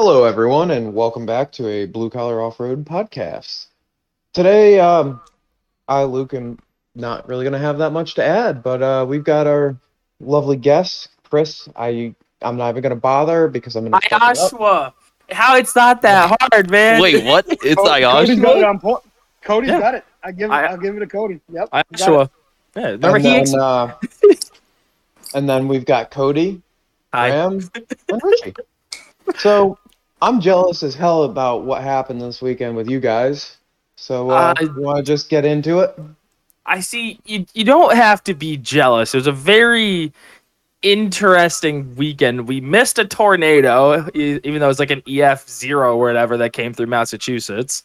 [0.00, 3.66] Hello, everyone, and welcome back to a Blue Collar Off Road podcast.
[4.32, 5.20] Today, um,
[5.88, 6.60] I, Luke, am
[6.94, 9.76] not really going to have that much to add, but uh, we've got our
[10.20, 11.68] lovely guest, Chris.
[11.74, 14.08] I, I'm not even going to bother because I'm going to.
[14.08, 14.92] Ayashua.
[15.32, 17.02] How it's not that hard, man.
[17.02, 17.46] Wait, what?
[17.48, 18.68] It's Cody's got it Ayashua?
[18.68, 19.02] on point.
[19.42, 19.80] Cody's Yeah.
[19.80, 20.04] got it.
[20.22, 20.54] I give it.
[20.54, 21.40] I- I'll give it to Cody.
[21.52, 21.70] Yep.
[21.72, 21.96] got it.
[21.96, 22.30] Ayashua.
[22.76, 23.32] Yeah, remember and he.
[23.32, 23.94] then, ex- uh,
[25.34, 26.62] and then we've got Cody,
[27.12, 27.68] I, Graham,
[28.08, 28.54] and Richie.
[29.36, 29.76] So
[30.20, 33.56] I'm jealous as hell about what happened this weekend with you guys.
[33.96, 35.98] So uh, Uh, you want to just get into it?
[36.66, 37.20] I see.
[37.24, 39.14] You, you don't have to be jealous.
[39.14, 40.12] It was a very
[40.82, 42.48] interesting weekend.
[42.48, 46.36] We missed a tornado, e- even though it was like an EF zero or whatever
[46.38, 47.84] that came through Massachusetts.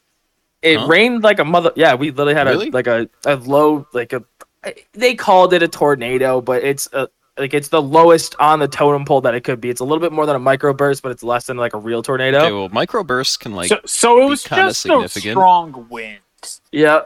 [0.62, 0.88] It Huh?
[0.88, 1.72] rained like a mother.
[1.76, 2.70] Yeah, we literally had Really?
[2.70, 4.24] a like a, a low like a.
[4.94, 9.06] They called it a tornado, but it's a like it's the lowest on the totem
[9.06, 9.70] pole that it could be.
[9.70, 12.04] It's a little bit more than a microburst, but it's less than like a real
[12.04, 12.40] tornado.
[12.40, 15.34] Okay, well, microbursts can like so, so it was kinda just a significant.
[15.34, 16.20] strong wind.
[16.72, 17.02] Yeah,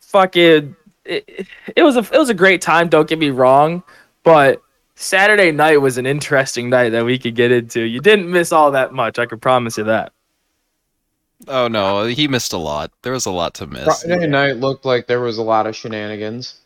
[0.00, 0.76] fucking.
[1.04, 1.46] It,
[1.76, 2.88] it was a it was a great time.
[2.88, 3.82] Don't get me wrong,
[4.24, 4.62] but
[4.94, 7.82] Saturday night was an interesting night that we could get into.
[7.82, 9.18] You didn't miss all that much.
[9.18, 10.12] I can promise you that.
[11.48, 12.92] Oh no, he missed a lot.
[13.02, 14.02] There was a lot to miss.
[14.04, 16.60] Friday night looked like there was a lot of shenanigans.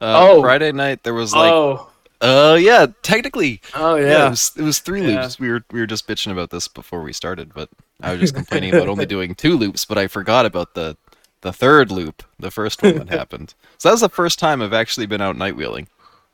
[0.00, 0.42] Uh, Oh.
[0.42, 1.88] Friday night there was like, oh,
[2.20, 4.26] uh, yeah, technically, oh yeah, yeah.
[4.26, 5.22] it was it was three Yeah.
[5.22, 5.38] loops.
[5.38, 7.68] We were we were just bitching about this before we started, but
[8.02, 10.96] I was just complaining about only doing two loops, but I forgot about the
[11.42, 13.54] the third loop, the first one that happened.
[13.78, 15.88] So that was the first time I've actually been out night wheeling.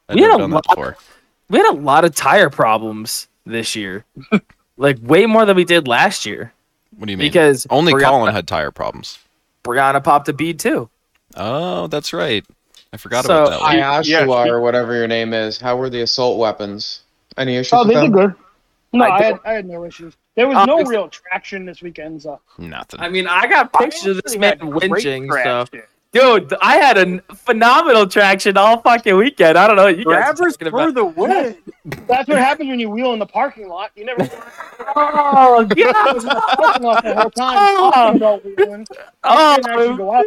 [0.08, 0.97] I've We had a done lot- that before.
[1.50, 4.05] We had a lot of tire problems this year,
[4.77, 6.53] like way more than we did last year.
[6.97, 7.27] What do you mean?
[7.28, 9.19] Because only Brianna, Colin had tire problems.
[9.64, 10.88] Brianna popped a bead too.
[11.36, 12.44] Oh, that's right.
[12.93, 13.77] I forgot So, about that one.
[13.77, 15.59] Ayashua yeah, or whatever your name is.
[15.61, 17.03] How were the assault weapons?
[17.39, 18.05] Any issues Oh, with they them?
[18.05, 18.34] did good.
[18.93, 20.15] No, I I, had, I had no issues.
[20.34, 22.21] There was Oh, no uh, real traction this weekend.
[22.23, 23.01] So Nothing.
[23.01, 25.29] I mean, I got pictures of this man winching.
[25.29, 25.83] So, traction.
[26.12, 29.56] dude, I had a phenomenal traction all fucking weekend.
[29.56, 30.95] I don't know you guys are Grabbers talking for about.
[30.95, 31.56] the win.
[32.06, 33.91] that's what happens when you wheel in the parking lot.
[33.97, 34.22] You never
[34.95, 37.91] Oh, I was in the parking lot the whole time Oh.
[37.95, 38.87] talking about wheeling.
[39.25, 40.22] Oh,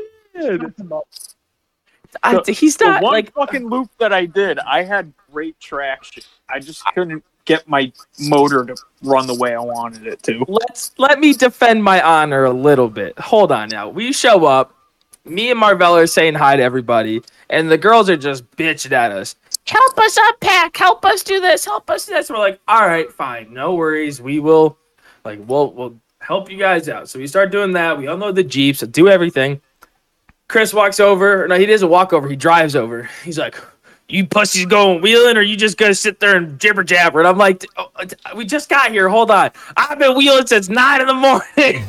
[2.23, 2.33] Didn't actually go out.
[2.33, 2.33] man.
[2.35, 5.13] Talked about- I, he's The not one like fucking loop that I did, I had
[5.31, 6.23] great traction.
[6.49, 10.43] I just couldn't get my motor to run the way I wanted it to.
[10.47, 13.17] let's let me defend my honor a little bit.
[13.19, 13.87] Hold on now.
[13.89, 14.73] We show up,
[15.25, 19.11] me and Marvella are saying hi to everybody, and the girls are just bitching at
[19.11, 19.35] us.
[19.67, 22.29] Help us unpack, help us do this, help us do this.
[22.29, 24.21] We're like, all right, fine, no worries.
[24.21, 24.77] We will
[25.23, 27.09] like we'll we'll help you guys out.
[27.09, 27.97] So we start doing that.
[27.97, 29.61] We unload the Jeeps, do everything.
[30.47, 31.47] Chris walks over.
[31.47, 33.09] No, he doesn't walk over, he drives over.
[33.23, 33.55] He's like,
[34.07, 37.19] you pussies going wheeling or you just gonna sit there and jibber jabber?
[37.19, 37.89] And I'm like, "Oh,
[38.35, 39.09] we just got here.
[39.09, 39.51] Hold on.
[39.77, 41.87] I've been wheeling since nine in the morning.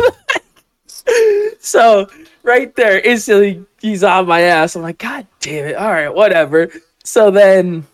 [1.61, 2.09] so
[2.43, 4.77] right there, instantly he's on my ass.
[4.77, 5.77] I'm like, God damn it.
[5.77, 6.71] All right, whatever.
[7.05, 7.87] So then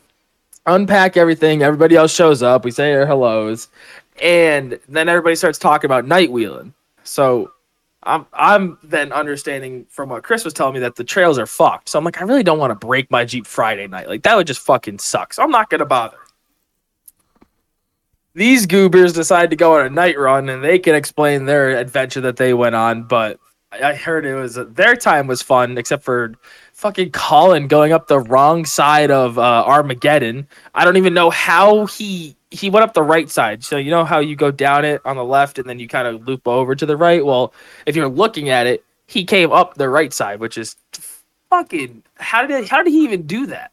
[0.67, 1.63] unpack everything.
[1.63, 2.65] Everybody else shows up.
[2.65, 3.69] We say our hellos.
[4.23, 6.75] And then everybody starts talking about night wheeling.
[7.03, 7.52] So
[8.05, 11.89] I'm I'm then understanding from what Chris was telling me that the trails are fucked.
[11.89, 14.09] So I'm like, I really don't want to break my Jeep Friday night.
[14.09, 15.33] Like that would just fucking suck.
[15.33, 16.19] So I'm not gonna bother.
[18.35, 22.23] These goobers decide to go on a night run and they can explain their adventure
[22.23, 23.39] that they went on, but
[23.73, 26.35] I heard it was their time was fun, except for
[26.73, 30.47] fucking Colin going up the wrong side of uh, Armageddon.
[30.75, 33.65] I don't even know how he he went up the right side.
[33.65, 36.07] So you know how you go down it on the left and then you kind
[36.07, 37.25] of loop over to the right.
[37.25, 37.55] Well,
[37.87, 40.77] if you're looking at it, he came up the right side, which is
[41.51, 42.03] fucking.
[42.17, 43.73] How did how did he even do that?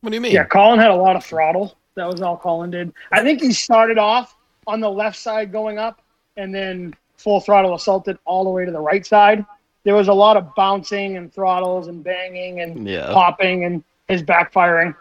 [0.00, 0.32] What do you mean?
[0.32, 1.76] Yeah, Colin had a lot of throttle.
[1.94, 2.92] That was all Colin did.
[3.12, 4.36] I think he started off
[4.66, 6.00] on the left side going up,
[6.36, 9.44] and then full throttle assaulted all the way to the right side.
[9.84, 13.12] There was a lot of bouncing and throttles and banging and Yeah.
[13.12, 14.94] popping and his backfiring.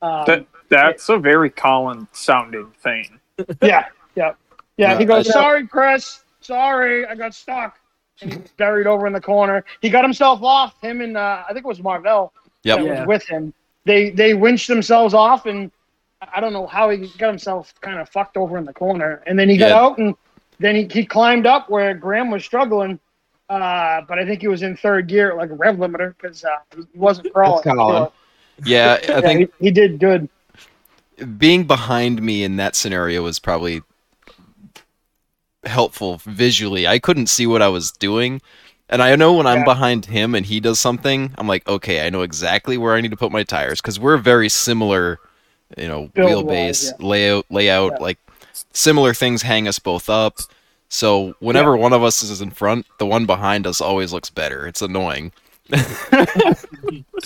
[0.00, 3.20] Um, That that's a very Colin sounding thing.
[3.62, 4.32] yeah, yeah,
[4.76, 4.98] yeah.
[4.98, 6.22] He goes, "Sorry, Chris.
[6.40, 7.78] Sorry, I got stuck."
[8.20, 9.64] And he was buried over in the corner.
[9.80, 10.80] He got himself off.
[10.80, 12.32] Him and uh, I think it was Marvell
[12.64, 12.78] Yep.
[12.78, 13.00] that Yeah.
[13.00, 13.52] was with him.
[13.84, 15.70] They they winched themselves off, and
[16.34, 19.22] I don't know how he got himself kind of fucked over in the corner.
[19.26, 19.78] And then he got Yeah.
[19.78, 20.14] out, and
[20.58, 22.98] then he, he climbed up where Graham was struggling.
[23.48, 26.98] Uh, but I think he was in third gear, like rev limiter, because uh, he
[26.98, 27.62] wasn't crawling.
[27.62, 28.08] Colin.
[28.64, 30.28] Yeah, I Yeah, think he, he did good.
[31.36, 33.82] Being behind me in that scenario was probably
[35.64, 36.86] helpful visually.
[36.86, 38.40] I couldn't see what I was doing.
[38.88, 39.64] And I know when I'm Yeah.
[39.64, 43.10] behind him and he does something, I'm like, okay, I know exactly where I need
[43.10, 45.20] to put my tires because we're very similar,
[45.76, 47.92] you know, Build-wise, wheelbase, layout, layout.
[47.92, 47.98] Yeah.
[48.00, 48.18] Like
[48.72, 50.38] similar things hang us both up.
[50.88, 54.66] So whenever one of us is in front, the one behind us always looks better.
[54.66, 55.32] It's annoying.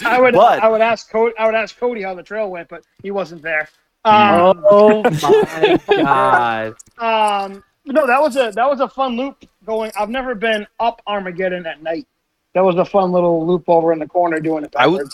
[0.05, 2.69] I would But- I would ask Cody I would ask Cody how the trail went,
[2.69, 3.69] but he wasn't there.
[4.05, 6.75] Um, Oh my god!
[6.99, 9.93] um, no, that was a that was a fun loop going.
[9.99, 12.07] I've never been up Armageddon at night.
[12.55, 15.13] That was a fun little loop over in the corner doing it I would-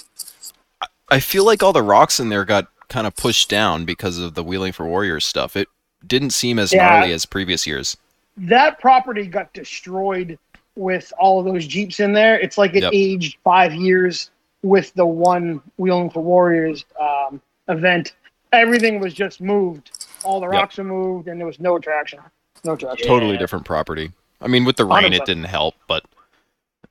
[1.10, 4.34] I feel like all the rocks in there got kind of pushed down because of
[4.34, 5.56] the Wheeling for Warriors stuff.
[5.56, 5.68] It
[6.06, 6.86] didn't seem as Yeah.
[6.88, 7.96] gnarly as previous years.
[8.36, 10.38] that property got destroyed
[10.78, 12.38] with all of those jeeps in there.
[12.38, 12.92] It's like it Yep.
[12.94, 14.30] aged five years
[14.62, 18.14] with the one Wheeling for Warriors um, event.
[18.52, 19.90] Everything was just moved.
[20.22, 20.52] All the Yep.
[20.54, 22.20] rocks were moved, and there was no traction.
[22.64, 23.06] No traction.
[23.06, 24.12] Totally different property.
[24.40, 26.04] I mean, with the rain, it didn't help, but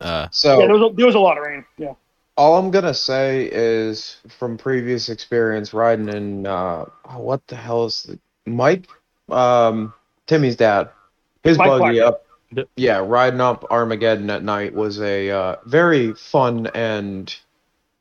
[0.02, 1.66] uh, So Yeah, there was, a, there was a lot of rain.
[1.78, 1.94] Yeah.
[2.38, 7.86] all I'm gonna say is from previous experience riding in uh oh, what the hell
[7.86, 8.88] is the Mike
[9.30, 9.94] um
[10.28, 10.90] Timmy's dad
[11.44, 12.08] his Mike buggy Black.
[12.08, 12.27] up Yep.
[12.76, 17.36] Yeah riding up Armageddon at night was a uh, very fun and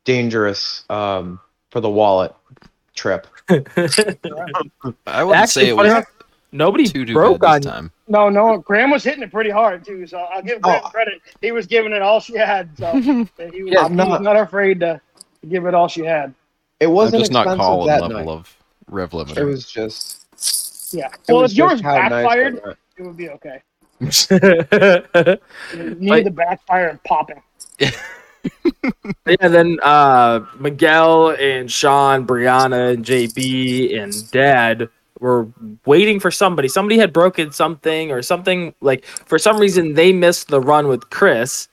[0.05, 1.39] dangerous um
[1.69, 2.33] for the wallet
[2.95, 3.57] trip I
[5.23, 6.05] wouldn't Actually, say it was enough,
[6.53, 7.91] Nobody too too broke bad on time.
[8.07, 10.07] No, no, Graham was hitting it pretty hard too.
[10.07, 10.89] So I'll give Graham Oh.
[10.89, 11.21] credit.
[11.41, 12.69] He was giving it all she had.
[12.77, 15.01] So he was, Yeah, he I'm was not- not afraid to
[15.49, 16.33] give it all she had.
[16.79, 18.57] it I'm wasn't just not expensive calling that level night of
[18.87, 19.37] rev limiter.
[19.37, 20.25] it was just
[20.93, 21.07] Yeah.
[21.07, 23.61] it Well, if yours just how nice backfired, it would be okay.
[23.99, 25.35] Yeah,
[25.73, 27.41] You need the backfire and popping.
[29.25, 34.87] Yeah, then uh, Miguel and Sean, Brianna, and JB and Dad
[35.19, 35.47] were
[35.85, 36.67] waiting for somebody.
[36.67, 41.09] Somebody had broken something or something like for some reason they missed the run with
[41.09, 41.67] Chris.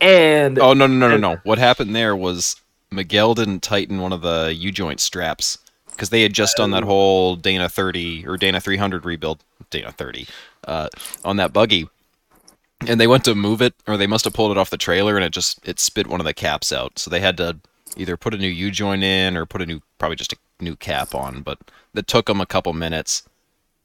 [0.00, 1.36] And Oh no no no no no!
[1.44, 2.56] What happened there was
[2.90, 5.58] Miguel didn't tighten one of the U joint straps
[5.90, 10.26] because they had just done that whole Dana 30 or Dana 300 rebuild, Dana 30,
[10.66, 10.88] uh,
[11.24, 11.88] on that buggy,
[12.86, 15.16] and they went to move it or they must have pulled it off the trailer
[15.16, 16.98] and it just it spit one of the caps out.
[16.98, 17.58] So they had to
[17.96, 20.76] either put a new U joint in or put a new probably just a new
[20.76, 21.42] cap on.
[21.42, 21.58] But
[21.94, 23.22] that took them a couple minutes,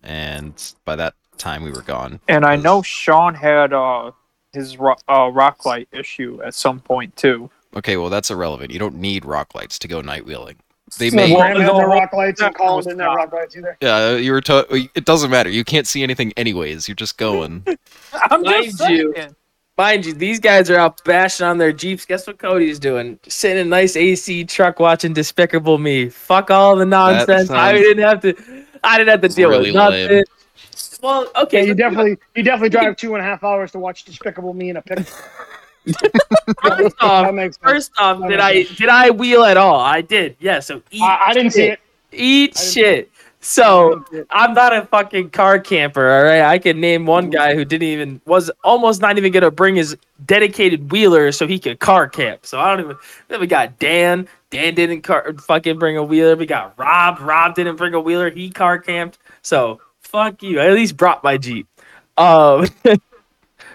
[0.03, 0.53] and
[0.85, 2.19] by that time we were gone.
[2.27, 4.12] And I know Sean had uh,
[4.53, 7.50] his ro- uh, rock light issue at some point too.
[7.75, 8.71] Okay, well that's irrelevant.
[8.71, 10.57] You don't need rock lights to go night wheeling.
[10.98, 13.07] They So may Graham had no, no rock lights and that Colin was didn't have
[13.10, 13.16] not.
[13.18, 13.78] rock lights either.
[13.81, 14.42] Yeah, you were.
[14.42, 15.50] To- it doesn't matter.
[15.50, 16.88] You can't see anything anyways.
[16.88, 17.66] You're just going.
[18.30, 19.13] I'm Mind just you-
[19.78, 22.06] mind you, these guys are out bashing on their Jeeps.
[22.06, 23.19] Guess what Cody's doing?
[23.28, 26.10] Sitting in a nice AC truck watching Despicable Me.
[26.10, 27.50] Fuck all the nonsense.
[27.50, 28.34] I didn't have to
[28.84, 30.07] I didn't have to deal really with nothing.
[30.10, 30.24] lame.
[31.04, 31.68] Well, Yeah, okay.
[31.68, 34.78] you definitely you definitely drive two and a half hours to watch Despicable Me in
[34.78, 35.06] a picture.
[36.62, 37.63] First off, that makes sense.
[37.72, 38.78] first off, That did I sense.
[38.78, 39.80] did I wheel at all?
[39.80, 40.36] I did.
[40.39, 40.60] Yeah.
[40.60, 41.01] So eat.
[41.01, 41.80] I, I didn't see it.
[42.12, 43.12] Eat shit.
[43.39, 46.42] So I'm not a fucking car camper, all right.
[46.42, 49.95] I can name one guy who didn't even was almost not even gonna bring his
[50.25, 52.45] dedicated wheeler so he could car camp.
[52.45, 52.98] So I don't even.
[53.28, 54.28] Then we got Dan.
[54.50, 56.36] Dan didn't car fucking bring a wheeler.
[56.36, 57.19] We got Rob.
[57.22, 58.30] Rob didn't bring a wheeler.
[58.30, 59.19] He car camped.
[59.44, 60.60] So fuck you.
[60.60, 61.68] I at least brought my Jeep.
[62.18, 62.68] Um,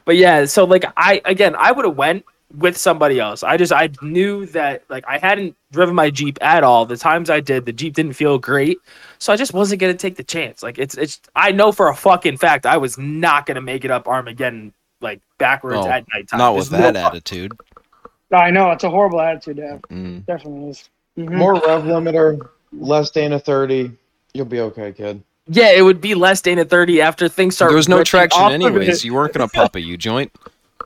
[0.05, 0.45] but yeah.
[0.47, 2.25] So like I again I would have went
[2.59, 3.43] with somebody else.
[3.43, 6.85] I just I knew that like I hadn't driven my Jeep at all.
[6.87, 8.79] The times I did, the Jeep didn't feel great.
[9.19, 10.63] So I just wasn't gonna take the chance.
[10.63, 13.91] Like it's it's I know for a fucking fact I was not gonna make it
[13.91, 16.39] up Armageddon like backwards Oh, at nighttime.
[16.39, 17.53] Not There's with that no- attitude.
[18.33, 19.83] I know it's a horrible attitude to have.
[19.83, 20.25] Mm.
[20.27, 20.89] Definitely is.
[21.19, 21.33] Mhm.
[21.33, 23.93] more rev limiter less Dana 30
[24.33, 27.71] you'll be okay kid Yeah, it would be less Dana thirty after things start.
[27.71, 28.65] There was no ripping traction off of it.
[28.65, 29.05] anyways.
[29.05, 30.31] You weren't gonna pop a U joint.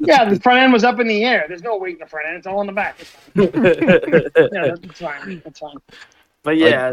[0.00, 1.44] Yeah, the front end was up in the air.
[1.48, 2.36] There's no weight in the front end.
[2.38, 2.96] It's all in the back.
[3.00, 3.32] It's fine.
[4.52, 5.42] Yeah, that's fine.
[5.44, 5.76] That's fine.
[6.42, 6.92] but yeah,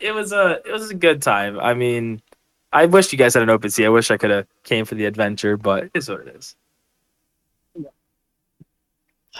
[0.00, 1.58] it was a it was a good time.
[1.60, 2.20] I mean,
[2.72, 3.86] I wish you guys had an open sea.
[3.86, 6.56] I wish I could have came for the adventure, but it's what it is.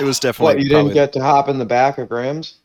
[0.01, 2.57] It was definitely what you probably, didn't get to hop in the back of Graham's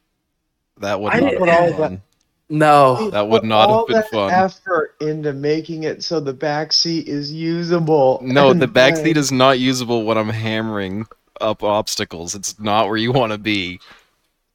[0.79, 2.01] that would I not didn't- have all been fun.
[2.49, 4.31] No, That would Put not have all been that fun.
[4.31, 9.17] effort into making it so the back seat is usable No, the back then- seat
[9.17, 11.05] is not usable when I'm hammering
[11.39, 12.33] up obstacles.
[12.35, 13.79] It's not where you want to be.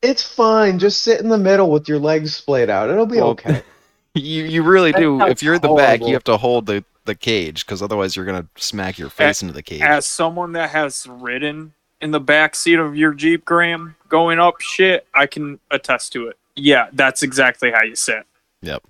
[0.02, 3.28] it's fine just sit in the middle with your legs splayed out it'll be Well,
[3.30, 3.62] okay
[4.16, 5.20] You you really That do.
[5.22, 8.24] If you're at the back, you have to hold the the cage because otherwise you're
[8.24, 9.80] gonna smack your face into the cage.
[9.82, 14.60] As someone that has ridden in the back seat of your Jeep, Graham, going up
[14.60, 16.36] shit, I can attest to it.
[16.56, 18.24] Yeah, that's exactly how you sit.
[18.62, 18.82] Yep.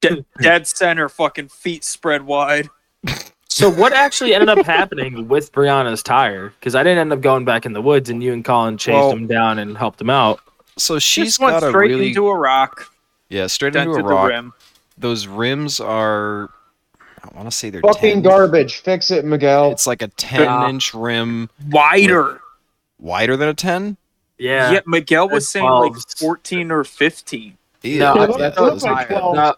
[0.00, 2.68] De- dead center, fucking feet spread wide.
[3.48, 6.52] So what actually ended up happening with Brianna's tire?
[6.60, 8.94] Because I didn't end up going back in the woods, and you and Colin chased
[8.94, 10.40] Well- him down and helped him out.
[10.76, 12.92] So she's Just went got a straight really into a rock,
[13.30, 14.28] yeah straight into dented a the rock.
[14.28, 14.52] rim.
[14.98, 16.50] those rims are.
[17.24, 18.22] I want to say they're Fucking 10.
[18.22, 18.76] garbage.
[18.82, 19.72] Fix it, Miguel.
[19.72, 22.40] It's like a 10 inch rim, Wider.
[23.00, 23.96] wider than a 10.
[24.38, 24.70] Yeah.
[24.72, 27.56] Yeah, Miguel was They're saying like 14 or 15.
[27.82, 29.18] Ew, No, I look- think they look like good.
[29.18, 29.34] 12.
[29.36, 29.54] No,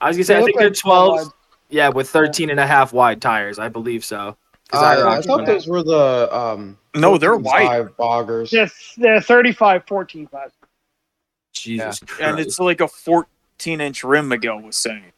[0.00, 1.32] I was gonna say They I look think they're like 12 12s.
[1.70, 4.36] Yeah, with 13 and a half wide tires, I believe so.
[4.72, 5.46] Uh, I I thought them.
[5.46, 6.78] those were the um.
[6.94, 7.88] No, they're wide.
[7.98, 8.50] boggers.
[8.50, 10.50] They're, they're 35, 14 class.
[11.52, 12.20] Jesus Christ.
[12.22, 15.12] And it's like a 14 inch rim, Miguel was saying.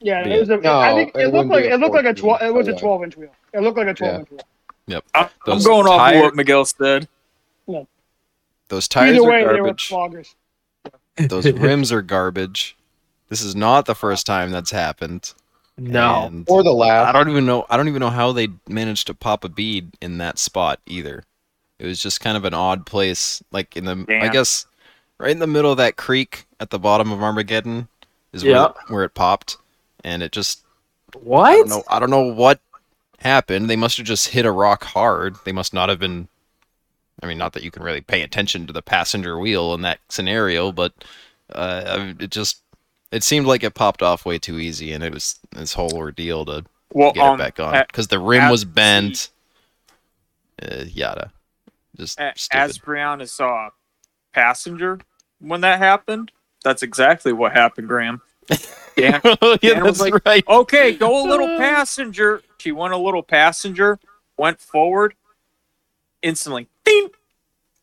[0.00, 0.34] Yeah, Yeah.
[0.34, 0.56] it was a.
[0.58, 2.40] No, I think it it, looked like it looked like a twelve.
[2.42, 3.30] It was a uh, twelve inch wheel.
[3.52, 4.18] It looked like a twelve Yeah.
[4.20, 4.40] inch wheel.
[5.14, 7.06] I'm, I'm Those going off of what Miguel said.
[8.70, 9.88] Those tires Either are way, they were garbage.
[9.90, 10.34] floggers.
[11.28, 12.76] Those rims are garbage.
[13.28, 15.34] This is not the first time that's happened.
[15.76, 16.24] no.
[16.26, 17.08] And Or the last.
[17.08, 17.66] I don't even know.
[17.68, 21.24] I don't even know how they managed to pop a bead in that spot either.
[21.78, 24.04] It was just kind of an odd place, like in the.
[24.08, 24.66] I guess
[25.18, 27.88] right in the middle of that creek at the bottom of Armageddon
[28.32, 28.52] is Yeah.
[28.52, 29.56] where, it, where it popped,
[30.04, 30.62] and it just.
[31.14, 31.56] I What?
[31.58, 31.82] don't know.
[31.88, 32.60] I don't know what
[33.18, 33.68] happened.
[33.68, 35.36] They must have just hit a rock hard.
[35.44, 36.28] They must not have been.
[37.22, 39.98] I mean, not that you can really pay attention to the passenger wheel in that
[40.08, 40.92] scenario, but
[41.52, 42.62] uh, it just
[43.12, 46.44] it seemed like it popped off way too easy, and it was this whole ordeal
[46.46, 49.30] to Well, get um, it back on because the rim as was the- bent.
[50.62, 51.32] Uh, yada,
[51.96, 53.70] just a- as Brianna saw
[54.32, 55.00] passenger
[55.40, 56.30] when that happened,
[56.62, 58.20] that's exactly what happened, Graham.
[58.96, 60.44] Dan, yeah, Dan was like, right.
[60.46, 62.42] okay, go a little passenger.
[62.58, 63.98] She went a little passenger,
[64.36, 65.14] went forward,
[66.20, 66.68] instantly.
[66.84, 67.08] Ding!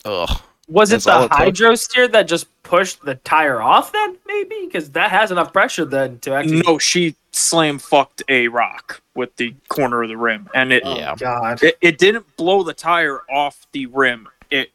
[0.06, 0.42] Ugh.
[0.70, 1.38] Was it That's all the it took.
[1.38, 4.18] hydro steer that just pushed the tire off then?
[4.28, 6.62] Maybe because that has enough pressure then to actually.
[6.66, 11.14] No, she slam fucked a rock with the corner of the rim, and it Yeah.
[11.14, 11.64] Oh, God.
[11.64, 14.28] it, it didn't blow the tire off the rim.
[14.50, 14.72] It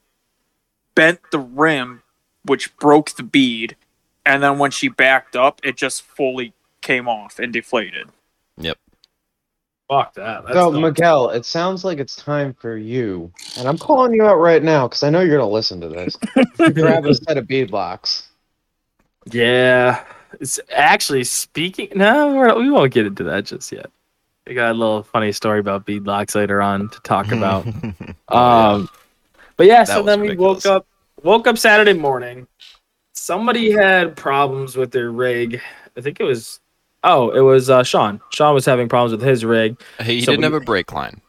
[0.95, 2.03] bent the rim,
[2.47, 3.77] which broke the bead,
[4.25, 8.09] and then when she backed up, it just fully came off and deflated.
[8.57, 8.79] Yep.
[9.89, 10.45] Fuck that.
[10.45, 14.25] That's So, not- Miguel, it sounds like it's time for you, and I'm calling you
[14.25, 16.17] out right now because I know you're gonna listen to this.
[16.73, 18.25] Grab a set of beadlocks.
[19.31, 20.03] Yeah.
[20.41, 21.89] It's actually speaking.
[21.95, 23.91] No, we're, we won't get into that just yet.
[24.47, 27.67] We got a little funny story about beadlocks later on to talk about.
[28.29, 28.89] Um,
[29.59, 30.87] but yeah, so That was then we woke up,
[31.23, 32.47] woke up Saturday morning.
[33.13, 35.61] Somebody had problems with their rig.
[35.99, 36.61] I think it was,
[37.05, 38.21] oh, it was uh, Sean.
[38.31, 39.81] Sean was having problems with his rig.
[39.99, 41.21] Hey, he So didn't we- have a brake line.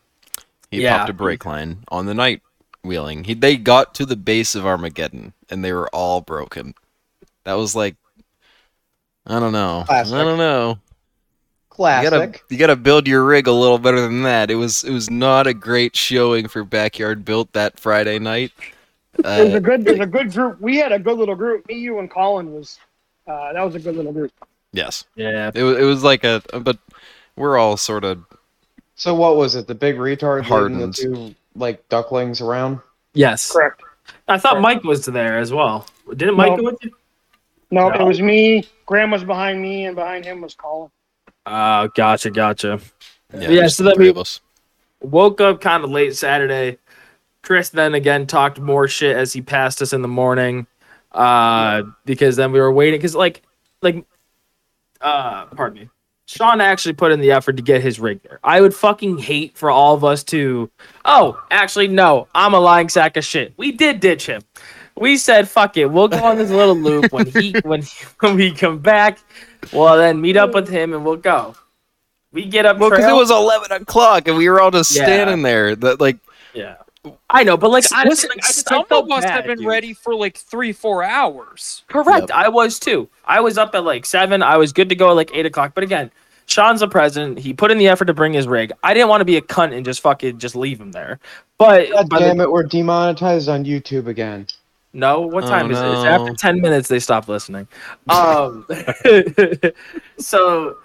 [0.71, 0.97] He Yeah.
[0.97, 2.41] popped a brake line on the night
[2.83, 3.23] wheeling.
[3.25, 6.73] He they got to the base of Armageddon and they were all broken.
[7.43, 7.95] That was like
[9.25, 9.83] I don't know.
[9.87, 10.13] Classic.
[10.15, 10.69] I don't know.
[10.69, 10.77] You
[11.69, 12.09] Classic.
[12.11, 14.49] gotta you gotta build your rig a little better than that.
[14.51, 18.51] It was it was not a great showing for backyard built that Friday night.
[19.19, 19.87] It was a Uh, good.
[19.87, 20.59] It was a good group.
[20.59, 21.67] We had a good little group.
[21.67, 22.79] Me, you, and Colin was.
[23.27, 24.31] Uh, that was a good little group.
[24.73, 25.51] Yes, Yeah.
[25.53, 26.77] it was it was like a but
[27.37, 28.23] we're all sort of
[28.95, 29.67] So what was it?
[29.67, 30.95] The big retard leading the Hardened.
[30.95, 32.79] two like ducklings around?
[33.13, 33.51] Yes.
[33.51, 33.81] Correct.
[34.27, 35.85] I thought Mike was there as well.
[36.15, 36.57] Didn't Mike No.
[36.57, 36.91] go with you?
[37.71, 37.95] No, No.
[38.01, 38.65] it was me.
[38.85, 40.91] Graham was behind me, and behind him was Colin.
[41.45, 42.79] Oh, gotcha, gotcha.
[43.33, 44.41] yeah, Yeah, just so the then three we- of us.
[45.01, 46.77] woke up kind of late Saturday.
[47.41, 50.67] Chris then again talked more shit as he passed us in the morning,
[51.13, 53.41] uh, because then we were waiting because like,
[53.81, 54.05] like,
[55.03, 55.89] uh, pardon me.
[56.25, 58.39] Sean actually put in the effort to get his rig there.
[58.43, 60.71] I would fucking hate for all of us to.
[61.05, 63.53] Oh, actually, no, I'm a lying sack of shit.
[63.57, 64.41] We did ditch him.
[64.95, 67.83] We said, "Fuck it, we'll go on this little loop when he when
[68.21, 69.19] when we come back.
[69.73, 71.55] Well, then meet up with him and we'll go."
[72.31, 72.79] We get up.
[72.79, 75.03] Well, because it was eleven o'clock and we were all just Yeah.
[75.05, 75.75] standing there.
[75.75, 76.17] That like
[76.53, 76.77] Yeah,
[77.29, 79.31] I know, but like I Listen, like, I just, some I felt of us bad,
[79.31, 79.67] have been dude.
[79.67, 81.83] ready for like three, four hours.
[81.89, 82.31] Correct, Yep.
[82.33, 83.09] I was too.
[83.25, 84.41] I was up at like seven.
[84.41, 85.73] I was good to go at like eight o'clock.
[85.75, 86.11] But again,
[86.45, 87.39] Sean's the president.
[87.39, 88.71] He put in the effort to bring his rig.
[88.83, 91.19] I didn't want to be a cunt and just fucking just leave him there.
[91.57, 94.47] But God by the- damn it, we're demonetized on YouTube again.
[94.93, 95.85] no, what Oh, time is it?
[95.85, 96.87] It's after ten minutes.
[96.87, 97.67] They stop listening.
[98.09, 98.65] Um,
[100.17, 100.77] so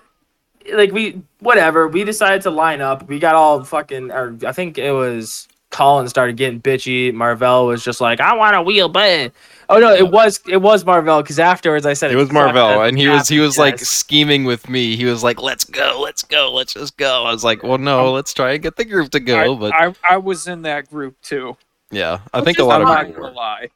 [0.72, 3.06] like we whatever we decided to line up.
[3.08, 4.10] We got all fucking.
[4.10, 7.12] Or I think it was Colin started getting bitchy.
[7.12, 9.32] Marvell was just like, I want a wheel, but
[9.68, 12.98] oh no, it was it was Marvell because afterwards I said it was Marvell, and
[12.98, 14.96] he was he was like scheming with me.
[14.96, 18.08] He was like, "Let's go, let's go, let's just go." I was like, "Well, no,
[18.08, 20.62] um, let's try and get the group to go." I, But I, I was in
[20.62, 21.56] that group too.
[21.90, 23.30] yeah, I think a lot of people were.
[23.30, 23.68] lie.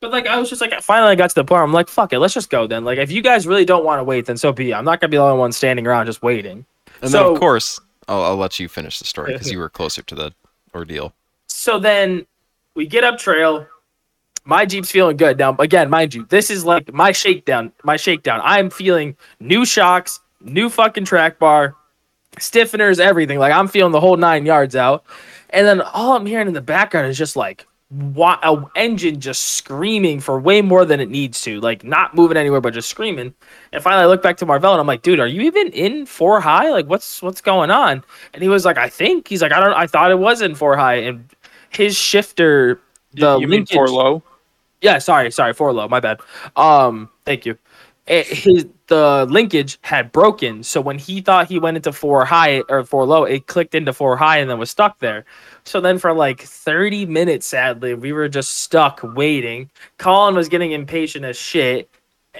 [0.00, 1.62] But like I was just like finally I got to the point.
[1.62, 2.84] I'm like, fuck it, let's just go then.
[2.84, 4.74] Like if you guys really don't want to wait, then so be it.
[4.74, 6.66] I'm not gonna be the only one standing around just waiting.
[7.02, 9.68] And So- then of course, I'll, I'll let you finish the story because you were
[9.70, 10.32] closer to the
[10.74, 11.14] ordeal.
[11.48, 12.26] So then
[12.74, 13.66] we get up trail.
[14.44, 15.38] My Jeep's feeling good.
[15.38, 17.72] Now again, mind you, this is like my shakedown.
[17.84, 18.40] My shakedown.
[18.42, 21.76] I'm feeling new shocks, new fucking track bar,
[22.38, 23.38] stiffeners, everything.
[23.38, 25.04] Like I'm feeling the whole nine yards out.
[25.50, 27.66] And then all I'm hearing in the background is just like
[28.14, 32.36] wa- a engine just screaming for way more than it needs to, like not moving
[32.36, 33.34] anywhere but just screaming.
[33.72, 36.06] And finally, I look back to Marvell and I'm like, dude, are you even in
[36.06, 36.70] four high?
[36.70, 38.02] Like, what's what's going on?
[38.34, 40.54] And he was like, I think he's like, I don't, I thought it was in
[40.54, 41.28] four high, and
[41.70, 42.80] his shifter,
[43.14, 44.22] the you mean linkage- for low?
[44.80, 46.20] yeah, sorry, sorry, four low, my bad.
[46.56, 47.56] Um, thank you.
[48.06, 52.62] It, his the linkage had broken, so when he thought he went into four high
[52.68, 55.24] or four low, it clicked into four high and then was stuck there.
[55.64, 59.70] So then for like 30 minutes, sadly, we were just stuck waiting.
[59.98, 61.88] Colin was getting impatient as shit.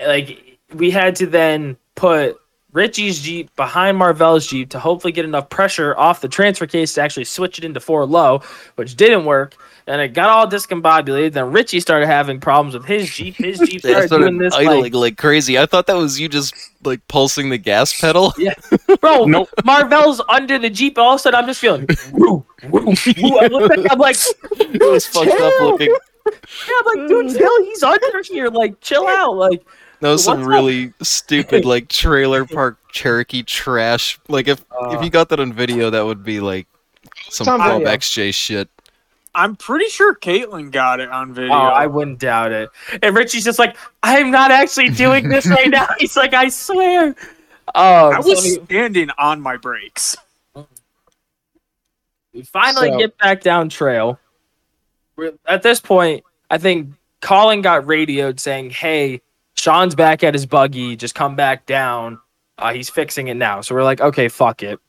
[0.04, 2.38] Like we had to then put
[2.72, 7.02] Richie's Jeep behind Marvell's Jeep to hopefully get enough pressure off the transfer case to
[7.02, 8.42] actually switch it into four low,
[8.76, 9.56] which didn't work.
[9.86, 11.32] And it got all discombobulated.
[11.32, 13.34] Then Richie started having problems with his Jeep.
[13.34, 15.58] His Jeep started started doing this idling like, like, crazy.
[15.58, 18.32] I thought that was you just like pulsing the gas pedal.
[18.38, 18.54] Yeah,
[19.00, 19.24] bro.
[19.26, 19.48] Nope.
[19.64, 20.98] Marvell's under the Jeep.
[20.98, 21.86] All of a sudden, I'm just feeling.
[22.12, 23.38] woo, woo, woo.
[23.38, 24.16] I look back, I'm like,
[24.60, 25.70] it was fucked up chill.
[25.70, 25.88] looking.
[26.26, 27.64] Yeah, I'm like, dude, chill.
[27.64, 28.48] He's under here.
[28.48, 29.36] Like, chill out.
[29.36, 29.64] Like,
[30.00, 30.50] That was some What's up?
[30.50, 34.18] really stupid like trailer park Cherokee trash.
[34.28, 34.90] Like if Uh.
[34.96, 36.66] if you got that on video, that would be like
[37.30, 37.82] some on Club.
[37.82, 38.68] XJ shit.
[39.34, 41.54] I'm pretty sure Caitlin got it on video.
[41.54, 42.68] oh, I wouldn't doubt it.
[43.02, 45.88] And Richie's just like, I'm not actually doing this right now.
[45.98, 47.14] He's like, I swear.
[47.74, 50.16] Oh, I so was we- standing on my brakes.
[52.34, 54.18] We finally So- get back down trail.
[55.16, 59.20] We're, at this point, I think Colin got radioed saying, "Hey,
[59.54, 60.96] Sean's back at his buggy.
[60.96, 62.18] Just come back down.
[62.58, 64.80] Uh, he's fixing it now." So we're like, "Okay, fuck it."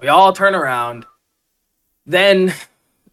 [0.00, 1.04] We all turn around.
[2.06, 2.54] Then,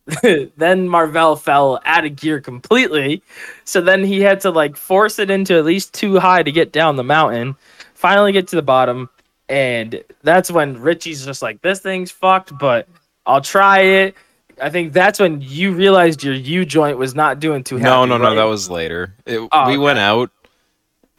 [0.58, 3.24] then Marvell fell out of gear completely.
[3.64, 6.72] So then he had to like force it into at least too high to get
[6.72, 7.56] down the mountain.
[7.96, 9.10] Finally, get to the bottom,
[9.50, 12.88] and that's when Richie's just like, "This thing's fucked," but
[13.26, 14.16] I'll try it.
[14.62, 17.90] I think that's when you realized your U joint was not doing too happy.
[17.90, 18.36] No, no, no, right?
[18.36, 19.14] that was later.
[19.26, 19.78] It, Oh, we okay.
[19.78, 20.30] went out,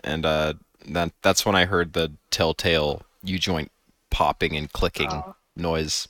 [0.05, 0.55] and uh,
[0.89, 3.71] that that's when I heard the telltale U joint
[4.11, 5.35] popping and clicking Oh.
[5.57, 6.07] noise.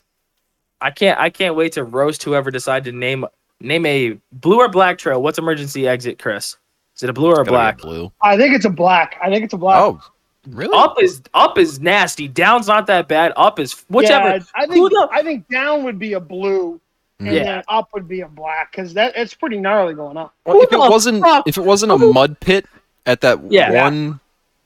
[0.81, 1.19] I can't.
[1.19, 3.25] I can't wait to roast whoever decided to name
[3.61, 5.23] name a blue or black trail.
[5.23, 6.57] What's emergency exit, Chris?
[6.97, 7.79] Is it a blue or a black?
[7.79, 8.13] blue.
[8.23, 9.17] I think it's a black.
[9.23, 9.81] I think it's a black.
[9.81, 10.01] Oh,
[10.49, 10.77] really?
[10.77, 12.29] Up is up is nasty.
[12.29, 13.33] Down's not that bad.
[13.37, 14.29] Up is whichever.
[14.29, 16.81] Yeah, I Who think the- I think down would be a blue,
[17.19, 17.43] and Yeah.
[17.45, 20.35] then up would be a black because that it's pretty gnarly going up.
[20.45, 22.67] Well, if it wasn't fuck- if it wasn't a mud pit
[23.07, 23.83] at that Yeah.
[23.85, 24.21] one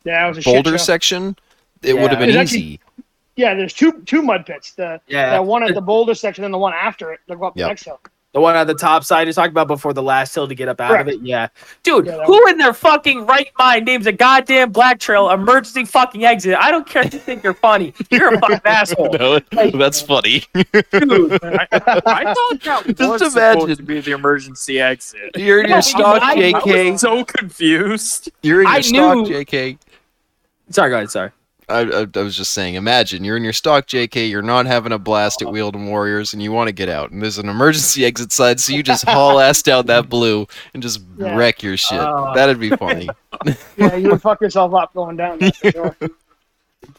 [0.05, 1.37] Yeah, it was a boulder section,
[1.83, 2.01] it Yeah.
[2.03, 2.81] would have been It's actually- easy.
[3.37, 4.73] Yeah, there's two two mud pits.
[4.73, 5.31] The Yeah.
[5.31, 7.21] that one at the boulder section and the one after it.
[7.29, 7.65] They go up Yep.
[7.65, 8.01] the next hill.
[8.33, 10.69] The one on the top side you talked about before the last hill to get
[10.69, 11.09] up out Correct.
[11.09, 11.21] of it.
[11.23, 11.49] Yeah,
[11.83, 12.07] dude.
[12.07, 16.25] Yeah, that who in their fucking right mind names a goddamn black trail emergency fucking
[16.25, 16.57] exit?
[16.57, 17.93] I don't care if you think you're funny.
[18.09, 19.41] You're a fucking asshole, No,
[19.71, 20.45] that's funny.
[20.55, 21.43] dude.
[21.43, 23.61] I, I thought that Just was imagine.
[23.63, 25.33] supposed to be the emergency exit.
[25.37, 26.93] You're in your stock I- I I JK.
[26.93, 28.31] was so confused.
[28.43, 29.79] You're in your I stock knew- JK.
[30.71, 31.11] Sorry, go ahead.
[31.11, 31.31] Sorry.
[31.71, 34.93] I, I, I was just saying, imagine you're in your stock JK, you're not having
[34.93, 38.05] a blast at Wheeled Warriors, and you want to get out, and there's an emergency
[38.07, 41.35] exit side, so you just haul ass down that blue and just Yeah.
[41.37, 42.01] wreck your shit.
[42.01, 42.33] Oh.
[42.35, 43.09] That'd be funny.
[43.79, 45.39] Yeah, you would fuck yourself up going down.
[45.39, 45.97] That's for sure.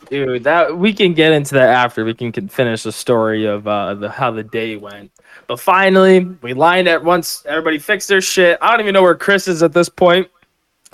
[0.10, 3.68] Dude, that we can get into that after we can, can finish the story of
[3.68, 5.12] uh, the how the day went.
[5.48, 7.44] But finally, we lined at once.
[7.46, 8.58] Everybody fixed their shit.
[8.62, 10.28] I don't even know where Chris is at this point.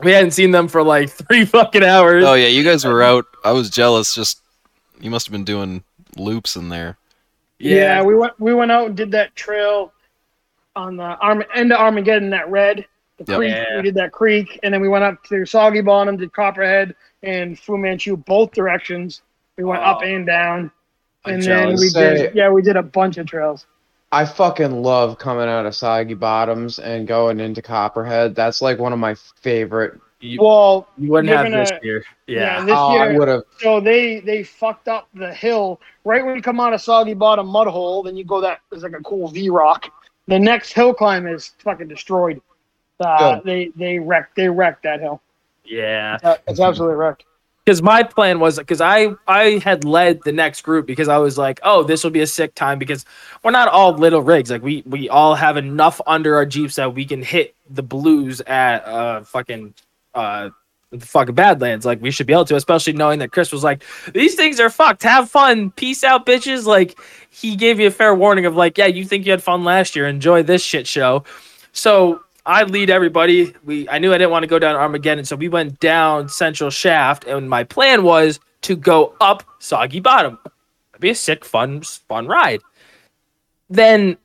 [0.03, 2.23] We hadn't seen them for like three fucking hours.
[2.25, 3.25] oh yeah, you guys were out.
[3.43, 4.13] I was jealous.
[4.13, 4.41] Just
[4.99, 5.83] you must have been doing
[6.17, 6.97] loops in there.
[7.59, 8.03] Yeah.
[8.03, 9.91] we went we went out and did that trail
[10.75, 12.85] on the Arm end of Armageddon, that red.
[13.17, 13.37] The Yep.
[13.39, 13.49] creek.
[13.51, 13.75] Yeah.
[13.77, 17.57] We did that creek, and then we went up to Soggy Bottom, did Copperhead and
[17.57, 19.23] Fu Manchu, both directions.
[19.57, 20.05] We went up Oh.
[20.05, 20.69] and down,
[21.25, 21.79] I'm and then jealous.
[21.81, 23.65] we Say- did yeah we did a bunch of trails.
[24.11, 28.35] I fucking love coming out of Soggy Bottoms and going into Copperhead.
[28.35, 29.99] That's like one of my favorite.
[30.19, 32.03] You, Well, you wouldn't have this gonna- year.
[32.25, 32.65] yeah, Yeah.
[32.65, 33.43] this oh, I year would have.
[33.59, 37.45] So they they fucked up the hill right when you come out of Soggy Bottom
[37.47, 38.01] Mud Hole.
[38.01, 39.91] Then you go that there's like a cool V rock.
[40.27, 42.41] The next hill climb is fucking destroyed.
[42.99, 45.21] Uh, they they wrecked they wrecked that hill.
[45.63, 46.17] Yeah.
[46.23, 47.25] Uh, It's absolutely wrecked.
[47.67, 51.37] Because my plan was because I I had led the next group because I was
[51.37, 53.03] like, oh, this will be a sick time because
[53.43, 54.49] we're not all little rigs.
[54.49, 58.39] Like we we all have enough under our jeeps that we can hit the blues
[58.39, 59.73] at uh fucking
[60.15, 60.51] uh
[60.91, 61.85] the fucking Badlands.
[61.85, 64.69] Like we should be able to, especially knowing that Chris was like, these things are
[64.69, 65.03] fucked.
[65.03, 65.71] Have fun.
[65.71, 66.63] Peace out, bitches.
[66.63, 66.97] Like
[67.29, 69.93] he gave you a fair warning of like, yeah, you think you had fun last
[69.93, 70.07] year.
[70.07, 71.25] Enjoy this shit show.
[71.73, 73.53] So I lead everybody.
[73.65, 76.69] We I knew I didn't want to go down Armageddon, so we went down Central
[76.69, 80.39] Shaft, and my plan was to go up Soggy Bottom.
[80.93, 82.61] It'd be a sick, fun, fun ride.
[83.69, 84.17] Then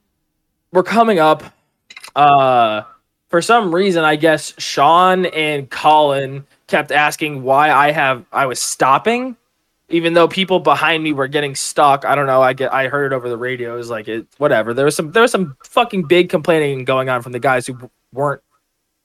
[0.72, 1.42] we're coming up.
[2.14, 2.82] Uh,
[3.28, 8.60] for some reason, I guess Sean and Colin kept asking why I have I was
[8.60, 9.36] stopping,
[9.88, 12.04] even though people behind me were getting stuck.
[12.04, 12.40] I don't know.
[12.42, 13.74] I get I heard it over the radio.
[13.74, 14.72] It was like it whatever.
[14.74, 17.90] There was some there was some fucking big complaining going on from the guys who
[18.12, 18.40] weren't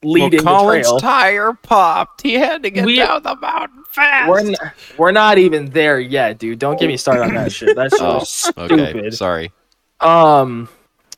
[0.03, 0.99] leading well, the Colin's trail.
[0.99, 2.21] tire popped.
[2.21, 4.29] He had to get We- down the mountain fast.
[4.29, 4.55] We're, n-
[4.97, 6.59] we're not even there yet, dude.
[6.59, 7.75] Don't get me started on that shit.
[7.75, 8.17] That's oh,
[8.57, 8.91] okay.
[8.91, 9.13] stupid.
[9.15, 9.51] Sorry.
[9.99, 10.69] um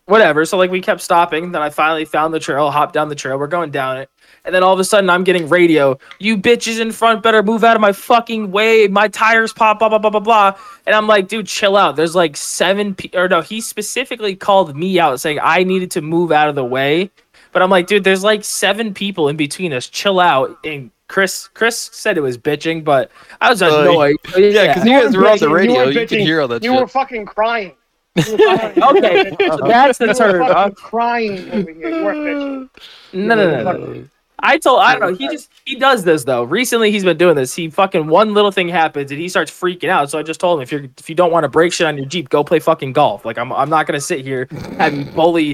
[0.05, 3.15] whatever so like we kept stopping then i finally found the trail hopped down the
[3.15, 4.09] trail we're going down it
[4.45, 7.63] and then all of a sudden i'm getting radio you bitches in front better move
[7.63, 10.53] out of my fucking way my tires pop blah blah blah blah blah
[10.87, 14.75] and i'm like dude chill out there's like seven pe- or no he specifically called
[14.75, 17.09] me out saying i needed to move out of the way
[17.51, 21.47] but i'm like dude there's like seven people in between us chill out and chris
[21.55, 23.09] chris said it was bitching but
[23.41, 25.83] i was Uh, annoyed Yeah, because you guys were on the bitching, you radio.
[25.87, 26.81] You, could hear all that You shit.
[26.81, 27.73] were fucking crying.
[28.15, 28.83] You were crying.
[28.83, 29.35] Okay,
[29.67, 30.75] that's the You were turn fucking off.
[30.75, 31.89] crying over here.
[31.89, 32.69] You weren't bitching.
[33.13, 34.05] No, no, no, no.
[34.41, 35.17] I told I don't know.
[35.17, 36.43] He just he does this though.
[36.43, 37.53] Recently, he's been doing this.
[37.53, 40.09] He fucking one little thing happens and he starts freaking out.
[40.09, 41.97] So I just told him if you're if you don't want to break shit on
[41.97, 43.25] your Jeep, go play fucking golf.
[43.25, 44.47] Like I'm I'm not gonna sit here
[44.79, 45.53] and bully.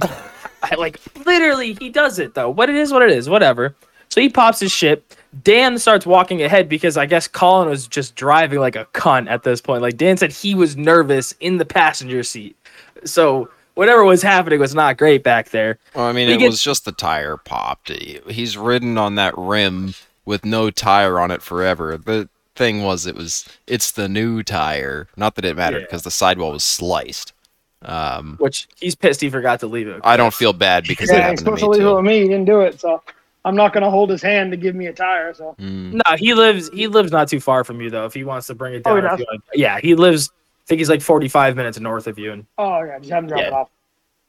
[0.64, 2.50] I, like literally, he does it though.
[2.50, 3.76] What it is, what it is, whatever.
[4.10, 5.18] So he pops his shit.
[5.44, 9.44] Dan starts walking ahead because I guess Colin was just driving like a cunt at
[9.44, 9.82] this point.
[9.82, 12.56] Like Dan said, he was nervous in the passenger seat.
[13.04, 15.78] So whatever was happening was not great back there.
[15.94, 17.90] Well, I mean, We it get- was just the tire popped.
[17.90, 19.94] He's ridden on that rim
[20.26, 21.98] with no tire on it forever.
[21.98, 25.08] The thing was, it was it's the new tire.
[25.16, 25.86] Not that it mattered Yeah.
[25.86, 27.34] because the sidewall was sliced.
[27.82, 30.02] Um, which he's pissed he forgot to leave it.
[30.04, 31.96] I don't feel bad because it Yeah, he's happened to supposed to me leave it
[31.96, 32.22] with me.
[32.22, 33.04] He didn't do it, so
[33.44, 35.34] I'm not gonna hold his hand to give me a tire.
[35.36, 35.94] So Mm.
[35.94, 38.06] No, he lives he lives not too far from you though.
[38.06, 40.32] If he wants to bring it Oh, down, he if you want- yeah, he lives.
[40.66, 42.32] I think he's like 45 minutes north of you.
[42.32, 43.48] And oh yeah, just have him drop Yeah.
[43.48, 43.70] it off.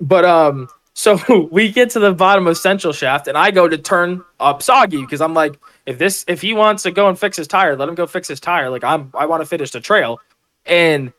[0.01, 1.19] but um, so
[1.51, 5.01] we get to the bottom of Central Shaft, and I go to turn up Soggy
[5.01, 7.89] because I'm like, if this if he wants to go and fix his tire, let
[7.89, 8.69] him go fix his tire.
[8.71, 10.21] Like I'm I want to finish the trail,
[10.67, 11.13] and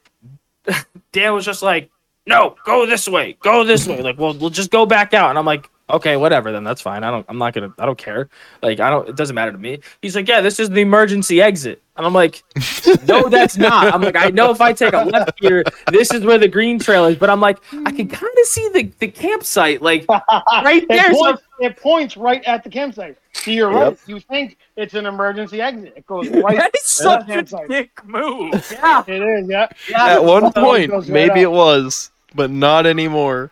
[1.12, 1.90] Dan was just like,
[2.26, 4.02] no, go this way, go this way.
[4.02, 5.70] Like, well, we'll just go back out, and I'm like.
[5.90, 6.52] Okay, whatever.
[6.52, 7.06] Then that's fine.
[7.06, 7.26] I don't.
[7.30, 7.74] I'm not gonna.
[7.80, 8.28] I don't care.
[8.62, 9.08] Like I don't.
[9.08, 9.80] It doesn't matter to me.
[10.02, 12.44] He's like, yeah, this is the emergency exit, and I'm like,
[13.08, 13.94] no, that's not.
[13.94, 16.80] I'm like, I know if I take a left here, this is where the green
[16.80, 17.18] trail is.
[17.18, 21.14] But I'm like, I can kind of see the, the campsite, like right It there.
[21.14, 23.18] So points, it points right at the campsite.
[23.34, 23.98] So you're right.
[24.08, 25.94] You think it's an emergency exit.
[25.98, 26.58] It goes right.
[26.58, 27.68] That is such a campsite.
[27.70, 28.54] dick move.
[28.72, 29.68] yeah, It is, yeah.
[29.90, 30.06] yeah.
[30.08, 31.38] At one point, right maybe up.
[31.38, 33.50] it was, but not anymore.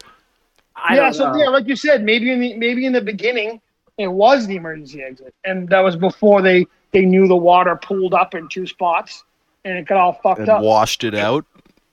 [0.75, 1.38] I yeah, don't so know.
[1.38, 3.62] yeah, like you said, maybe in the maybe in the beginning
[3.97, 8.13] it was the emergency exit, and that was before they they knew the water pooled
[8.13, 9.23] up in two spots,
[9.65, 10.62] and it got all fucked And up.
[10.62, 11.45] washed it out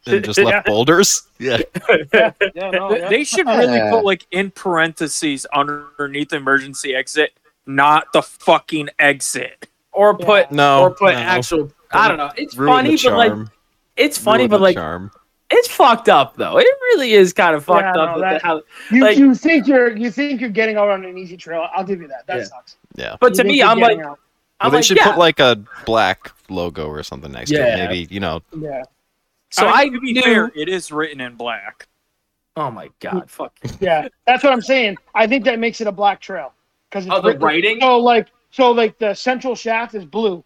[0.06, 0.44] and just Yeah.
[0.46, 1.22] left boulders.
[1.38, 1.58] Yeah.
[2.14, 3.08] yeah, yeah, no, yeah.
[3.08, 3.90] They should really Yeah.
[3.90, 7.32] put like in parentheses underneath emergency exit,
[7.66, 9.68] not the fucking exit.
[9.94, 11.20] or put No, or put no.
[11.20, 11.70] actual.
[11.90, 12.30] I don't know.
[12.36, 13.32] It's Ruin funny, but like
[13.96, 15.10] it's funny, Ruin but like charm.
[15.52, 16.58] It's fucked up though.
[16.58, 18.16] It really is kind of fucked Yeah, up.
[18.16, 21.04] no, that- the how, You, like- you think you're you think you're getting out on
[21.04, 21.68] an easy trail?
[21.74, 22.26] I'll give you that.
[22.26, 22.44] That Yeah.
[22.44, 22.76] sucks.
[22.94, 23.16] Yeah.
[23.20, 24.18] but You to me, I'm like, getting out.
[24.60, 25.10] Well, they like, should yeah.
[25.10, 27.74] put like a black logo or something next to Yeah.
[27.84, 27.88] it.
[27.88, 28.42] Maybe you know.
[28.56, 28.82] yeah,
[29.50, 30.22] so I to be knew.
[30.22, 31.88] fair, it is written in black.
[32.56, 33.52] Oh my god, fuck.
[33.80, 34.08] yeah.
[34.26, 34.96] That's what I'm saying.
[35.14, 36.52] I think that makes it a black trail
[36.90, 37.80] because Oh, the writing?
[37.80, 40.44] So like so like the central shaft is blue.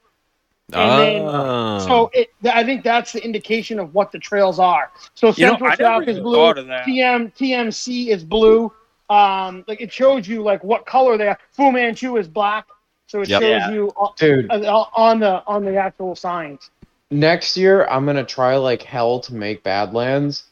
[0.73, 1.79] And then- Oh.
[1.87, 4.91] So it, I think that's the indication of what the trails are.
[5.15, 6.85] So You know, Central I is blue, thought of that.
[6.87, 8.73] TM TMC is blue.
[9.09, 11.39] Um, like it shows you like what color they are.
[11.53, 12.67] Fu Manchu is black,
[13.07, 13.41] so it Yep.
[13.43, 13.71] shows Yeah.
[13.71, 16.71] you on, Dude, on the on the actual signs.
[17.13, 20.45] next year I'm gonna try like hell to make Badlands.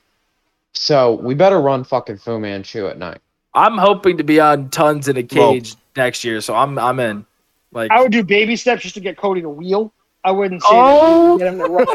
[0.72, 3.18] So we better run fucking Fu Manchu at night.
[3.54, 7.00] I'm hoping to be on tons in a Well- cage next year, so I'm I'm
[7.00, 7.26] in.
[7.72, 9.92] Like, I would do baby steps just to get Cody to wheel.
[10.24, 11.86] I wouldn't say Oh that to get him to run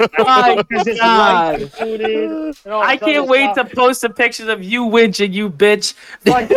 [0.75, 1.59] my God.
[1.61, 2.29] light footed.
[2.63, 3.69] and all I can't wait stuff.
[3.69, 5.95] to post the pictures of you winching, you bitch.
[6.25, 6.49] Like,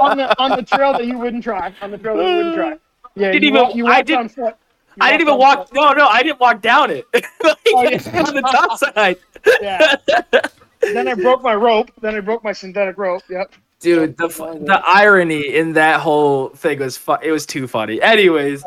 [0.00, 1.72] on the on the trail that you wouldn't try.
[1.82, 2.76] On the trail that you wouldn't try.
[3.14, 4.54] Yeah, Didn't you even- walk, you I didn't- on foot.
[4.96, 5.68] You I didn't even walk.
[5.68, 5.74] foot.
[5.74, 7.04] No, no, I didn't walk down it.
[7.44, 8.22] Like, Oh, yeah.
[8.26, 9.16] on the top side.
[9.60, 9.96] Yeah.
[10.80, 11.90] then I broke my rope.
[12.00, 13.22] Then I broke my synthetic rope.
[13.28, 13.52] Yep.
[13.80, 18.00] Dude, the the irony in that whole thing was fu- it was too funny.
[18.02, 18.64] Anyways.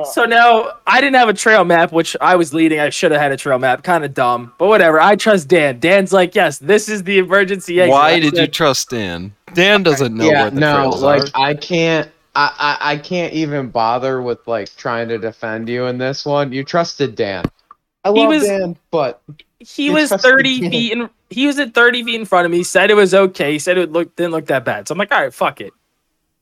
[0.00, 0.04] Oh.
[0.10, 2.80] so now I didn't have a trail map, which I was leading.
[2.80, 3.82] I should have had a trail map.
[3.82, 5.00] Kind of dumb, but whatever.
[5.00, 5.78] I trust Dan.
[5.78, 7.90] Dan's like, yes, this is the emergency exit.
[7.92, 9.34] Why did you trust Dan?
[9.54, 11.42] Dan doesn't know yeah, where the no, trails like are.
[11.46, 15.98] I can't I, I I can't even bother with like trying to defend you in
[15.98, 16.52] this one.
[16.52, 17.44] You trusted Dan.
[18.04, 19.20] I He love was- Dan, but
[19.58, 20.70] He was 30 Dan.
[20.70, 23.58] feet in he was at 30 feet in front of me, said it was okay,
[23.58, 24.88] said it looked didn't look that bad.
[24.88, 25.72] So I'm like, all right, fuck it.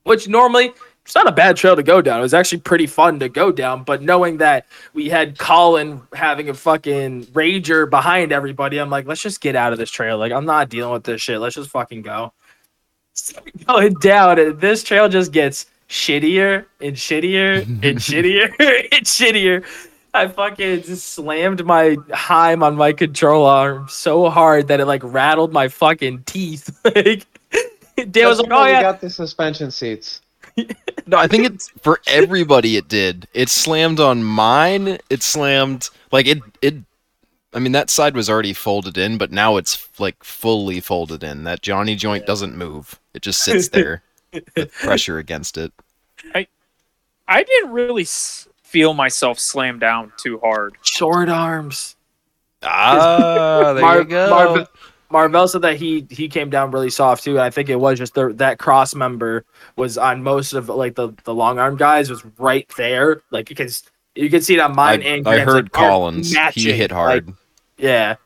[0.05, 0.73] Which normally
[1.09, 2.19] it's not a bad trail to go down.
[2.19, 6.51] It was actually pretty fun to go down, but knowing that we had Colin having
[6.51, 10.19] a fucking rager behind everybody, I'm like, let's just get out of this trail.
[10.19, 11.41] Like, I'm not dealing with this shit.
[11.41, 12.35] Let's just fucking go.
[13.15, 18.49] So going down, and this trail just gets shittier and shittier and shittier
[18.93, 19.65] and shittier.
[20.13, 25.03] I fucking just slammed my Heim on my control arm so hard that it like
[25.03, 26.69] rattled my fucking teeth.
[26.85, 27.27] like
[28.11, 30.21] Dan was like, why "Oh we yeah, got the suspension seats.
[31.07, 32.77] No, I think it's for everybody.
[32.77, 33.27] It did.
[33.35, 34.99] It slammed on mine.
[35.11, 36.39] It slammed like it.
[36.61, 36.75] It.
[37.55, 41.45] I mean, that side was already folded in, but now it's like fully folded in.
[41.45, 43.01] That Johnny joint doesn't move.
[43.15, 45.73] It just sits there with pressure against it.
[46.35, 46.47] I
[47.27, 50.75] I didn't really s- feel myself slam down too hard.
[50.83, 51.97] short arms."
[52.63, 54.31] Ah, there Mar- you go.
[54.31, 54.69] Marv-
[55.11, 57.33] Marvell said that he he came down really soft too.
[57.33, 59.45] And I think it was just the, that cross member
[59.77, 63.85] was on most of like the the long arm guys was right there, like because
[64.15, 66.31] you can see it on I, mine and I heard like, are Collins.
[66.31, 67.33] He matching, hit like, hard.
[67.79, 68.17] yeah.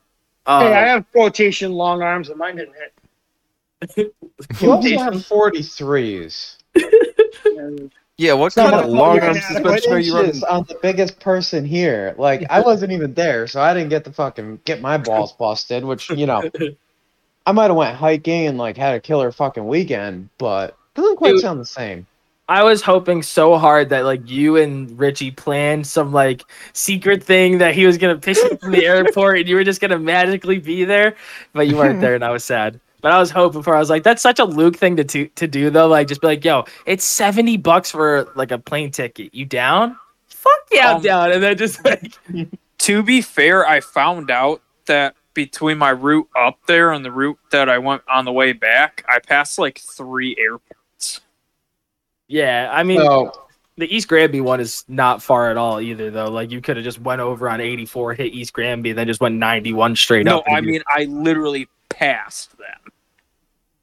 [0.44, 4.14] Uh, hey, I have quotation long arms, and mine didn't hit.
[4.60, 6.56] You also have 43s.
[8.18, 10.36] yeah, what Some kind of of long are arm suspension are you running?
[10.44, 12.14] On uh, the biggest person here.
[12.18, 15.84] Like I wasn't even there, so I didn't get the fucking get my balls busted.
[15.84, 16.42] Which you know,
[17.46, 21.32] I might have went hiking and like had a killer fucking weekend, but doesn't quite
[21.32, 21.40] Dude.
[21.40, 22.06] sound the same.
[22.48, 26.44] I was hoping so hard that like you and Richie planned some like
[26.74, 29.64] secret thing that he was gonna pick you up from the airport and you were
[29.64, 31.16] just gonna magically be there,
[31.54, 32.78] but you weren't there and I was sad.
[33.02, 33.76] But I was hoping for.
[33.76, 35.88] I was like, that's such a Luke thing to to, to do though.
[35.88, 39.34] Like, just be like, yo, it's seventy bucks for like a plane ticket.
[39.34, 39.96] You down?
[40.28, 41.32] Fuck yeah, I'm Um, down.
[41.32, 42.14] And then just like,
[42.78, 47.38] To be fair, I found out that between my route up there and the route
[47.50, 51.20] that I went on the way back, I passed like three airports.
[52.28, 52.70] yeah.
[52.72, 53.32] I mean, So
[53.76, 56.30] the East Granby one is not far at all either though.
[56.30, 59.06] Like, you could have just went over on eighty four, hit East Granby, and then
[59.06, 60.44] just went ninety one straight No, up.
[60.46, 62.92] and I you- mean I literally passed them.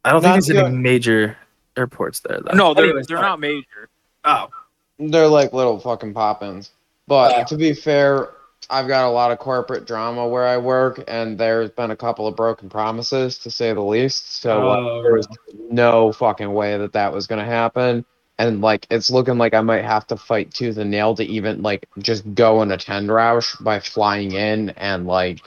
[0.06, 0.74] I don't think Not there's any good.
[0.80, 1.38] major
[1.78, 2.56] airports there though.
[2.56, 3.90] No, they're Anyways, they're uh, not major.
[4.26, 4.50] Oh,
[4.98, 6.72] they're like little fucking pop-ins.
[7.08, 7.44] But Yeah.
[7.46, 8.30] to be fair,
[8.70, 12.28] I've got a lot of corporate drama where I work, and there's been a couple
[12.28, 14.42] of broken promises, to say the least.
[14.42, 15.28] So like, Oh, there was
[15.72, 18.06] no fucking way that that was gonna happen.
[18.38, 21.62] And like, it's looking like I might have to fight tooth and nail to even
[21.62, 25.42] like just go and attend Rausch by flying in and like,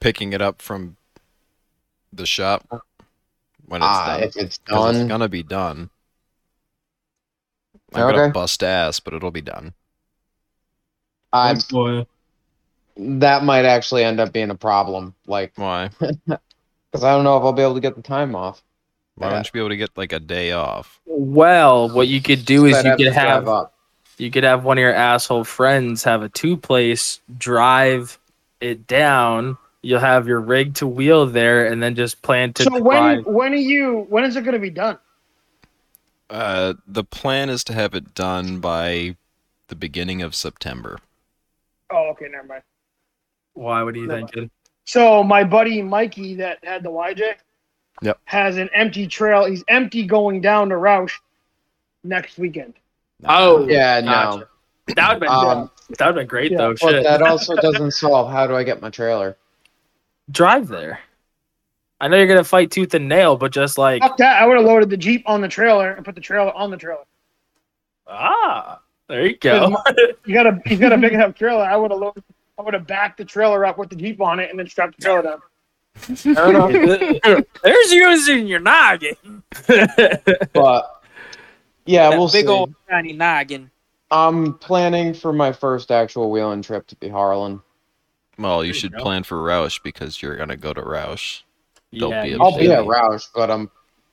[0.00, 0.96] Picking it up from
[2.12, 2.64] the shop
[3.66, 4.22] when it's ah, done.
[4.22, 5.08] if it's done.
[5.08, 5.90] gonna be done.
[7.94, 8.16] I'm Okay.
[8.16, 9.74] gonna bust ass, but it'll be done.
[11.32, 12.06] I boy.
[12.96, 15.90] that might actually end up being a problem, like, Why?
[15.98, 18.62] because I don't know if I'll be able to get the time off.
[19.16, 21.00] Why don't you be able to get like a day off?
[21.06, 23.74] Well, what you could do is you could have up.
[24.16, 28.18] you could have one of your asshole friends have a two place drive
[28.60, 29.58] it down.
[29.88, 32.82] You'll have your rig to wheel there, and then just plan to So when
[33.22, 33.26] drive.
[33.26, 34.04] when are you?
[34.10, 34.98] When is it going to be done?
[36.28, 39.16] Uh, the plan is to have it done by
[39.68, 40.98] the beginning of September.
[41.90, 42.62] Oh, okay, never mind.
[43.54, 43.82] Why?
[43.82, 44.16] What are you No.
[44.16, 44.50] thinking?
[44.84, 47.36] So my buddy Mikey that had the YJ,
[48.02, 48.18] Yep.
[48.26, 49.46] has an empty trail.
[49.46, 51.18] He's empty going down to Rausch
[52.04, 52.74] next weekend.
[53.24, 54.10] Oh, Yeah, no.
[54.10, 54.48] Gotcha.
[54.96, 56.72] That would been Um, that would been great yeah, though.
[56.72, 59.38] But Shit, that also doesn't solve how do I get my trailer.
[60.30, 61.00] Drive there.
[62.00, 64.40] I know you're gonna fight tooth and nail, but just like Fuck that!
[64.40, 66.76] I would have loaded the Jeep on the trailer and put the trailer on the
[66.76, 67.02] trailer.
[68.06, 69.76] ah, there you go.
[70.24, 71.64] You got a you got a big enough trailer.
[71.64, 72.22] I would have loaded.
[72.58, 74.96] I would have backed the trailer up with the Jeep on it and then strapped
[74.98, 75.40] the trailer down.
[75.94, 77.44] Fair enough.
[77.62, 79.16] There's using your noggin.
[80.52, 81.02] but
[81.86, 82.52] yeah, That we'll big see.
[82.52, 83.70] old shiny noggin.
[84.10, 87.60] I'm planning for my first actual wheeling trip to be Harlan.
[88.38, 89.02] Well, you you should go.
[89.02, 91.42] plan for Rausch because you're gonna go to Rausch.
[91.92, 92.70] They'll yeah, be you I'll be should.
[92.72, 93.70] at Rausch, but I'm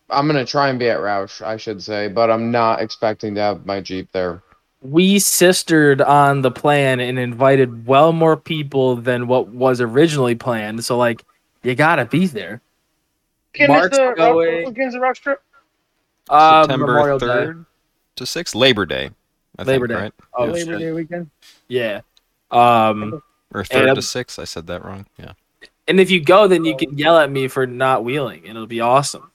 [0.09, 3.41] I'm gonna try and be at Rausch, I should say, but I'm not expecting to
[3.41, 4.41] have my Jeep there.
[4.81, 10.85] we sistered on the plan and invited well more people than what was originally planned.
[10.85, 11.23] So like,
[11.63, 12.61] you gotta be there.
[13.55, 15.41] Again, Mark's the going- Against the Roush trip.
[16.29, 17.25] Uh, September Memorial Day.
[17.27, 17.65] third
[18.17, 19.09] to sixth, Labor Day.
[19.57, 20.03] I Labor think, Day.
[20.03, 20.13] right?
[20.35, 20.77] Oh, Labor.
[20.79, 21.29] Day weekend.
[21.67, 22.01] Yeah.
[22.51, 23.21] Um,
[23.55, 24.37] Or third um, to sixth.
[24.37, 25.05] I said that wrong.
[25.17, 25.31] Yeah.
[25.87, 28.67] and if you go, then you can yell at me for not wheeling, and it'll
[28.67, 29.31] be awesome.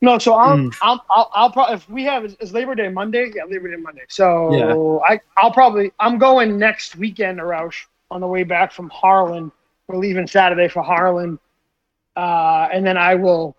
[0.00, 0.68] No, so I'll, Hmm.
[0.80, 3.30] I'll, I'll, I'll probably if we have is, is Labor Day Monday?
[3.34, 4.02] Yeah, Labor Day Monday.
[4.08, 8.88] So I, I'll probably I'm going next weekend to Rausch on the way back from
[8.88, 9.52] Harlan.
[9.88, 11.38] We're leaving Saturday for Harlan,
[12.16, 13.56] uh, and then I will,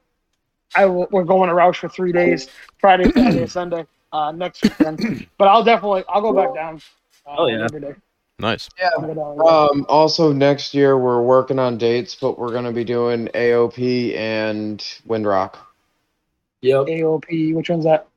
[0.73, 1.07] I will.
[1.11, 5.27] We're going to Rausch for three days, Friday, Saturday, Sunday, uh, next weekend.
[5.37, 6.81] But I'll definitely I'll go back down.
[7.27, 7.67] Uh, Oh, yeah.
[8.41, 8.63] Labor Day.
[8.63, 8.69] Nice.
[8.95, 9.67] I'll go down, yeah.
[9.81, 14.79] Um, also next year we're working on dates, but we're gonna be doing AOP and
[15.07, 15.55] Windrock
[16.61, 16.85] Yep.
[16.87, 17.53] AOP.
[17.55, 18.07] Which one's that?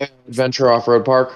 [0.00, 1.32] Adventure Off Road Park.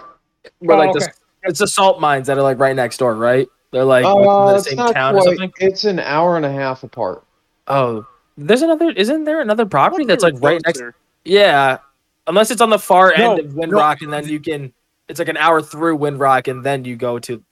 [0.61, 1.07] We're Oh, like okay.
[1.07, 1.13] the,
[1.45, 3.47] it's the salt mines that are like right next door, right?
[3.71, 5.53] They're like Uh, the it's same not town or something.
[5.61, 7.23] It's an hour and a half apart.
[7.69, 8.91] Oh, there's another.
[8.91, 10.79] Isn't there another property that's like right next?
[10.79, 10.95] There.
[11.25, 11.79] Yeah,
[12.27, 14.73] unless it's on the far No, end of Windrock, and then you can.
[15.09, 17.43] It's like an hour through Windrock, and then you go to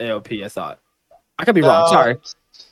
[0.00, 0.44] AOP.
[0.44, 0.80] I thought.
[1.38, 1.86] I could be wrong.
[1.86, 2.16] Uh, Sorry.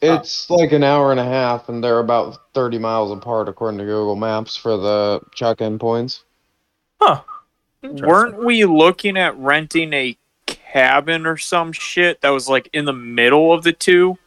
[0.00, 3.84] It's like an hour and a half, and they're about 30 miles apart according to
[3.84, 6.24] Google Maps for the check-in points.
[7.00, 7.22] Huh.
[7.82, 12.92] Weren't we looking at renting a cabin or some shit that was like in the
[12.92, 14.18] middle of the two?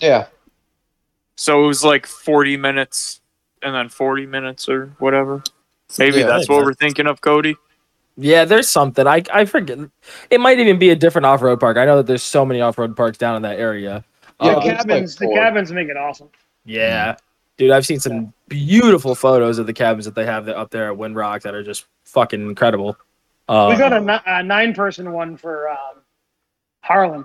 [0.00, 0.26] Yeah,
[1.36, 3.20] So it was like 40 minutes
[3.62, 5.42] and then 40 minutes or whatever.
[5.98, 7.56] Maybe Yeah, that's what makes we're thinking of, Cody.
[8.16, 9.06] Yeah, there's something.
[9.06, 9.78] I I forget.
[10.30, 11.76] It might even be a different off road park.
[11.76, 14.04] I know that there's so many off road parks down in that area.
[14.40, 15.20] Yeah, the Um, cabins.
[15.20, 16.28] like the cabins make it awesome.
[16.64, 17.16] Yeah.
[17.56, 20.98] Dude, I've seen some beautiful photos of the cabins that they have up there at
[20.98, 22.96] Windrock that are just fucking incredible.
[23.48, 26.00] Uh, we got a, a nine-person one for um,
[26.80, 27.24] Harlan.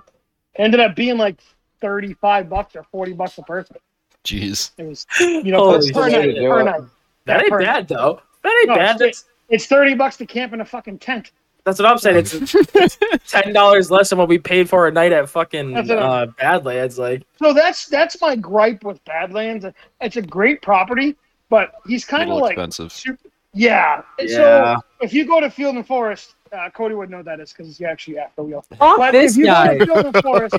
[0.56, 1.38] Ended up being like
[1.80, 3.76] thirty-five bucks or forty bucks a person.
[4.24, 4.70] Jeez.
[4.76, 6.36] It was, you know, Holy per, per night.
[6.36, 6.80] Per night.
[7.26, 8.20] that ain't per- bad though.
[8.42, 8.98] That ain't No, bad.
[8.98, 11.32] That's, It's thirty bucks to camp in a fucking tent.
[11.64, 12.24] that's what I'm saying.
[12.26, 12.98] It's
[13.30, 16.28] ten dollars less than what we paid for a night at fucking That's what I'm-
[16.28, 16.98] uh, Badlands.
[16.98, 19.66] Like, So that's that's my gripe with Badlands.
[20.00, 21.16] It's a great property,
[21.48, 22.92] but he's kind of like expensive.
[22.92, 24.02] super, yeah.
[24.18, 24.76] Yeah.
[24.76, 27.66] So if you go to Field and Forest, uh, Cody would know that is because
[27.66, 28.64] he's actually after wheel.
[28.78, 29.76] fuck But this if you guy.
[29.78, 30.56] go to Field and Forest,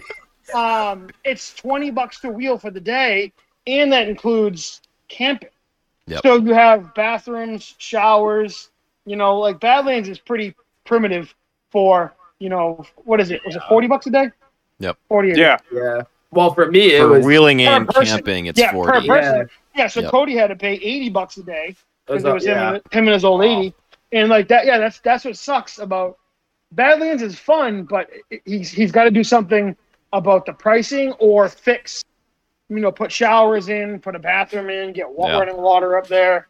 [0.54, 3.32] um, it's twenty bucks to wheel for the day,
[3.68, 5.50] and that includes camping.
[6.08, 6.22] Yep.
[6.24, 8.70] So you have bathrooms, showers.
[9.06, 11.34] You know, like Badlands is pretty primitive
[11.72, 13.42] for you know what is it?
[13.46, 14.32] Was it forty bucks a day?
[14.80, 14.98] Yep.
[15.08, 15.32] Forty.
[15.32, 15.42] A day.
[15.42, 15.58] Yeah.
[15.72, 16.02] Yeah.
[16.32, 17.26] Well, for me, it For was.
[17.26, 18.06] wheeling and person.
[18.18, 19.08] camping, it's Yeah, 40.
[19.08, 19.50] person.
[19.76, 20.12] Yeah, so Yep.
[20.12, 22.70] Cody had to pay eighty bucks a day because it was him, yeah.
[22.76, 23.74] and, him and his old lady,
[24.12, 24.66] and like that.
[24.66, 26.18] Yeah, that's that's what sucks about
[26.72, 28.10] Badlands is fun, but
[28.46, 29.76] he's he's got to do something
[30.14, 32.04] about the pricing or fix,
[32.70, 35.40] you know, put showers in, put a bathroom in, get wa- Yeah.
[35.40, 36.48] running water up there,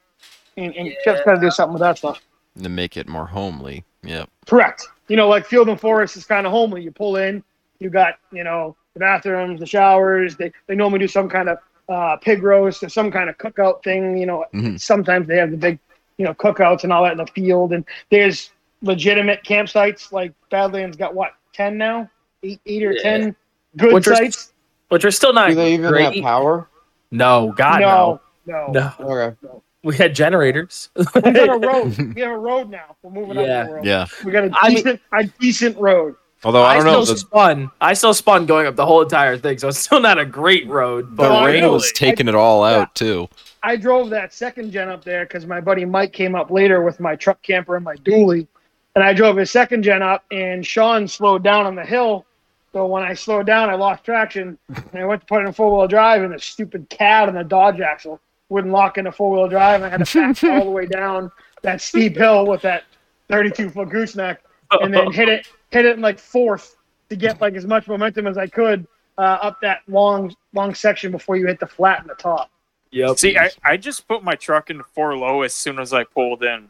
[0.57, 2.21] and, and just got to do something with that stuff.
[2.61, 3.85] To make it more homely.
[4.03, 4.29] Yep.
[4.45, 4.87] Correct.
[5.07, 6.83] You know, like Field and Forest is kind of homely.
[6.83, 7.43] You pull in,
[7.79, 10.35] you got, you know, the bathrooms, the showers.
[10.35, 13.83] They, they normally do some kind of uh, pig roast or some kind of cookout
[13.83, 14.17] thing.
[14.17, 14.79] You know, Mhm.
[14.79, 15.79] sometimes they have the big,
[16.17, 17.73] you know, cookouts and all that in the field.
[17.73, 20.11] And there's legitimate campsites.
[20.11, 22.09] Like Badlands got what, 10 now?
[22.43, 23.01] Eight, eight or Yeah.
[23.03, 23.35] 10
[23.77, 24.53] good Which are- sites?
[24.89, 26.15] Which are still not do they even great.
[26.15, 26.67] have power?
[27.11, 28.67] No, God, no, no.
[28.73, 28.93] no.
[28.99, 29.05] No.
[29.09, 29.35] Okay.
[29.83, 30.89] We had generators.
[30.95, 31.97] We got a road.
[32.15, 32.95] We have a road now.
[33.01, 33.63] We're moving up Yeah.
[33.63, 33.85] the world.
[33.85, 34.05] Yeah.
[34.23, 36.15] We got a I mean- decent, a decent road.
[36.43, 37.69] Although I don't know, still the, spun.
[37.81, 40.67] I still spun going up the whole entire thing, so it's still not a great
[40.67, 41.11] road.
[41.11, 41.71] the But No, I rain know.
[41.73, 42.77] was taking it all Yeah.
[42.79, 43.29] out too.
[43.61, 46.99] I drove that second gen up there because my buddy Mike came up later with
[46.99, 48.47] my truck camper and my dually,
[48.95, 52.25] and I drove his second gen up, and Sean slowed down on the hill.
[52.73, 55.53] So when I slowed down, I lost traction, and I went to put it in
[55.53, 58.19] four wheel drive, and the stupid CAD on the Dodge axle
[58.51, 59.81] wouldn't lock into four wheel drive.
[59.81, 62.83] and I had to back all the way down that steep hill with that
[63.29, 66.75] 32 foot gooseneck, and then hit it, hit it in like fourth
[67.09, 68.85] to get like as much momentum as I could
[69.17, 72.51] uh, up that long, long section before you hit the flat in the top.
[72.91, 73.19] Yep.
[73.19, 76.43] See, I, I just put my truck into four low as soon as I pulled
[76.43, 76.69] in.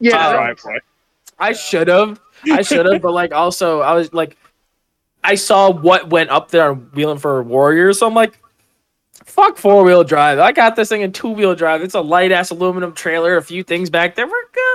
[0.00, 0.80] Yeah, to the that makes driveway.
[1.38, 2.20] I should have.
[2.50, 4.36] I should have, but like also I was like
[5.24, 8.38] I saw what went up there on wheeling for Warriors, so I'm like,
[9.26, 10.38] fuck four wheel drive.
[10.38, 11.82] I got this thing in two wheel drive.
[11.82, 14.26] It's a light ass aluminum trailer, a few things back there.
[14.26, 14.32] We're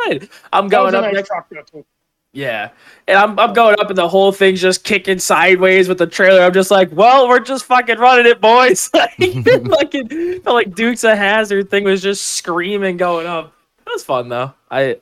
[0.09, 0.29] good.
[0.53, 1.85] I'm That was going a up nice next truck.
[2.33, 2.69] Yeah.
[3.07, 6.41] And I'm I'm going up and the whole thing's just kicking sideways with the trailer.
[6.41, 8.89] I'm just like, well, we're just fucking running it, boys.
[8.93, 13.53] like fucking felt like Dukes of Hazzard thing was just screaming going up.
[13.79, 14.53] It was fun though.
[14.69, 14.97] I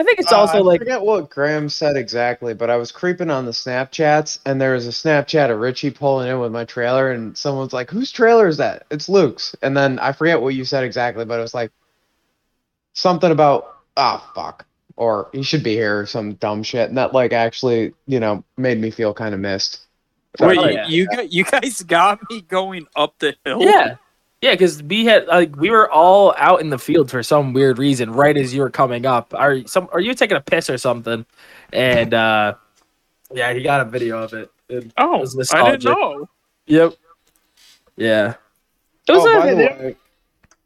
[0.00, 2.90] I think it's Uh, also I like forget what Graham said exactly, but I was
[2.90, 6.64] creeping on the Snapchats, and there was a Snapchat of Richie pulling in with my
[6.64, 10.54] trailer, and someone's like, "Whose trailer is that?" It's Luke's, and then I forget what
[10.54, 11.70] you said exactly, but it was like
[12.94, 14.64] something about ah fuck,
[14.96, 18.42] or he should be here, or some dumb shit, and that like actually, you know,
[18.56, 19.80] made me feel kind of missed.
[20.38, 20.86] So- Wait, Oh, you, yeah.
[20.88, 23.60] you got you guys got me going up the hill.
[23.62, 23.96] Yeah.
[24.42, 27.78] Yeah, because we had like we were all out in the field for some weird
[27.78, 29.34] reason, right as you were coming up.
[29.34, 31.26] Are some are you taking a piss or something?
[31.74, 32.54] And uh
[33.32, 34.50] yeah, he got a video of it.
[34.70, 36.26] It Oh, was I didn't know.
[36.66, 36.94] Yep.
[37.96, 38.34] Yeah.
[39.08, 39.96] It was Oh, a- by the they- way,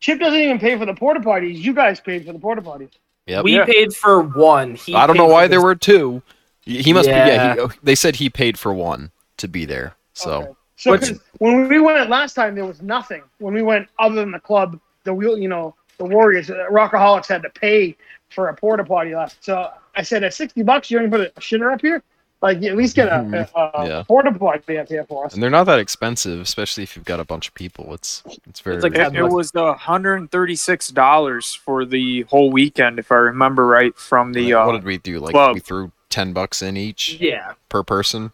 [0.00, 1.56] Chip doesn't even pay for the porta potties.
[1.56, 2.90] You guys paid for the porta potties.
[3.26, 3.42] Yep.
[3.44, 3.64] we Yeah.
[3.64, 4.74] paid for one.
[4.76, 6.22] He I don't know why the- there were two.
[6.60, 7.12] He he must be.
[7.12, 7.54] Yeah.
[7.56, 7.66] Yeah.
[7.68, 9.96] He, they said he paid for one to be there.
[10.12, 10.52] So Okay.
[10.84, 13.22] So Which- 'cause when we went last time, there was nothing.
[13.38, 17.26] When we went, other than the club, the wheel, you know, the Warriors, uh, Rockaholics
[17.26, 17.96] had to pay
[18.28, 19.42] for a porta potty last.
[19.42, 22.02] So I said, at sixty bucks, you're gonna put a shitter up here.
[22.42, 24.02] Like at least get a, a, a Yeah.
[24.06, 25.32] porta potty up here for us.
[25.32, 27.94] and they're not that expensive, especially if you've got a bunch of people.
[27.94, 28.76] It's it's very.
[28.76, 28.94] It's like.
[28.98, 33.66] It, it was the hundred and thirty-six dollars for the whole weekend, if I remember
[33.66, 34.52] right, from the.
[34.52, 35.18] Like, Uh, what did we do?
[35.20, 35.54] Like club.
[35.54, 37.52] we threw ten bucks in each Yeah.
[37.70, 38.32] per person.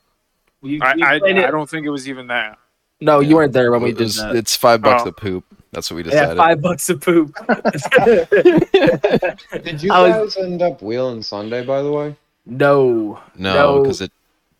[0.62, 1.14] We, I, we I,
[1.48, 2.58] I don't think it was even that.
[3.00, 4.18] no, you weren't there when we just.
[4.18, 4.36] that.
[4.36, 5.08] It's five bucks Oh.
[5.08, 5.44] a poop.
[5.72, 6.36] That's what we Yeah, decided.
[6.36, 7.34] five bucks a poop.
[9.62, 11.64] did you I was- guys end up wheeling Sunday?
[11.64, 13.20] By the way, no.
[13.36, 13.82] no, No.
[13.82, 14.12] because it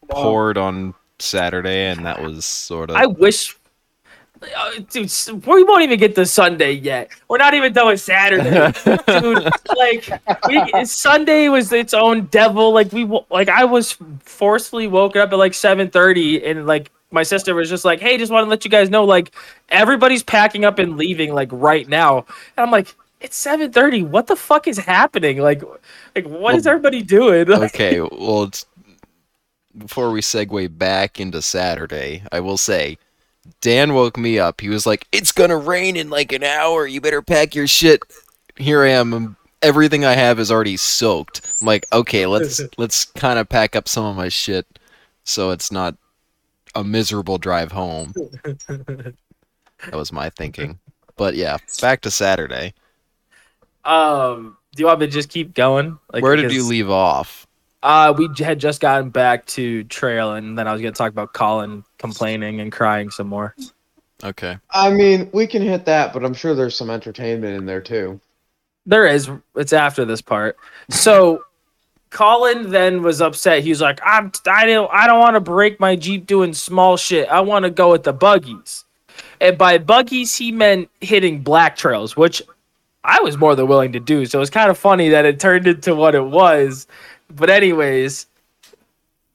[0.09, 2.97] poured on Saturday, and that was sort of.
[2.97, 3.57] I wish.
[4.43, 5.13] Uh, dude,
[5.47, 7.11] we won't even get to Sunday yet.
[7.29, 8.73] We're not even done with Saturday,
[9.21, 9.51] dude.
[9.77, 10.09] Like,
[10.49, 12.73] we, Sunday was its own devil.
[12.73, 17.23] Like we, like I was forcefully woken up at like seven thirty, and like my
[17.23, 19.35] sister was just like, "Hey, just want to let you guys know, like
[19.69, 22.19] everybody's packing up and leaving like right now."
[22.57, 24.03] And I'm like, "It's seven thirty.
[24.03, 25.39] What the fuck is happening?
[25.39, 25.63] Like,
[26.17, 28.65] like what is Well, everybody doing?" Like, okay, well, it's,
[29.77, 32.97] before we segue back into Saturday, I will say,
[33.61, 34.61] Dan woke me up.
[34.61, 36.87] He was like, "It's gonna rain in like an hour.
[36.87, 38.03] You better pack your shit."
[38.57, 39.37] Here I am.
[39.63, 41.41] Everything I have is already soaked.
[41.61, 44.67] I'm like, okay, let's let's kind of pack up some of my shit,
[45.25, 45.97] so it's not
[46.75, 48.13] a miserable drive home.
[48.67, 49.15] That
[49.93, 50.79] was my thinking.
[51.17, 52.75] But yeah, back to Saturday.
[53.85, 55.99] Um, do you want me to just keep going?
[56.13, 57.47] Like, Where did because- you leave off?
[57.83, 61.33] Uh, we had just gotten back to trail, and then I was gonna talk about
[61.33, 63.55] Colin complaining and crying some more.
[64.23, 64.59] Okay.
[64.71, 68.21] I mean, we can hit that, but I'm sure there's some entertainment in there too.
[68.87, 69.31] There is.
[69.57, 70.57] It's after this part.
[70.91, 71.45] So,
[72.11, 73.63] Colin then was upset.
[73.63, 74.33] He was like, "I'm.
[74.47, 74.91] I don't.
[74.93, 77.29] I don't want to break my Jeep doing small shit.
[77.29, 78.85] I want to go with the buggies."
[79.41, 82.43] And by buggies, he meant hitting black trails, which
[83.05, 84.27] I was more than willing to do.
[84.27, 86.87] So it was kind of funny that it turned into what it was.
[87.31, 88.27] But anyways,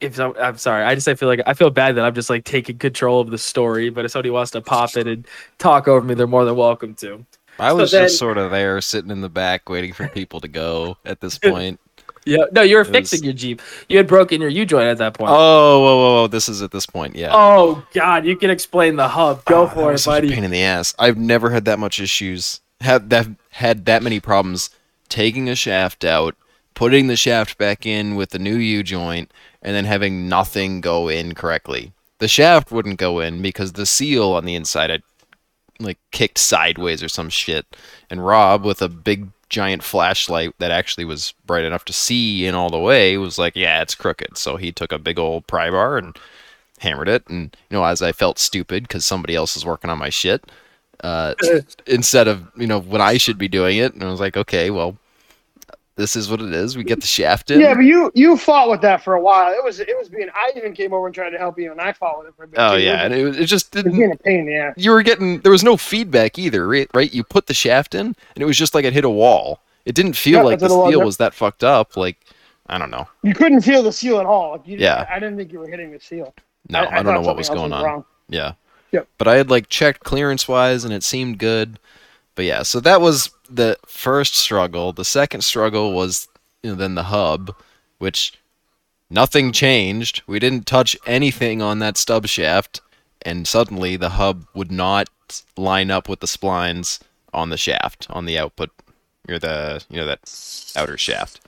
[0.00, 2.44] if I'm sorry, I just I feel like I feel bad that I'm just like
[2.44, 3.88] taking control of the story.
[3.90, 5.26] But if somebody wants to pop in and
[5.58, 7.24] talk over me, they're more than welcome to.
[7.58, 10.40] I So was then- just sort of there, sitting in the back, waiting for people
[10.40, 10.98] to go.
[11.06, 11.80] At this point,
[12.26, 13.62] Yeah, no, you were It fixing was- your Jeep.
[13.88, 15.30] You had broken your U joint at that point.
[15.32, 16.26] oh, whoa, whoa, whoa!
[16.26, 17.30] This is at this point, yeah.
[17.32, 19.42] Oh God, you can explain the hub.
[19.46, 20.28] Go Oh, for it, buddy.
[20.34, 20.94] pain in the ass.
[20.98, 22.60] I've never had that much issues.
[22.82, 24.68] Had that had that many problems
[25.08, 26.34] taking a shaft out,
[26.76, 31.08] putting the shaft back in with the new U joint, and then having nothing go
[31.08, 31.92] in correctly.
[32.18, 35.02] The shaft wouldn't go in because the seal on the inside had
[35.80, 37.66] like kicked sideways or some shit.
[38.08, 42.54] And Rob, with a big giant flashlight that actually was bright enough to see in
[42.54, 45.70] all the way, was like, "Yeah, it's crooked." So he took a big old pry
[45.70, 46.16] bar and
[46.78, 47.26] hammered it.
[47.28, 50.44] And you know, as I felt stupid because somebody else is working on my shit,
[51.02, 51.34] uh,
[51.86, 54.70] instead of you know when I should be doing it, and I was like, "Okay,
[54.70, 54.98] well."
[55.96, 56.76] This is what it is.
[56.76, 57.58] We get the shaft in.
[57.60, 59.50] Yeah, but you you fought with that for a while.
[59.52, 60.28] It was it was being.
[60.34, 62.44] I even came over and tried to help you, and I fought with it for
[62.44, 62.58] a bit.
[62.60, 62.82] oh too.
[62.84, 63.98] yeah, it and it, was- it just was, it was didn't.
[63.98, 64.74] being a pain in the ass.
[64.76, 66.88] you were getting there was no feedback either, right?
[66.92, 67.12] Right?
[67.14, 69.60] You put the shaft in, and it was just like it hit a wall.
[69.86, 71.96] It didn't feel Yeah, like the that's what it was, steel was that fucked up.
[71.96, 72.18] Like
[72.68, 73.08] I don't know.
[73.22, 74.52] You couldn't feel the seal at all.
[74.52, 75.06] Like, you, Yeah.
[75.08, 76.34] I didn't think you were hitting the seal.
[76.68, 77.84] No, I, don't know what was going else on.
[77.84, 78.04] wrong.
[78.28, 78.52] Yeah.
[78.90, 79.06] Yep.
[79.18, 81.78] But I had like checked clearance wise, and it seemed good.
[82.36, 84.92] But yeah, so that was the first struggle.
[84.92, 86.28] The second struggle was
[86.62, 87.56] you know, then the hub,
[87.98, 88.34] which
[89.10, 90.22] nothing changed.
[90.26, 92.80] We didn't touch anything on that stub shaft,
[93.22, 95.08] and suddenly the hub would not
[95.56, 97.00] line up with the splines
[97.32, 98.70] on the shaft on the output
[99.28, 100.20] or the you know that
[100.76, 101.40] outer shaft.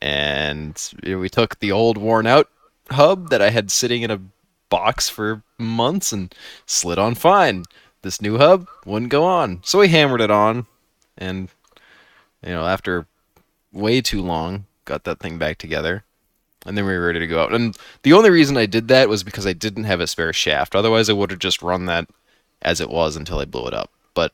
[0.00, 2.48] And you know, we took the old worn out
[2.90, 4.20] hub that I had sitting in a
[4.68, 6.34] box for months and
[6.66, 7.64] slid on fine.
[8.02, 9.60] This new hub wouldn't go on.
[9.64, 10.66] So we hammered it on
[11.18, 11.48] and
[12.42, 13.06] you know, after
[13.72, 16.04] way too long, got that thing back together.
[16.66, 17.54] And then we were ready to go out.
[17.54, 20.74] And the only reason I did that was because I didn't have a spare shaft.
[20.74, 22.08] Otherwise I would have just run that
[22.62, 23.90] as it was until I blew it up.
[24.14, 24.32] But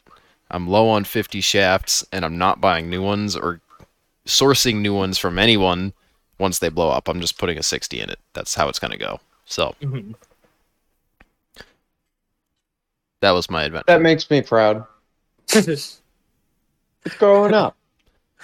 [0.50, 3.60] I'm low on 50 shafts and I'm not buying new ones or
[4.26, 5.92] sourcing new ones from anyone
[6.38, 7.08] once they blow up.
[7.08, 8.18] I'm just putting a 60 in it.
[8.32, 9.20] That's how it's to go.
[9.46, 10.14] So, Mhm.
[13.20, 13.84] That was my adventure.
[13.86, 14.84] That makes me proud.
[17.06, 17.76] It's growing up.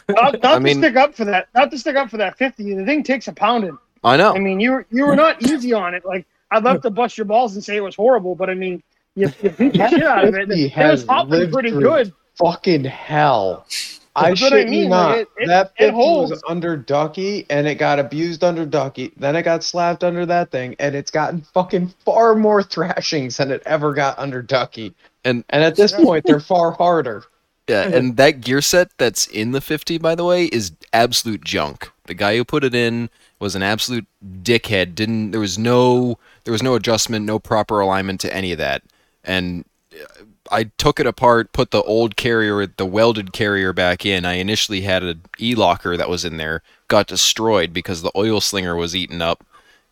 [0.09, 1.49] Not, not I to mean- stick up for that.
[1.55, 2.75] Not to stick up for that fifty.
[2.75, 3.77] The thing takes a pounding.
[4.05, 4.35] I know.
[4.35, 6.05] I mean, you were you were not easy on it.
[6.05, 8.83] Like I'd love to bust your balls and say it was horrible, but I mean,
[9.17, 10.49] you, you beat the shit out of it.
[10.51, 12.13] It was hopping pretty good.
[12.37, 13.67] Fucking hell.
[14.15, 15.11] I That's what I mean, not.
[15.11, 16.43] like, it- it- that it 50 was holds.
[16.49, 19.13] under Ducky, and it got abused under Ducky.
[19.17, 23.51] Then it got slapped under that thing, and it's gotten fucking far more thrashings than
[23.51, 24.95] it ever got under Ducky.
[25.25, 27.25] And- and at this point, they're far harder.
[27.69, 31.91] Yeah, and that gear set that's in the 50, by the way, is absolute junk.
[32.07, 33.09] The guy who put it in
[33.39, 34.05] was an absolute
[34.43, 34.97] dickhead.
[34.97, 38.83] Didn't there was no there was no adjustment, no proper alignment to any of that.
[39.23, 44.27] And uh, I took it apart, put the old carrier, the welded carrier back in.
[44.27, 48.77] I initially had an e-locker that was in there, got destroyed because the oil slinger
[48.77, 49.45] was eaten up,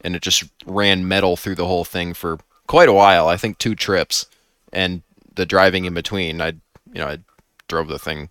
[0.03, 3.27] and it just ran metal through the whole thing for quite a while.
[3.27, 4.27] I think two trips,
[4.71, 5.01] and
[5.35, 6.43] the driving in between.
[6.43, 6.49] I,
[6.93, 7.19] you know, I
[7.67, 8.29] drove the thing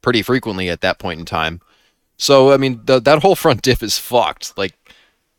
[0.00, 1.60] pretty frequently at that point in time.
[2.16, 4.56] So I mean, the, that whole front diff is fucked.
[4.56, 4.74] Like,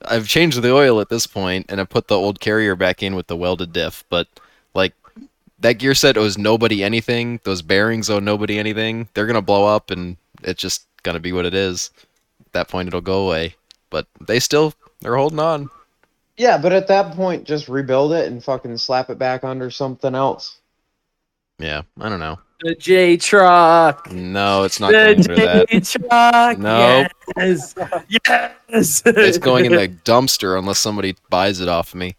[0.04, 3.16] I've changed the oil at this point, and I put the old carrier back in
[3.16, 4.04] with the welded diff.
[4.10, 4.28] But
[5.64, 7.40] that gear set owes nobody anything.
[7.44, 9.08] Those bearings owe nobody anything.
[9.14, 11.90] They're gonna blow up, and it's just gonna be what it is.
[12.46, 13.56] At that point, it'll go away.
[13.90, 15.70] But they still they're holding on.
[16.38, 20.16] Yeah, but at that point, just rebuild it and fucking slap it back under something
[20.16, 20.60] else.
[21.60, 22.40] Yeah, I don't know.
[22.62, 24.12] The J truck.
[24.12, 25.70] No, it's not going The under that.
[25.70, 26.58] J truck.
[26.58, 27.08] No.
[27.38, 27.76] Yes.
[28.10, 29.04] Yes.
[29.06, 32.16] It's going in the dumpster unless somebody buys it off of me,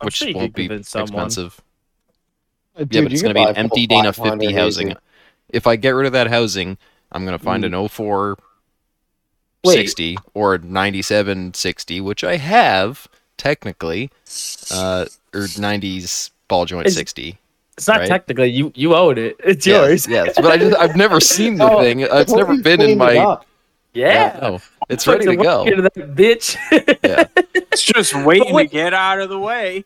[0.00, 1.26] I'm which sure won't be convince someone.
[1.26, 1.60] expensive.
[2.78, 4.88] Dude, yeah, but it's going to be an empty Dana 50 housing.
[4.88, 4.96] easy.
[5.50, 6.78] If I get rid of that housing,
[7.12, 7.68] I'm going to find Mm.
[7.68, 8.38] an 04
[9.64, 9.74] Wait.
[9.74, 14.10] 60 or a 97 60, which I have technically,
[14.72, 17.38] uh, or 90s ball joint Is- 60.
[17.76, 18.08] It's not right?
[18.08, 18.72] technically you.
[18.74, 19.36] You own it.
[19.44, 20.08] It's Yes, yours.
[20.08, 22.00] yes, but I just I've never seen the Oh, thing.
[22.00, 23.16] It's never been in my.
[23.18, 23.46] up.
[23.94, 24.36] Yeah.
[24.42, 25.64] no, it's ready to go.
[25.64, 26.56] into that bitch.
[27.04, 27.24] Yeah.
[27.54, 29.84] It's just waiting to get out of the way.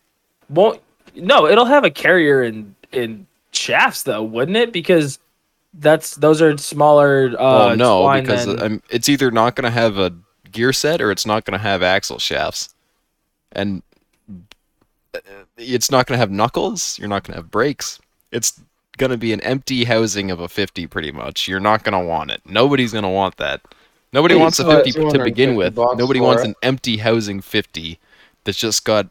[0.48, 0.80] Won't
[1.14, 1.46] no?
[1.46, 4.72] It'll have a carrier in in shafts though, wouldn't it?
[4.72, 5.18] Because
[5.74, 7.32] that's those are smaller.
[7.38, 10.12] Uh, well, no, because than- um, it's either not going to have a
[10.50, 12.74] gear set or it's not going to have axle shafts,
[13.52, 13.82] and
[15.14, 15.18] uh,
[15.56, 16.98] it's not going to have knuckles.
[16.98, 17.98] You're not going to have brakes.
[18.30, 18.60] It's
[18.98, 21.48] going to be an empty housing of a 50, pretty much.
[21.48, 22.42] You're not going to want it.
[22.46, 23.60] Nobody's going to want that.
[24.12, 25.76] Nobody Hey, wants a so at 50 to begin with.
[25.76, 26.48] Nobody wants it.
[26.48, 27.98] an empty housing 50
[28.44, 29.08] that's just got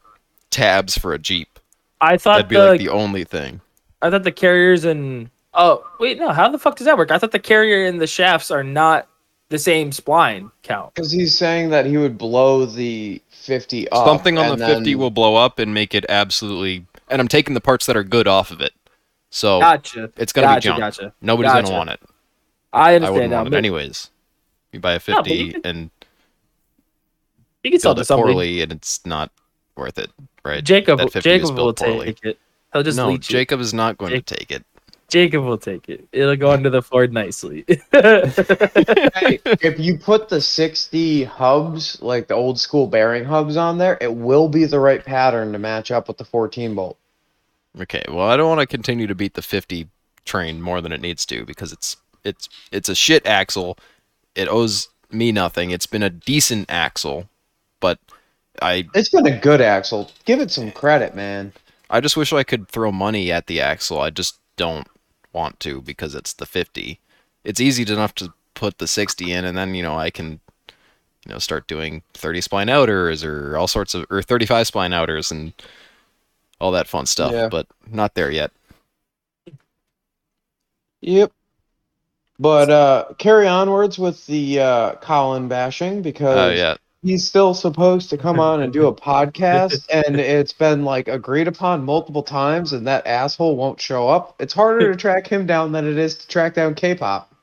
[0.51, 1.59] tabs for a Jeep.
[1.99, 3.61] I thought That'd be the, like the only thing.
[4.01, 7.11] I thought the carriers and oh wait no how the fuck does that work?
[7.11, 9.07] I thought the carrier and the shafts are not
[9.49, 10.93] the same spline count.
[10.93, 14.05] Because he's saying that he would blow the 50 up.
[14.07, 16.85] Something on and the 50 will blow up and make it absolutely.
[17.09, 18.71] And I'm taking the parts that are good off of it.
[19.29, 20.09] So Gotcha.
[20.17, 20.79] it's gonna gotcha, be junk.
[20.79, 21.13] Gotcha.
[21.21, 21.63] Nobody's Gotcha.
[21.67, 21.99] gonna want it.
[22.73, 22.95] I understand.
[22.95, 23.37] I understand wouldn't now.
[23.37, 24.09] want it but anyways.
[24.71, 25.89] You buy a No, 50 you can- and
[27.63, 28.33] You can sell build to it somebody.
[28.33, 29.31] poorly, and it's not
[29.75, 30.09] worth it,
[30.45, 30.63] right?
[30.63, 32.05] Jacob, That 50 is Jacob will built poorly.
[32.13, 32.39] take it.
[32.74, 33.34] He'll just no, leech it.
[33.34, 34.65] Jacob is not going Jake- to take it.
[35.09, 36.07] Jacob will take it.
[36.13, 37.65] It'll go under the Ford nicely.
[37.93, 43.97] Hey, if you put the 60 hubs, like the old school bearing hubs on there,
[44.01, 46.97] it will be the right pattern to match up with the 14 bolt.
[47.80, 49.88] Okay, well, I don't want to continue to beat the 50
[50.26, 53.78] train more than it needs to because it's it's it's a shit axle.
[54.36, 55.72] It owes me nothing.
[55.72, 57.30] It's been a decent axle,
[57.80, 57.99] but
[58.61, 60.11] I It's been a good axle.
[60.26, 61.53] Give it some credit, man.
[61.91, 63.99] I just wish I could throw money at the axle.
[63.99, 64.87] I just don't
[65.33, 66.99] want to because it's the 50.
[67.43, 70.39] It's easy enough to put the 60 in, and then you know I can,
[71.25, 75.31] you know, start doing 30 spline outers or all sorts of or 35 spline outers
[75.31, 75.53] and
[76.61, 77.33] all that fun stuff.
[77.33, 77.49] Yeah.
[77.49, 78.51] But not there yet.
[81.01, 81.31] Yep.
[82.39, 88.09] But uh carry onwards with the uh Colin bashing because Oh yeah, he's still supposed
[88.09, 92.73] to come on and do a podcast and it's been like agreed upon multiple times
[92.73, 94.35] and that asshole won't show up.
[94.39, 97.33] It's harder to track him down than it is to track down K-pop.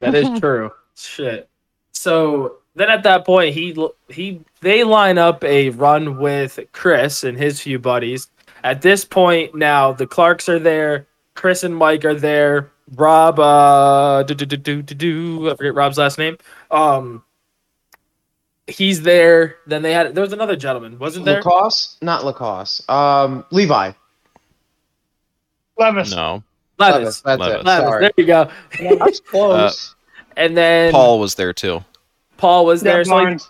[0.00, 0.70] that is true.
[0.94, 1.48] Shit.
[1.92, 3.74] So then at that point, he
[4.08, 8.28] he they line up a run with Chris and his few buddies.
[8.62, 11.06] At this point, now the Clarks are there.
[11.34, 12.70] Chris and Mike are there.
[12.94, 16.38] Rob, uh, do, do, do, do, do, do, I forget Rob's last name.
[16.70, 17.24] Um,
[18.66, 19.56] he's there.
[19.66, 21.36] Then they had there was another gentleman, wasn't there?
[21.42, 22.02] Lacoste?
[22.02, 22.88] Not Lacoste.
[22.90, 23.92] Um Levi.
[25.78, 26.10] Levis.
[26.14, 26.42] no.
[26.78, 27.20] Levis.
[27.20, 27.60] That's Levis.
[27.60, 27.64] it.
[27.64, 28.00] Levis.
[28.00, 28.50] There you go.
[28.98, 29.94] That's close.
[30.36, 31.84] And then Paul was there too.
[32.36, 32.98] Paul was there.
[32.98, 33.40] Yeah, So like,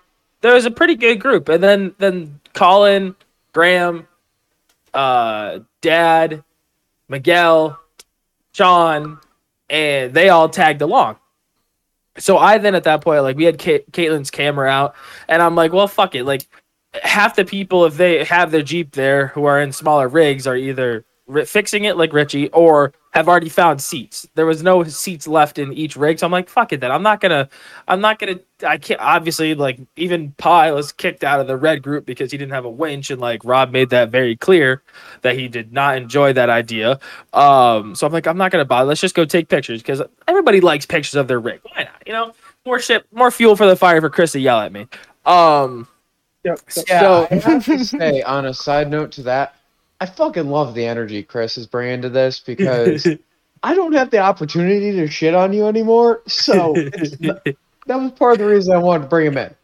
[0.41, 3.17] there was a pretty good group, and then then Colin,
[3.53, 4.07] Graham,
[4.95, 6.45] uh, Dad,
[7.09, 7.79] Miguel,
[8.53, 9.19] Sean,
[9.69, 11.17] and they all tagged along.
[12.19, 14.95] So I then at that point, like we had Ka- Caitlin's camera out,
[15.29, 16.25] and I'm like, well, fuck it.
[16.25, 16.47] Like
[17.03, 20.57] half the people, if they have their Jeep there who are in smaller rigs, are
[20.57, 21.05] either
[21.45, 24.29] fixing it like Richie or have already found seats.
[24.35, 26.81] There was no seats left in each rig, so I'm like, fuck it.
[26.81, 27.49] Then I'm not gonna,
[27.89, 28.41] I'm not gonna.
[28.67, 29.01] I can't.
[29.01, 32.67] Obviously, like even Pi was kicked out of the red group because he didn't have
[32.67, 34.83] a winch, and like Rob made that very clear
[35.23, 37.01] that he did not enjoy that idea.
[37.33, 38.89] Um, so I'm like, I'm not gonna bother.
[38.89, 41.61] Let's just go take pictures because everybody likes pictures of their rig.
[41.62, 42.03] Why not?
[42.07, 42.35] You know,
[42.67, 44.87] more shit, more fuel for the fire for Chris to yell at me.
[45.25, 45.89] Um,
[46.47, 46.61] Yep.
[46.89, 49.57] Yeah, so I have to say, on a side note to that,
[50.01, 53.07] I fucking love the energy Chris is bringing to this because
[53.63, 56.23] I don't have the opportunity to shit on you anymore.
[56.27, 56.75] So
[57.21, 57.45] not-
[57.87, 59.55] that was part of the reason I wanted to bring him in.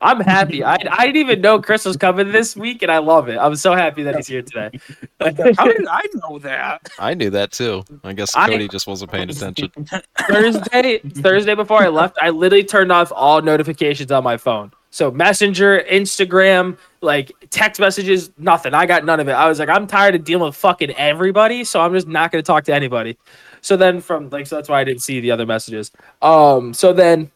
[0.00, 0.62] I'm happy.
[0.62, 3.38] I, I didn't even know Chris was coming this week, and I love it.
[3.38, 4.78] I'm so happy that he's here today.
[5.20, 6.90] How did I know that?
[6.98, 7.82] I knew that too.
[8.04, 9.70] I guess I- Cody just wasn't paying attention.
[10.28, 14.70] Thursday, Thursday before I left, I literally turned off all notifications on my phone.
[14.90, 16.76] So Messenger, Instagram,
[17.06, 18.74] like text messages, nothing.
[18.74, 19.32] I got none of it.
[19.32, 22.42] I was like, I'm tired of dealing with fucking everybody, so I'm just not gonna
[22.42, 23.16] talk to anybody.
[23.62, 25.90] So then from like so that's why I didn't see the other messages.
[26.20, 27.30] Um so then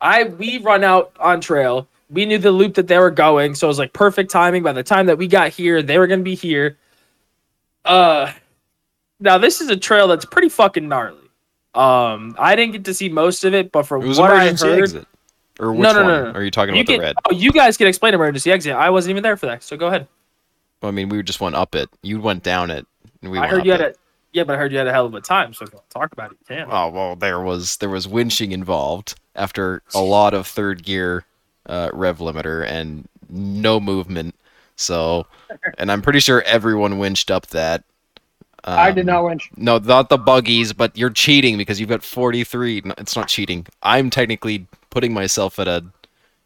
[0.00, 1.86] I we run out on trail.
[2.08, 4.62] We knew the loop that they were going, so it was like perfect timing.
[4.62, 6.78] By the time that we got here, they were gonna be here.
[7.84, 8.32] Uh
[9.20, 11.18] now this is a trail that's pretty fucking gnarly.
[11.74, 15.06] Um I didn't get to see most of it, but from what I heard, exit.
[15.60, 16.08] Or which No, no, one?
[16.08, 16.30] no, no.
[16.38, 17.16] Are you talking you about the can, red?
[17.30, 18.74] oh, you guys can explain emergency exit.
[18.74, 20.08] I wasn't even there for that, so go ahead.
[20.82, 21.88] I mean, we just went up it.
[22.02, 22.86] You went down it,
[23.22, 23.96] and we I went heard up you had it.
[23.96, 23.98] a
[24.32, 25.52] yeah, but I heard you had a hell of a time.
[25.52, 26.68] So if you want to talk about it, you can.
[26.70, 31.24] Oh well, there was there was winching involved after a lot of third gear
[31.66, 34.34] uh, rev limiter and no movement.
[34.76, 35.26] So,
[35.78, 37.84] and I'm pretty sure everyone winched up that.
[38.64, 39.50] I did Um, not winch.
[39.56, 42.82] No, not the buggies, but you're cheating because you've got 43.
[42.84, 43.66] No, it's not cheating.
[43.82, 45.84] I'm technically putting myself at a,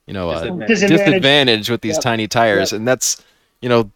[0.07, 0.69] you know, a Disadvantage.
[0.69, 1.07] Disadvantage.
[1.07, 2.03] disadvantage with these Yep.
[2.03, 3.23] tiny tires, and that's,
[3.61, 3.91] you know,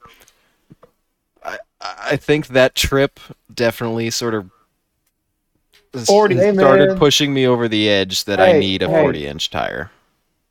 [1.42, 3.18] I I think that trip
[3.54, 4.50] definitely sort of
[6.04, 6.34] 40.
[6.54, 6.98] Started man.
[6.98, 9.00] pushing me over the edge that I need a hey.
[9.02, 9.90] 40 inch tire.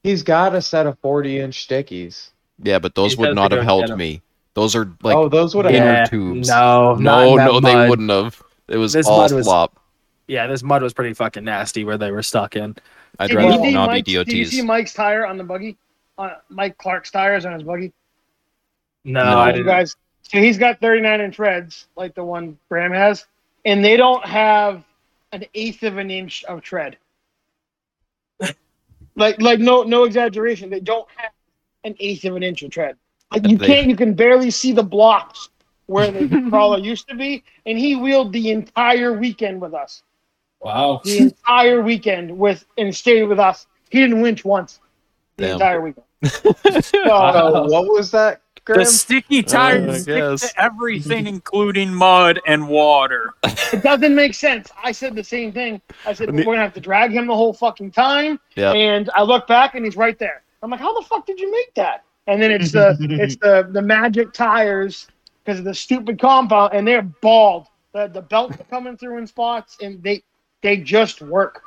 [0.03, 2.29] He's got a set of 40 inch stickies.
[2.63, 4.21] Yeah, but those He would not have go helped me.
[4.53, 6.49] Those are like oh, those would have inner yeah, tubes.
[6.49, 8.41] No, not no, in that no, they wouldn't have.
[8.67, 9.75] It was This all mud was- flop.
[10.27, 12.75] Yeah, this mud was pretty fucking nasty where they were stuck in.
[13.17, 15.77] I'd Did rather you not Mike's- be Did you see Mike's tire on the buggy?
[16.17, 17.91] Uh, Mike Clark's tires on his buggy.
[19.05, 19.37] No, No.
[19.39, 19.65] I didn't.
[19.67, 23.25] guys, so he's got 39 inch treads like the one Graham has,
[23.65, 24.83] and they don't have
[25.31, 26.97] an eighth of an inch of tread.
[29.15, 30.69] like, like no, no exaggeration.
[30.69, 31.31] They don't have
[31.83, 32.97] an eighth of an inch of tread.
[33.31, 35.49] Like you They- can't, you can barely see the blocks
[35.85, 40.03] where the crawler used to be, and he wheeled the entire weekend with us.
[40.61, 41.01] Wow.
[41.03, 43.67] The entire weekend with and stayed with us.
[43.89, 44.79] He didn't winch once.
[45.37, 45.53] The Damn.
[45.53, 46.05] entire weekend.
[46.31, 52.67] So, So, what was that, The sticky I tires stick to everything, including mud and
[52.67, 53.33] water.
[53.71, 54.69] It doesn't make sense.
[54.83, 55.79] I said the same thing.
[56.05, 58.39] I said I we're gonna have to drag him the whole fucking time.
[58.55, 58.71] Yeah.
[58.71, 60.41] And I look back and he's right there.
[60.63, 62.03] I'm like, how the fuck did you make that?
[62.27, 65.07] And then it's the it's the the magic tires
[65.45, 67.67] because of the stupid compound, and they're bald.
[67.93, 70.23] The the belt coming through in spots, and they
[70.61, 71.61] they just work.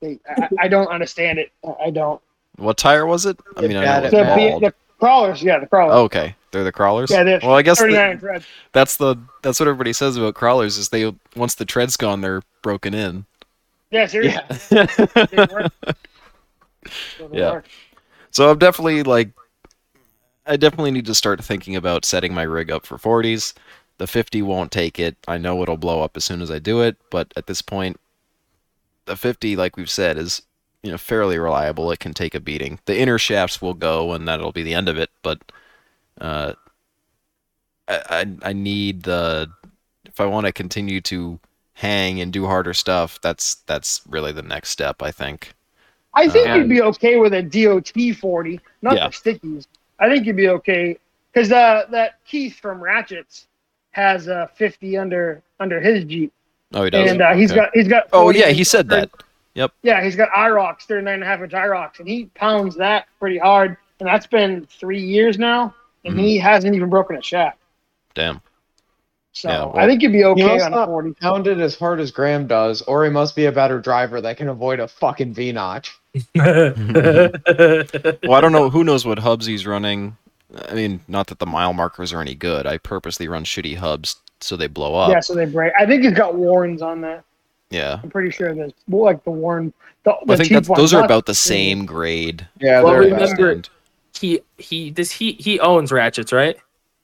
[0.00, 1.52] They, I, I don't understand it.
[1.64, 2.20] I I don't.
[2.56, 3.38] What tire was it?
[3.56, 5.94] I mean, I know it The, the, the crawlers, yeah, the crawlers.
[5.94, 7.10] Oh, okay, they're the crawlers.
[7.10, 10.88] Yeah, they're well, I guess the- that's the that's what everybody says about crawlers is
[10.88, 13.26] they once the tread's gone, they're broken in.
[13.90, 14.42] Yeah, seriously.
[14.70, 15.68] Yeah.
[17.18, 17.52] So Yeah.
[17.52, 17.66] work.
[18.30, 19.30] So I'm definitely like,
[20.46, 23.54] I definitely need to start thinking about setting my rig up for 40s.
[23.98, 25.16] The 50 won't take it.
[25.26, 27.98] I know it'll blow up as soon as I do it, but at this point,
[29.06, 30.42] the 50, like we've said, is
[30.82, 31.90] you know fairly reliable.
[31.92, 32.78] It can take a beating.
[32.86, 35.10] The inner shafts will go, and that'll be the end of it.
[35.22, 35.40] But
[36.20, 36.54] uh,
[37.88, 39.50] I I, need the
[40.04, 41.38] if I want to continue to
[41.74, 43.20] hang and do harder stuff.
[43.20, 45.02] That's that's really the next step.
[45.02, 45.54] I think.
[46.14, 49.06] I think Um, you'd be okay with a DOT 40, not Yeah.
[49.06, 49.66] the stickies.
[49.98, 50.98] I think you'd be okay
[51.32, 53.46] because uh, that Keith from Ratchets
[53.92, 56.32] has a 50 under under his Jeep,
[56.74, 57.10] Oh, he does.
[57.10, 57.60] and uh, he's Okay.
[57.60, 58.04] got he's got.
[58.12, 59.10] Oh yeah, he said that.
[59.54, 59.72] Yep.
[59.82, 63.38] Yeah, he's got IROKs 39 and a half inch IROKs, and he pounds that pretty
[63.38, 66.20] hard, and that's been three years now, and Mhm.
[66.20, 67.56] he hasn't even broken a shaft.
[68.14, 68.42] Damn.
[69.32, 71.12] So Yeah, well- I think you'd be okay must on a not 40.
[71.14, 74.36] Pound it as hard as Graham does, or he must be a better driver that
[74.36, 75.96] can avoid a fucking V notch.
[76.34, 78.70] Well, I don't know.
[78.70, 80.16] Who knows what hubs he's running?
[80.68, 82.66] I mean, not that the mile markers are any good.
[82.66, 85.10] I purposely run shitty hubs so they blow up.
[85.10, 85.72] Yeah, so they break.
[85.78, 87.24] I think he's got warns on that.
[87.70, 87.98] Yeah.
[88.02, 89.72] I'm pretty sure there's well, like the warn.
[90.04, 92.46] The, the I think that's, those are about the the- same grade.
[92.60, 93.62] Yeah, Well, they're remember-
[94.18, 96.56] He he does he he owns ratchets, right?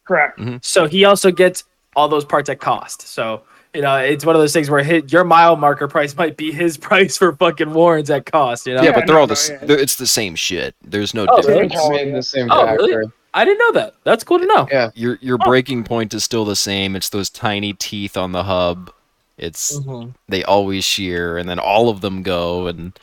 [0.04, 0.38] Correct.
[0.38, 0.56] Mm-hmm.
[0.62, 1.64] So he also gets
[1.96, 3.02] all those parts at cost.
[3.02, 3.42] So
[3.74, 6.52] you know, it's one of those things where hit your mile marker price might be
[6.52, 8.66] his price for fucking warrants at cost.
[8.66, 9.58] You know, Yeah, Yeah, but they're no, all the s yeah.
[9.64, 10.74] they're- it's the same shit.
[10.84, 11.74] There's no Oh, difference.
[11.74, 11.90] really?
[11.96, 12.96] Made in the same Oh, factory.
[12.96, 13.12] really?
[13.34, 13.94] I didn't know that.
[14.04, 14.68] That's cool to know.
[14.70, 14.90] Yeah.
[14.94, 15.44] Your your Oh.
[15.44, 16.94] breaking point is still the same.
[16.96, 18.92] It's those tiny teeth on the hub.
[19.38, 20.14] It's Mhm.
[20.28, 22.98] they always shear and then all of them go and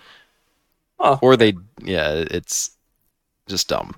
[1.00, 1.18] Oh.
[1.22, 1.54] or they
[1.84, 2.72] yeah, it's
[3.48, 3.96] just dumb.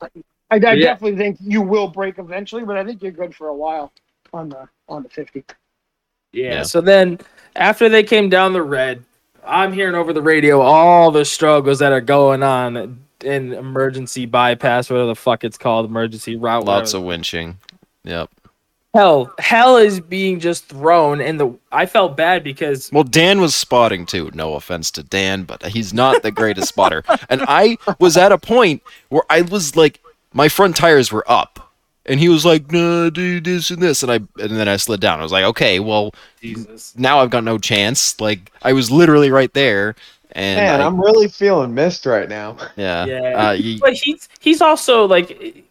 [0.00, 0.08] I,
[0.50, 0.74] I Yeah.
[0.74, 3.92] definitely think you will break eventually, but I think you're good for a while
[4.32, 5.44] on the on the 50.
[6.32, 6.54] Yeah.
[6.54, 6.62] Yeah.
[6.64, 7.18] So then
[7.56, 9.04] after they came down the red,
[9.46, 14.90] I'm hearing over the radio all the struggles that are going on in emergency bypass,
[14.90, 16.64] whatever the fuck it's called, emergency route.
[16.64, 17.12] Lots whatever.
[17.12, 17.54] of winching.
[18.04, 18.30] Yep.
[18.94, 19.32] hell.
[19.38, 24.06] Hell is being just thrown, and the I felt bad because Well, Dan was spotting
[24.06, 24.30] too.
[24.34, 27.04] No offense to Dan, but he's not the greatest spotter.
[27.28, 30.00] And I was at a point where I was like,
[30.32, 31.72] my front tires were up,
[32.06, 35.00] and he was like, "No, do this and this," and I and then I slid
[35.00, 35.20] down.
[35.20, 36.92] I was like, "Okay, well, Jesus.
[36.96, 39.94] now I've got no chance." Like I was literally right there,
[40.32, 42.56] and Man, I- I'm really feeling missed right now.
[42.76, 43.48] yeah, Yeah.
[43.48, 45.64] Uh, you- But he's he's also like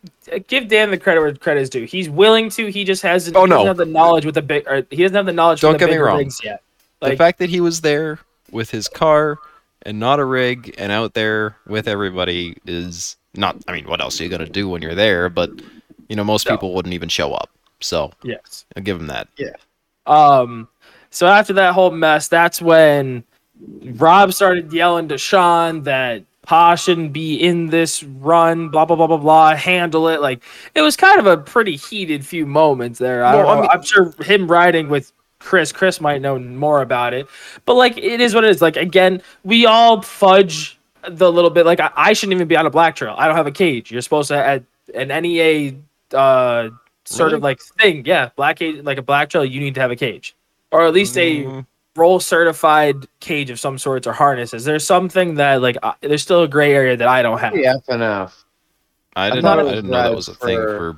[0.48, 1.84] give Dan the credit where credit is due.
[1.86, 2.68] He's willing to.
[2.72, 3.36] He just hasn't.
[3.36, 3.68] Oh, he doesn't no.
[3.68, 4.68] have the knowledge with the big.
[4.68, 5.62] Or he doesn't have the knowledge.
[5.62, 6.18] Don't the get me wrong.
[6.20, 6.62] rigs yet.
[7.02, 8.20] the fact that he was there
[8.52, 9.38] with his car
[9.84, 13.56] and not a rig and out there with everybody is not.
[13.68, 15.28] I mean, what else are you gonna do when you're there?
[15.30, 15.50] But
[16.08, 16.52] you know, most No.
[16.54, 17.50] people wouldn't even show up.
[17.80, 18.66] So yes.
[18.78, 19.28] I'll give him that.
[19.38, 19.54] Yeah.
[20.06, 20.68] Um.
[21.10, 23.24] So after that whole mess, that's when
[23.84, 28.70] Rob started yelling to Sean that Pa shouldn't be in this run.
[28.70, 29.56] Blah blah blah blah blah.
[29.56, 30.22] Handle it.
[30.22, 30.44] Like
[30.76, 33.24] it was kind of a pretty heated few moments there.
[33.24, 33.62] I don't Well, I know.
[33.62, 35.72] mean- I'm sure him riding with Chris.
[35.72, 37.28] Chris might know more about it.
[37.66, 38.62] But like it is what it is.
[38.62, 41.66] Like again, we all fudge the little bit.
[41.66, 43.16] Like I, I shouldn't even be on a black trail.
[43.18, 43.92] I don't have a cage.
[43.92, 44.64] You're supposed to at
[44.96, 45.74] an NEA
[46.14, 46.70] uh
[47.06, 47.38] sort Really?
[47.38, 48.04] of like thing.
[48.06, 50.36] Yeah, black cage like a black trail, you need to have a cage.
[50.72, 51.64] Or at least a
[51.96, 54.64] Roll certified cage of some sorts or harnesses.
[54.64, 57.54] There's something that like uh, there's still a gray area that I don't have.
[57.54, 58.46] The F and F.
[59.16, 59.44] I didn't.
[59.44, 60.98] thought it I was didn't know that was a thing for-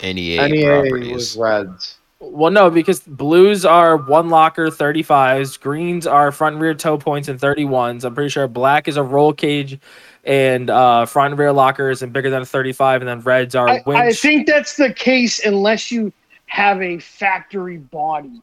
[0.00, 1.12] for NEA, NEA properties.
[1.12, 1.98] was reds.
[2.18, 7.28] Well, no, because blues are one locker 35s, greens are front and rear toe points
[7.28, 8.04] and 31s.
[8.04, 9.78] I'm pretty sure black is a roll cage
[10.24, 13.68] and uh, front and rear lockers and bigger than a 35, and then reds are
[13.68, 13.98] I, winch.
[13.98, 16.12] I think that's the case unless you
[16.46, 18.40] have a factory body.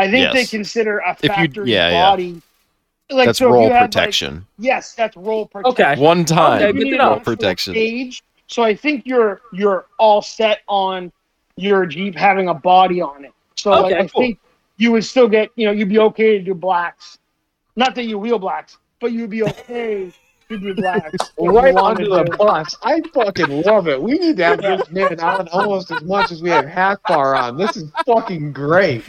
[0.00, 2.10] I think they consider a If you- factory yeah, yeah.
[2.10, 2.42] body.
[3.10, 4.46] Like That's so if roll you had, like- protection.
[4.58, 5.84] yes, that's roll protection.
[5.86, 6.00] okay.
[6.00, 7.10] One time, Okay, You good need to an know.
[7.10, 7.74] roll protection.
[7.74, 8.22] Cage.
[8.46, 11.10] So I think you're you're all set on
[11.56, 13.32] your Jeep having a body on it.
[13.56, 14.22] So like, I cool.
[14.22, 14.38] think
[14.76, 17.18] you would still get you know you'd be okay to do blacks.
[17.76, 20.12] Not that you wheel blacks, but you'd be okay
[20.50, 21.10] to do blacks.
[21.14, 22.36] if Right wanted under the to.
[22.36, 22.76] bus.
[22.82, 24.00] I fucking love it.
[24.00, 27.56] We need to have this man on almost as much as we have Hackbar on.
[27.56, 29.02] This is fucking great.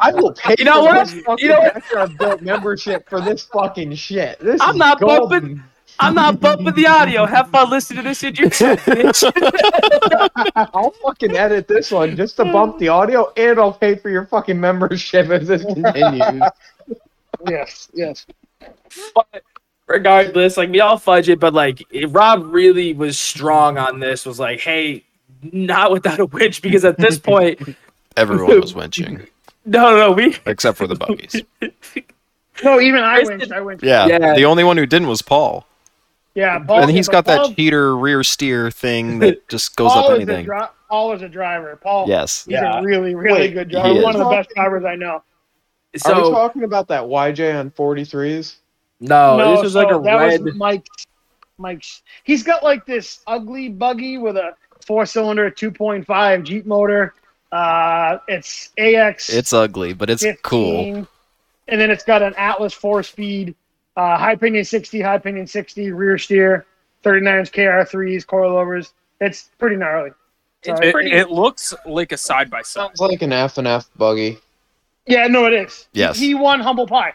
[0.00, 1.06] I will pay You know for what?
[1.08, 1.74] this fucking You know what?
[1.74, 4.38] backyard built membership for this fucking shit.
[4.38, 5.28] This I'm is not golden.
[5.40, 5.62] bumping-
[6.00, 7.24] I'm not bumping the audio.
[7.24, 9.22] Have fun listening to this shit yourself, bitch.
[10.74, 14.26] I'll fucking edit this one just to bump the audio, and I'll pay for your
[14.26, 16.42] fucking membership as this continues.
[17.48, 18.26] Yes, yes.
[19.14, 19.26] but
[19.86, 24.24] regardless, like we all fudge it, but like Rob really was strong on this.
[24.26, 25.04] Was like, hey,
[25.52, 27.60] not without a winch, because at this point,
[28.16, 29.26] everyone was winching
[29.66, 31.36] no, no, no, we except for the buggies.
[32.62, 33.40] No, even I Chris went.
[33.40, 33.82] did- I went.
[33.82, 34.34] Yeah, Yeah.
[34.34, 35.66] the only one who didn't was Paul,
[36.34, 39.90] Yeah, Paul, and he's got but that Paul, cheater rear steer thing that just goes
[39.92, 40.44] Paul up is anything.
[40.44, 40.60] dri-
[40.90, 41.76] Paul is a driver.
[41.82, 42.06] Paul.
[42.06, 42.78] Yes, He's Yeah.
[42.78, 44.00] a really, really Wait, good driver.
[44.02, 44.20] One is.
[44.20, 45.14] of the best drivers I know.
[45.14, 45.22] Are
[45.94, 48.56] we so talking about that YJ on 43s?
[49.08, 50.42] No, no, this was like so a that red.
[50.44, 51.06] was Mike's.
[51.58, 52.02] Mike's.
[52.24, 54.54] He's got like this ugly buggy with a
[54.86, 57.14] four-cylinder, 2.5 Jeep motor.
[57.52, 59.30] Uh, it's AX.
[59.30, 61.06] it's ugly, but it's 15, cool.
[61.68, 63.54] And then it's got an Atlas four-speed,
[63.96, 66.66] uh, high pinion 60, high pinion 60, rear steer,
[67.04, 68.90] 39 KR3s, coilovers.
[69.20, 70.10] It's pretty gnarly.
[70.64, 71.12] It's It, pretty.
[71.12, 72.96] it looks like a side by side.
[72.96, 74.38] Sounds like an F and F buggy.
[75.06, 75.86] Yeah, no, it is.
[75.92, 76.18] Yes.
[76.18, 77.12] He won humble pie.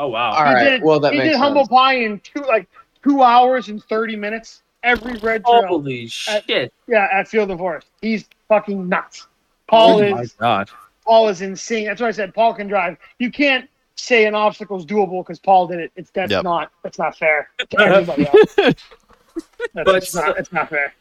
[0.00, 0.32] Oh wow.
[0.32, 2.68] All he right, did, well, that he makes did humble pie in two like
[3.04, 4.62] two hours and thirty minutes.
[4.82, 6.72] Every red trail, Holy shit!
[6.88, 7.86] yeah, at Field of Forest.
[8.00, 9.26] He's fucking nuts.
[9.68, 10.70] Paul oh my is god.
[11.04, 11.86] Paul is insane.
[11.86, 12.96] That's why I said Paul can drive.
[13.18, 15.92] You can't say an obstacle is doable because Paul did it.
[15.96, 16.44] It's that's Yep.
[16.44, 18.54] not that's not fair to everybody else.
[18.54, 18.84] That's,
[19.74, 20.94] But it's not it's not fair.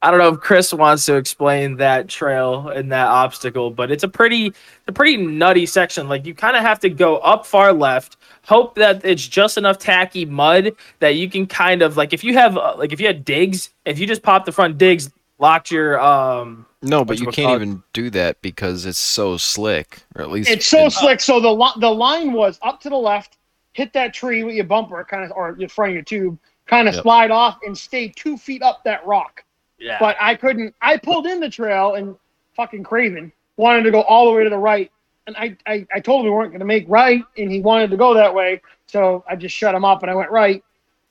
[0.00, 4.04] I don't know if Chris wants to explain that trail and that obstacle, but it's
[4.04, 4.52] a pretty
[4.86, 6.08] a pretty nutty section.
[6.08, 9.78] Like you kind of have to go up far left, hope that it's just enough
[9.78, 13.08] tacky mud that you can kind of like if you have uh, like if you
[13.08, 17.26] had digs, if you just pop the front digs, locked your um No, but you
[17.26, 21.20] can't even do that because it's so slick, or at least It's so in- slick.
[21.20, 23.36] So the li- the line was up to the left,
[23.72, 26.86] hit that tree with your bumper, kind of, or your front of your tube, kind
[26.86, 27.02] of Yep.
[27.02, 29.42] slide off and stay two feet up that rock.
[29.78, 29.98] Yeah.
[29.98, 30.74] But I couldn't.
[30.80, 32.16] I pulled in the trail and
[32.56, 34.90] fucking Craven wanted to go all the way to the right,
[35.26, 37.90] and I I, I told him we weren't going to make right, and he wanted
[37.90, 38.60] to go that way.
[38.86, 40.64] So I just shut him up and I went right,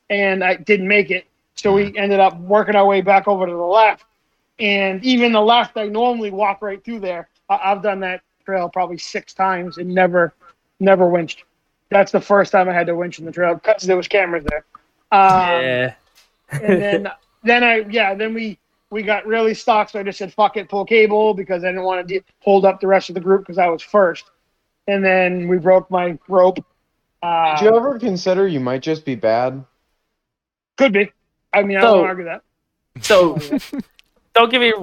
[0.09, 1.25] and I didn't make it.
[1.55, 4.05] So we ended up working our way back over to the left,
[4.59, 7.29] and even the left, I normally walk right through there.
[7.49, 10.33] I, I've done that trail probably six times and never,
[10.79, 11.43] never winched.
[11.89, 14.45] That's the first time I had to winch in the trail because there was cameras
[14.45, 14.65] there.
[15.11, 15.93] Um, yeah.
[16.51, 17.11] and then
[17.43, 18.57] then I yeah then we
[18.89, 21.83] we got really stuck so I just said fuck it pull cable because I didn't
[21.83, 24.25] want to de- hold up the rest of the group because I was first
[24.87, 26.63] and then we broke my rope
[27.23, 29.63] uh, Did you ever consider you might just be bad?
[30.77, 31.11] could be
[31.53, 32.41] I mean I So- don't argue that
[33.01, 33.37] So
[34.33, 34.73] don't give me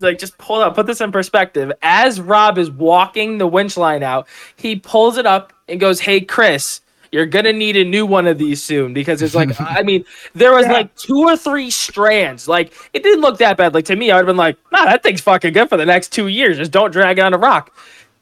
[0.00, 1.70] like just pull up, put this in perspective.
[1.82, 4.26] As Rob is walking the winch line out,
[4.56, 6.80] he pulls it up and goes, Hey Chris,
[7.12, 10.04] you're gonna need a new one of these soon because it's like I mean,
[10.34, 10.72] there was Yeah.
[10.72, 12.46] like two or three strands.
[12.48, 13.74] Like it didn't look that bad.
[13.74, 15.86] Like to me, I would have been like, nah, that thing's fucking good for the
[15.86, 16.56] next two years.
[16.58, 17.76] Just don't drag it on a rock.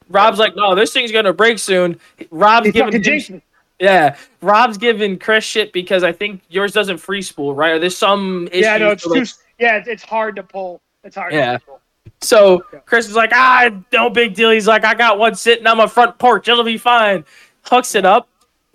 [0.09, 2.01] Rob's like, no, this thing's gonna break soon.
[2.31, 3.43] Rob's giving fucking him jinxed me
[3.81, 7.71] yeah, Rob's giving Chris shit because I think yours doesn't free spool, right?
[7.75, 8.65] Or there's some issue.
[8.65, 11.59] yeah no it's like, too yeah it's, it's hard to pull it's hard Yeah.
[11.59, 11.81] to pull.
[12.21, 14.51] So Chris is like, ah, no big deal.
[14.51, 16.49] He's like, I got one sitting on my front porch.
[16.49, 17.25] It'll be fine.
[17.67, 18.29] Hooks it up.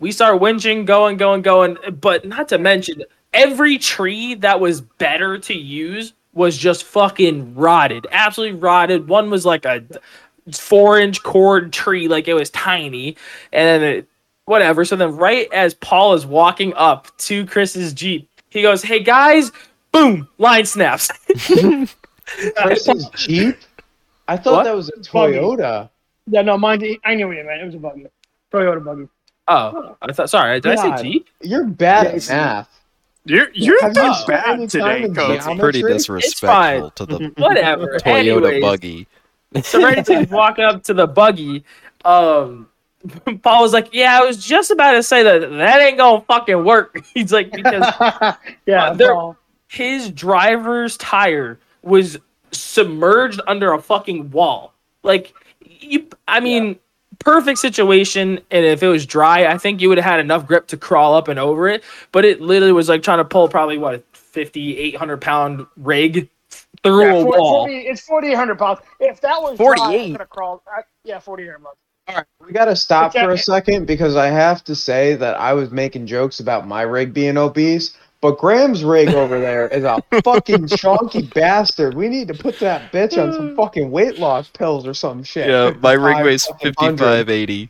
[0.03, 1.77] We start winching, going, going, going.
[2.01, 8.05] But not to mention, every tree that was better to use was just fucking rotted.
[8.11, 9.07] Absolutely rotted.
[9.07, 9.81] One was like a
[10.51, 13.15] four inch cord tree, like it was tiny.
[13.53, 14.07] And then it,
[14.43, 14.83] whatever.
[14.83, 19.53] So then, right as Paul is walking up to Chris's Jeep, he goes, Hey guys,
[19.93, 21.09] boom, line snaps.
[22.57, 23.55] Chris's Jeep?
[24.27, 24.63] I thought What?
[24.65, 25.37] that was a Buggy.
[25.37, 25.89] Toyota.
[26.27, 28.07] yeah no mine I knew what you meant it was a buggy
[28.51, 29.07] Toyota buggy
[29.47, 30.29] Oh, I thought.
[30.29, 31.27] Sorry, did I say Jeep?
[31.41, 32.29] You're bad Yes.
[32.29, 32.69] at math.
[33.25, 35.43] You're you're Have you doing spent any bad today, in Coach.
[35.45, 37.97] That's pretty disrespectful to the Whatever.
[37.99, 39.07] Toyota Anyways, buggy.
[39.63, 41.63] So right as he's walking up to the buggy,
[42.05, 42.67] um,
[43.43, 46.63] Paul was like, "Yeah, I was just about to say that that ain't gonna fucking
[46.65, 47.93] work." He's like, because
[48.65, 49.35] yeah Uh, there-
[49.67, 52.17] his driver's tire was
[52.51, 54.73] submerged under a fucking wall.
[55.03, 55.33] Like,
[55.63, 56.77] you, I mean,
[57.20, 58.39] perfect situation.
[58.51, 61.16] And if it was dry, I think you would have had enough grip to crawl
[61.16, 61.84] up and over it.
[62.11, 66.30] But it literally was like trying to pull probably what 50, 800 pound rig
[66.84, 67.43] through yeah, a 40, wall.
[67.43, 70.11] 40 it's 4800 pounds if that was dry, I 48.
[70.11, 70.30] could have
[70.68, 73.20] I, yeah 4800 pounds All right, we got to stop Okay.
[73.20, 76.84] for a second because I have to say that I was making jokes about my
[76.84, 81.93] rig being obese, but Graham's rig over there is a fucking chunky bastard.
[81.93, 85.49] We need to put that bitch on some fucking weight loss pills or some shit.
[85.49, 87.28] Yeah, my rig weighs fucking hundred.
[87.28, 87.69] 55, 80.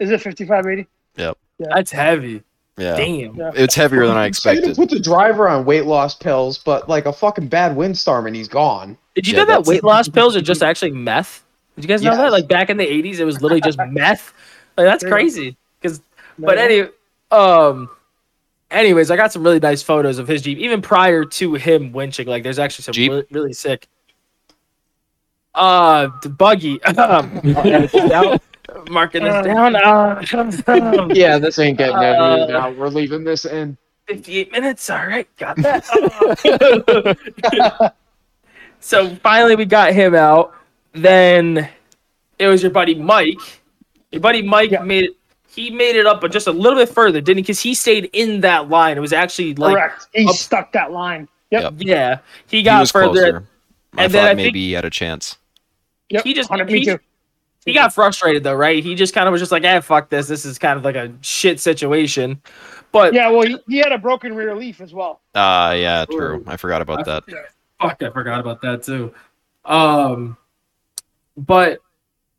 [0.00, 1.38] is it 5580 Yep.
[1.60, 1.66] Yeah.
[1.72, 2.42] That's heavy.
[2.78, 2.96] Yeah.
[2.96, 3.36] Damn.
[3.36, 3.52] Yeah.
[3.54, 4.76] It's heavier than I You say to expected.
[4.76, 8.48] Put the driver on weight loss pills, but like a fucking bad windstorm and he's
[8.48, 8.98] gone.
[9.14, 11.44] Did you Yeah, know that weight loss pills are just actually meth?
[11.76, 12.32] Did you guys know that?
[12.32, 14.32] Like back in the eighties, it was literally just meth.
[14.76, 15.56] Like that's crazy.
[15.80, 16.00] Because,
[16.40, 16.88] but anyway,
[17.30, 17.88] um,
[18.70, 22.26] anyways, I got some really nice photos of his jeep, even prior to him winching.
[22.26, 23.10] Like, there's actually some Jeep?
[23.10, 23.88] really, really sick.
[25.54, 26.80] Uh, the buggy.
[26.98, 27.40] Um,
[28.88, 29.74] marking this down.
[29.74, 30.22] Uh,
[31.12, 32.00] Yeah, this ain't getting Uh,
[32.36, 32.76] edited out.
[32.76, 33.76] We're leaving this in.
[34.06, 34.88] 58 minutes.
[34.90, 35.84] All right, got that.
[38.80, 40.54] so finally, we got him out.
[40.92, 41.68] Then
[42.38, 43.38] it was your buddy Mike.
[44.12, 44.82] Your buddy Mike Yeah.
[44.82, 45.16] made it.
[45.52, 47.42] He made it up, but just a little bit further, didn't he?
[47.42, 48.96] Because he stayed in that line.
[48.96, 51.72] It was actually like, correct he up- stuck that line yep, Yep.
[51.78, 53.12] yeah, he He got was further.
[53.32, 53.44] closer.
[53.98, 55.36] I and then thought I maybe think- he had a chance.
[56.08, 56.22] yep.
[56.24, 56.96] He just- 100 he-
[57.66, 58.82] He got frustrated though, right?
[58.82, 60.28] He just kind of was just like, "Ah, fuck this.
[60.28, 62.40] This is kind of like a shit situation."
[62.92, 66.42] But yeah well he, he had a broken rear leaf as well Ah, yeah, true.
[66.46, 67.24] I forgot about that.
[67.80, 69.12] Fuck, I forgot about that too.
[69.64, 70.36] Um,
[71.36, 71.78] but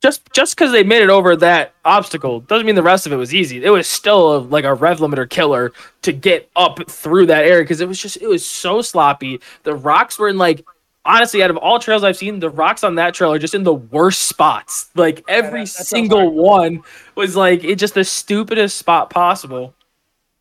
[0.01, 3.17] just just because they made it over that obstacle doesn't mean the rest of it
[3.17, 3.63] was easy.
[3.63, 5.71] It was still a, like a rev limiter killer
[6.01, 9.39] to get up through that area because it was just it was so sloppy.
[9.63, 10.65] The rocks were in like
[11.05, 13.63] honestly out of all trails I've seen, the rocks on that trail are just in
[13.63, 14.89] the worst spots.
[14.95, 16.81] Like every that- that single one
[17.15, 19.75] was like it just the stupidest spot possible.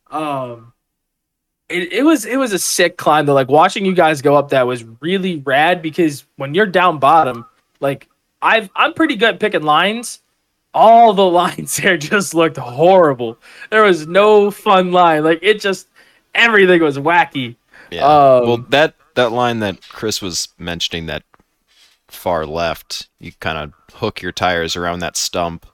[0.09, 0.73] Um,
[1.69, 3.33] it, it was it was a sick climb though.
[3.33, 7.45] Like watching you guys go up that was really rad because when you're down bottom,
[7.79, 8.07] like
[8.41, 10.19] I've I'm pretty good at picking lines.
[10.73, 13.37] All the lines there just looked horrible.
[13.69, 15.23] There was no fun line.
[15.23, 15.87] Like it just
[16.33, 17.55] everything was wacky.
[17.89, 18.05] Yeah.
[18.05, 21.23] Um, well, that that line that Chris was mentioning, that
[22.07, 25.65] far left, you kind of hook your tires around that stump.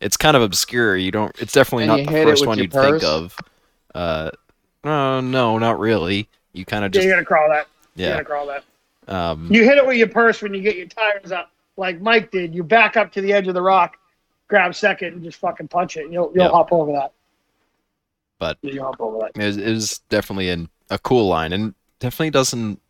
[0.00, 0.96] It's kind of obscure.
[0.96, 1.32] You don't.
[1.40, 3.36] It's definitely not the first one you'd think of.
[3.94, 4.30] Uh,
[4.84, 6.28] no, no, not really.
[6.52, 7.66] You kind of Yeah, just you gotta crawl that.
[7.96, 8.12] You yeah.
[8.12, 8.64] gotta crawl that.
[9.08, 12.30] Um, You hit it with your purse when you get your tires up, like Mike
[12.30, 12.54] did.
[12.54, 13.96] You back up to the edge of the rock,
[14.48, 16.04] grab second, and just fucking punch it.
[16.04, 16.52] And you'll you'll Yep.
[16.52, 17.12] hop over that.
[18.38, 19.40] But- you'll hop over that.
[19.40, 22.80] it was, it was definitely an, a cool line, and definitely doesn't.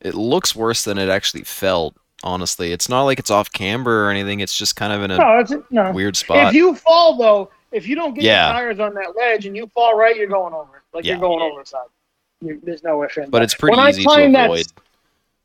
[0.00, 1.94] It looks worse than it actually felt.
[2.22, 4.40] Honestly, it's not like it's off camber or anything.
[4.40, 5.92] It's just kind of in a No, it's no.
[5.92, 6.48] weird spot.
[6.48, 8.46] If you fall though, if you don't get Yeah.
[8.46, 10.76] your tires on that ledge and you fall right, you're going over.
[10.76, 10.82] it.
[10.94, 11.12] Like Yeah.
[11.14, 11.86] you're going over the side.
[12.40, 13.28] You, there's no if in.
[13.28, 14.66] but it's pretty when I easy to climbed that- avoid.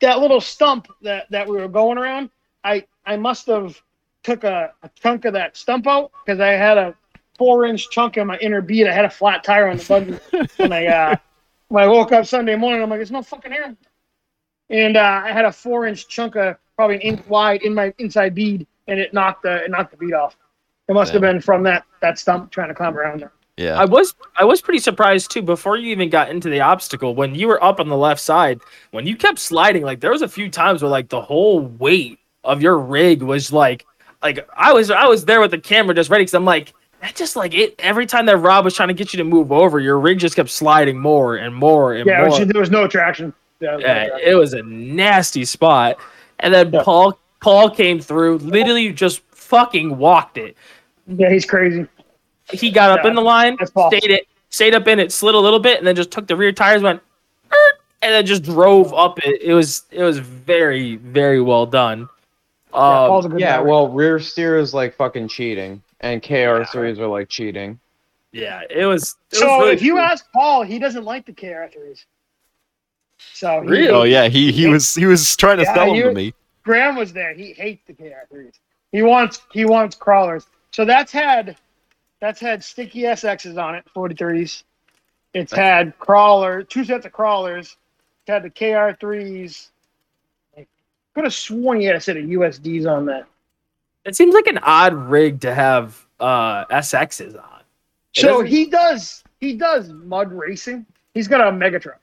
[0.02, 2.30] That little stump that, that we were going around,
[2.64, 3.82] I I must have
[4.24, 6.96] took a, a chunk of that stump out because I had a
[7.38, 8.88] four inch chunk in my inner bead.
[8.88, 11.16] I had a flat tire on the buggy when I uh,
[11.70, 12.82] when I woke up Sunday morning.
[12.82, 13.76] I'm like, there's no fucking air.
[14.70, 17.94] And uh, I had a four inch chunk of probably an inch wide in my
[17.98, 20.38] inside bead, and it knocked the it knocked the bead off.
[20.88, 23.32] It must have been from that that stump trying to climb around there.
[23.60, 27.14] Yeah, I was I was pretty surprised too before you even got into the obstacle
[27.14, 30.22] when you were up on the left side when you kept sliding like there was
[30.22, 33.86] a few times where like the whole weight of your rig was like
[34.24, 37.16] like I was I was there with the camera just ready because I'm like that
[37.16, 39.80] just like it every time that Rob was trying to get you to move over
[39.82, 42.30] your rig just kept sliding more and more and Yeah, more.
[42.30, 43.34] was- there was no traction.
[43.60, 44.30] Yeah, no Yeah, traction.
[44.30, 45.98] it was a nasty spot.
[46.40, 46.84] And then Yeah.
[46.84, 50.56] Paul Paul came through, literally just fucking walked it.
[51.08, 51.86] yeah, he's crazy.
[52.52, 55.40] He got up Yeah, in the line, stayed it, stayed up in it, slid a
[55.40, 57.02] little bit, and then just took the rear tires, went,
[58.02, 59.42] and then just drove up it.
[59.42, 62.10] It was it was very very well done.
[62.74, 67.30] Yeah, Um, Paul's Yeah, well, rear steer is like fucking cheating, and KR3s are like
[67.30, 67.80] cheating.
[68.32, 69.16] yeah, it was.
[69.32, 70.02] It So was really if you cool.
[70.02, 72.06] ask Paul, he doesn't like the KR3s.
[73.34, 73.90] So he, Really?
[73.90, 76.34] Oh yeah, he he was he was trying to Yeah, sell them to me.
[76.64, 77.34] Graham was there.
[77.34, 78.54] He hates the KR3s.
[78.92, 80.48] He wants he wants crawlers.
[80.72, 81.58] So that's had
[82.20, 84.64] that's had sticky SXs on it, 43s.
[85.34, 87.78] It's had crawler, two sets of crawlers.
[88.22, 89.68] It's had the KR3s.
[90.58, 90.66] I
[91.16, 93.26] could have sworn you had a set of USDs on that.
[94.06, 97.60] it seems like an odd rig to have uh SXs on.
[98.16, 100.86] It So doesn't- he does he does mud racing.
[101.14, 102.00] He's got a mega truck.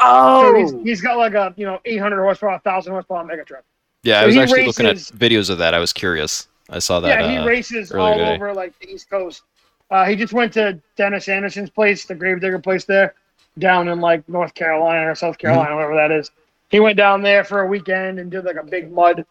[0.00, 3.62] So Oh, he's, he's got like a you know 800 horsepower, 1000 horsepower mega truck.
[4.02, 5.74] Yeah, So I was he actually looking at videos of that.
[5.74, 6.48] I was curious.
[6.70, 7.08] I saw that.
[7.20, 8.34] yeah, he uh, races all today.
[8.34, 9.42] over like the East Coast.
[9.90, 13.14] Uh, he just went to Dennis Anderson's place, the Gravedigger place there,
[13.58, 15.76] down in like North Carolina or South Carolina, Mm-hmm.
[15.76, 16.30] wherever that is.
[16.70, 19.26] He went down there for a weekend and did like a big mud,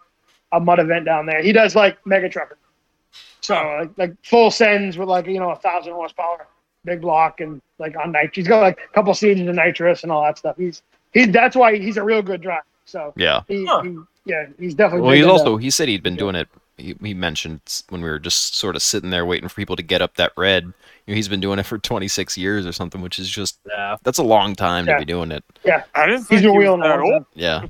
[0.52, 1.42] a mud event down there.
[1.42, 2.58] He does like mega trucking,
[3.42, 6.46] so like, like full sends with like you know a thousand horsepower,
[6.86, 8.32] big block and like on night.
[8.34, 10.58] He's got like a couple seasons of nitrous and all that stuff.
[10.58, 11.26] He's he.
[11.26, 12.64] That's why he's a real good driver.
[12.86, 13.42] So yeah.
[13.48, 13.82] he, Huh.
[13.82, 15.02] he yeah, he's definitely.
[15.02, 16.48] Well, big he's into- also he said he'd been doing it.
[16.78, 19.84] He, he mentioned when we were just sort of sitting there waiting for people to
[19.84, 20.64] get up that red.
[20.64, 20.74] You
[21.14, 24.18] know, he's been doing it for 26 years or something, which is just yeah, that's
[24.18, 24.94] a long time Yeah.
[24.94, 25.44] to be doing it.
[25.64, 27.26] Yeah, I didn't He's think he been was wheeling that all old.
[27.36, 27.68] Yeah,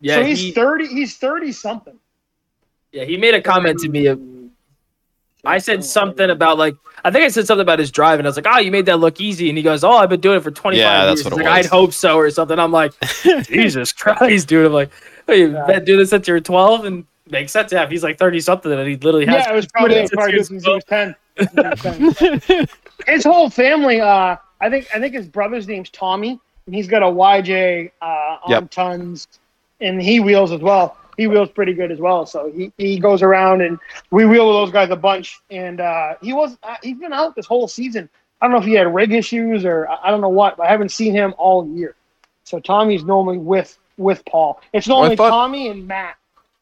[0.00, 0.14] yeah.
[0.16, 0.86] so he's he, thirty.
[0.86, 1.98] He's thirty something.
[2.92, 4.06] yeah, he made a comment to me.
[4.06, 4.20] Of,
[5.44, 6.74] I said something about like
[7.04, 8.86] I think I said something about his drive, and I was like, "Oh, you made
[8.86, 11.20] that look easy." And he goes, "Oh, I've been doing it for 25 Yeah, that's
[11.20, 11.66] years." what He's it like, was.
[11.66, 12.58] I'd hope so, or something.
[12.58, 12.92] I'm like,
[13.44, 14.66] Jesus Christ, dude!
[14.66, 14.90] I'm like,
[15.28, 15.64] oh, you've Yeah.
[15.66, 17.72] been doing this since you were 12, and makes sense.
[17.72, 19.46] Yeah, if he's like 30 something, and he literally has.
[19.46, 21.14] Yeah, it was probably, since probably he was since he was ten.
[23.06, 24.00] his whole family.
[24.00, 28.04] Uh, I think I think his brother's name's Tommy, and he's got a YJ uh,
[28.04, 28.70] on Yep.
[28.70, 29.28] tons,
[29.80, 30.96] and he wheels as well.
[31.16, 32.24] He wheels pretty good as well.
[32.24, 33.78] So he, he goes around and
[34.10, 35.38] we wheel with those guys a bunch.
[35.50, 38.08] And uh, he was uh, he's been out this whole season.
[38.40, 40.56] I don't know if he had rig issues or I I don't know what.
[40.56, 41.94] But I haven't seen him all year.
[42.44, 44.60] So Tommy's normally with with Paul.
[44.72, 46.16] It's normally thought- Tommy and Matt.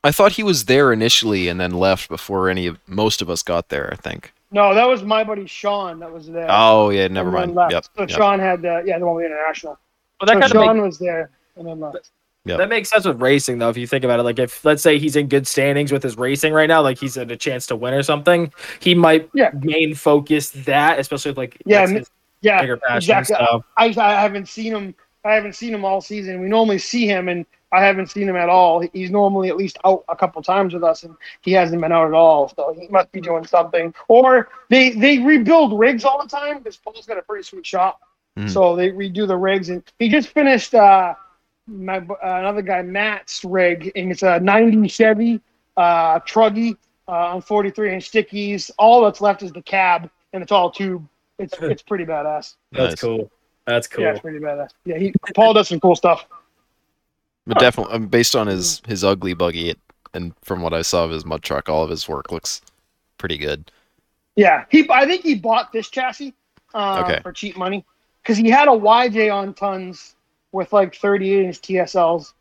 [0.09, 3.43] I thought he was there initially and then left before any of most of us
[3.43, 3.91] got there.
[3.93, 4.33] I think.
[4.51, 6.47] No, that was my buddy Sean that was there.
[6.49, 7.55] Oh yeah, never mind.
[7.55, 7.73] left.
[7.73, 7.85] Yep.
[7.85, 8.09] So yep.
[8.11, 9.79] Sean had the yeah the one with the international.
[10.19, 12.11] Well, that so kind of Sean was there and then left.
[12.47, 12.57] Yep.
[12.57, 13.69] that makes sense with racing, though.
[13.69, 16.17] If you think about it, like if let's say he's in good standings with his
[16.17, 18.51] racing right now, like he's had a chance to win or something,
[18.81, 19.51] he might Yeah.
[19.61, 22.03] main focus that, especially if like Yeah, m-
[22.41, 23.35] Yeah, bigger passion exactly.
[23.35, 23.65] stuff.
[23.77, 24.95] I, I haven't seen him.
[25.27, 26.41] I haven't seen him all season.
[26.41, 28.81] We normally see him, and I haven't seen him at all.
[28.93, 32.07] He's normally at least out a couple times with us, and he hasn't been out
[32.07, 32.49] at all.
[32.49, 33.95] So he must be doing something.
[34.09, 38.01] Or they they rebuild rigs all the time because Paul's got a pretty sweet shop.
[38.39, 38.49] Mhm.
[38.51, 41.15] So they redo the rigs, and he just finished uh,
[41.67, 45.41] my uh, another guy Matt's rig, and it's a '90 Chevy
[45.77, 48.71] uh, Truggy uh, on 43 inch stickies.
[48.79, 51.07] All that's left is the cab, and it's all tube.
[51.39, 52.55] It's it's pretty badass.
[52.73, 53.01] That's Nice.
[53.01, 53.31] cool.
[53.67, 54.05] That's cool.
[54.05, 54.71] Yeah, it's pretty badass.
[54.87, 56.27] Yeah, he Paul does some cool stuff.
[57.49, 59.79] But definitely, um, based on his his ugly buggy, it,
[60.15, 62.61] and from what I saw of his mud truck, all of his work looks
[63.17, 63.71] pretty good.
[64.37, 64.89] Yeah, he.
[64.91, 66.35] I think he bought this chassis
[66.75, 67.21] uh, Okay.
[67.23, 67.85] for cheap money
[68.23, 70.15] because he had a YJ on tons
[70.53, 72.33] with like 38 inch TSLs,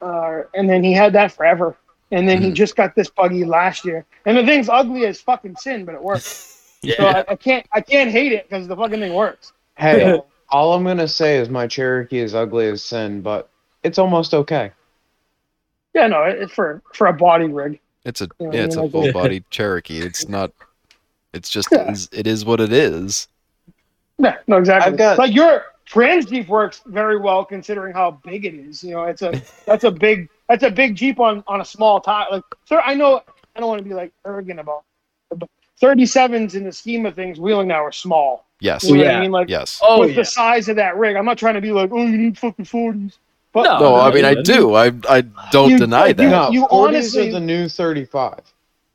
[0.00, 1.76] uh, and then he had that forever.
[2.10, 2.54] And then he Mhm.
[2.54, 6.02] just got this buggy last year, and the thing's ugly as fucking sin, but it
[6.02, 6.38] works.
[6.84, 7.22] So Yeah.
[7.28, 9.52] I, I can't, I can't hate it because the fucking thing works.
[9.76, 13.48] Hey, all I'm gonna say is my Cherokee is ugly as sin, but
[13.84, 14.72] it's almost okay.
[15.94, 17.80] Yeah, no, it- for for a body rig.
[18.04, 20.00] It's a Yeah, yeah, it's I a mean, full body Cherokee.
[20.00, 20.50] It's not.
[21.32, 21.82] It's just Yeah.
[21.82, 23.28] it is, it is what it is.
[24.18, 24.92] Yeah, no, exactly.
[24.92, 28.82] I've got- like your trans Jeep works very well considering how big it is.
[28.82, 32.00] You know, it's a that's a big that's a big Jeep on on a small
[32.00, 32.26] tire.
[32.30, 33.22] Like, sir, I know
[33.54, 34.82] I don't want to be like arrogant about,
[35.30, 35.48] it, but
[35.80, 38.46] 37s in the scheme of things, wheeling now are small.
[38.60, 38.84] Yes.
[38.84, 39.18] You know what Yeah.
[39.18, 39.30] I mean?
[39.32, 39.80] Like Yes.
[39.82, 40.16] Oh with yeah.
[40.16, 42.64] the size of that rig, I'm not trying to be like, oh, you need fucking
[42.64, 43.18] 40s.
[43.52, 44.74] But No, No, I mean I do.
[44.74, 46.30] I I don't You- deny you- that.
[46.30, 48.40] No, you 40s honestly- are the new 35.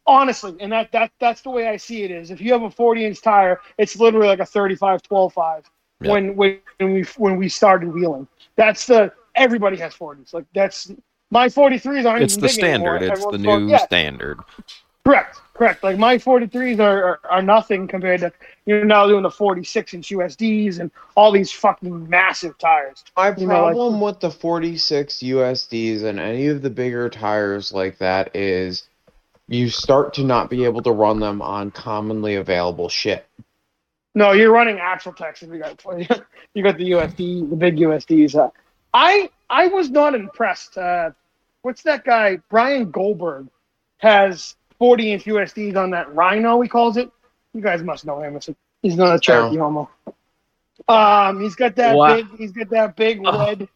[0.08, 2.32] honestly, and that that that's the way I see it is.
[2.32, 5.70] If you have a 40 inch tire, it's literally like a 35 12 5
[6.02, 6.12] Yeah.
[6.12, 8.28] when when when we when we started wheeling.
[8.56, 10.34] That's the everybody has 40s.
[10.34, 10.92] Like that's
[11.30, 12.98] my 43s aren't It's even the big anymore.
[12.98, 13.12] standard.
[13.18, 14.40] It's the new going- yeah, standard.
[15.08, 15.84] Correct, correct.
[15.84, 18.34] Like my 43s are, are are nothing compared to
[18.66, 23.06] you're now doing the 46 inch USDs and all these fucking massive tires.
[23.16, 27.72] My You know, like- problem with the 46 USDs and any of the bigger tires
[27.72, 28.90] like that is
[29.48, 33.26] you start to not be able to run them on commonly available shit.
[34.14, 35.82] No, you're running AxleTechs if you got
[36.54, 38.36] you got the USD, the big USDs.
[38.36, 38.50] Uh,
[38.94, 40.78] I I was not impressed.
[40.78, 41.12] Uh,
[41.62, 42.40] what's that guy?
[42.50, 43.48] Brian Goldberg
[44.00, 46.62] has 40 inch USDs on that Rhino.
[46.62, 47.10] He calls it.
[47.54, 48.40] You guys must know him.
[48.82, 49.90] He's not a Cherokee homo.
[50.88, 52.16] Um, he's got that Wow.
[52.16, 52.28] big.
[52.38, 53.46] He's got that big Oh.
[53.46, 53.68] red,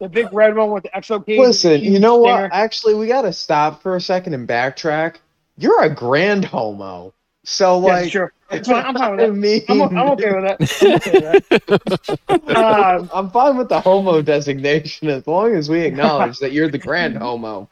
[0.00, 1.38] the big red one with the exo cage.
[1.38, 2.50] Listen, you know what?
[2.52, 5.16] Actually, we got to stop for a second and backtrack.
[5.56, 7.12] You're a grand homo.
[7.44, 8.32] So, Yeah, like, sure.
[8.50, 8.84] It's fine.
[8.84, 9.32] I'm fine with that.
[9.32, 10.58] mean, I'm, I'm okay with that.
[10.82, 12.50] I'm okay with that.
[13.00, 16.78] Um, I'm fine with the homo designation as long as we acknowledge that you're the
[16.78, 17.68] grand homo.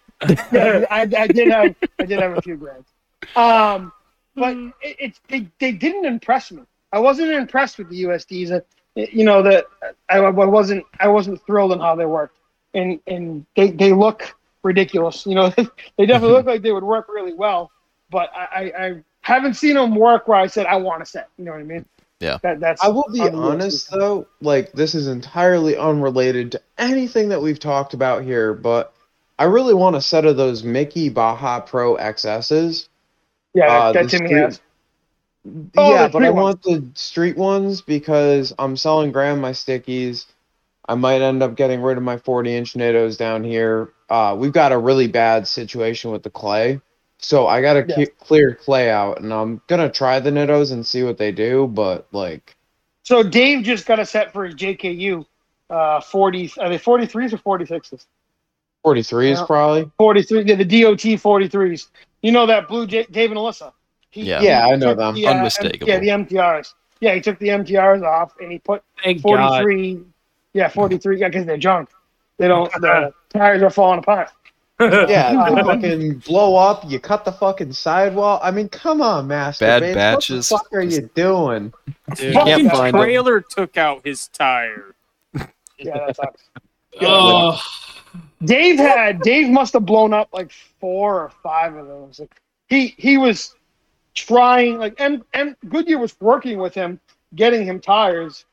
[0.53, 2.91] Yeah, I, I did have I did have a few grants.
[3.37, 3.93] Um,
[4.35, 6.63] but it, it's they, they didn't impress me.
[6.93, 8.51] I wasn't impressed with the USDs.
[8.51, 8.61] Uh,
[8.95, 9.67] You know that
[10.09, 12.39] I, I wasn't I wasn't thrilled on how they worked,
[12.75, 15.27] and and they, they look ridiculous.
[15.27, 15.49] You know
[15.97, 17.71] they definitely look like they would work really well,
[18.11, 21.29] but I, I, I haven't seen them work where I said I want a set.
[21.39, 21.85] You know what I mean?
[22.21, 22.39] Yeah.
[22.43, 27.41] That, that's I will be honest though, like this is entirely unrelated to anything that
[27.41, 28.93] we've talked about here, but
[29.39, 32.89] I really want a set of those Mickey Baja Pro XSs.
[33.55, 34.61] Yeah, uh, that the Timmy street- has.
[35.77, 40.27] Oh, yeah, but I street want the street ones because I'm selling Graham my stickies.
[40.87, 43.91] I might end up getting rid of my 40 inch Nittos down here.
[44.11, 46.81] Uh, we've got a really bad situation with the clay.
[47.19, 48.05] So I got to Yeah.
[48.07, 51.33] ke- clear clay out, and I'm going to try the Nittos and see what they
[51.33, 52.55] do, but like,
[53.05, 55.25] So Dave just got a set for his JKU.
[55.71, 58.07] Uh, 40, are they 43s or 46s?
[58.83, 59.45] 43 is Yeah.
[59.47, 59.91] probably.
[59.99, 61.89] 43, yeah, the DOT 43s.
[62.23, 63.73] You know that blue J- Dave and Alyssa?
[64.11, 64.41] He, Yeah.
[64.41, 65.15] Yeah, I know them.
[65.15, 65.87] the, uh, M- Unmistakable.
[65.89, 66.75] yeah, the MTRs.
[67.01, 69.63] Yeah, he took the MTRs off and he put Thank God.
[69.63, 70.01] 43.
[70.55, 71.21] Yeah, 43.
[71.21, 71.91] Yeah, because they're junk.
[72.39, 74.31] They don't, the tires are falling apart.
[74.81, 76.85] Yeah, they fucking blow up.
[76.89, 78.39] You cut the fucking sidewall.
[78.43, 79.67] I mean, come on, Master.
[79.67, 80.51] Bad Babe, batches.
[80.51, 81.73] What the fuck are you doing?
[82.15, 82.33] Dude.
[82.33, 83.03] can't Fucking find 'em.
[83.03, 84.95] trailer took out his tire.
[85.81, 86.43] Yeah, that sucks.
[87.01, 87.61] Oh,
[88.45, 90.51] Dave had Dave must have blown up like
[90.81, 92.21] four or five of those.
[92.21, 93.55] Like he he was
[94.15, 97.01] trying like and and Goodyear was working with him,
[97.35, 98.45] getting him tires,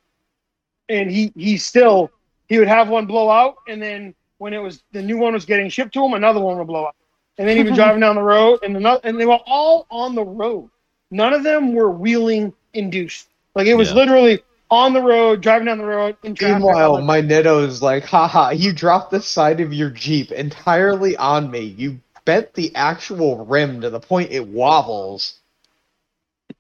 [0.90, 2.12] and he he still
[2.48, 5.46] he would have one blow out, and then when it was the new one was
[5.46, 6.96] getting shipped to him, another one would blow out,
[7.38, 10.16] and then he was driving down the road, and another, and they were all on
[10.16, 10.70] the road.
[11.12, 13.30] None of them were wheeling induced.
[13.56, 13.96] Like it was Yeah.
[13.96, 16.18] literally on the road, driving down the road.
[16.24, 21.62] Meanwhile, my Nitto's like, haha, you dropped the side of your Jeep entirely on me.
[21.62, 25.40] You bent the actual rim to the point it wobbles.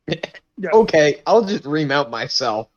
[0.08, 0.70] Yeah.
[0.72, 2.70] Okay, I'll just remount myself.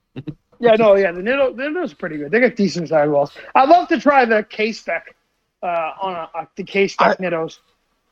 [0.60, 2.32] Yeah, no, yeah, the Nitto, the Nitto's pretty good.
[2.32, 3.30] They got decent sidewalls.
[3.54, 5.14] I'd love to try the K spec
[5.62, 7.58] uh, on a, a the K spec Nittos.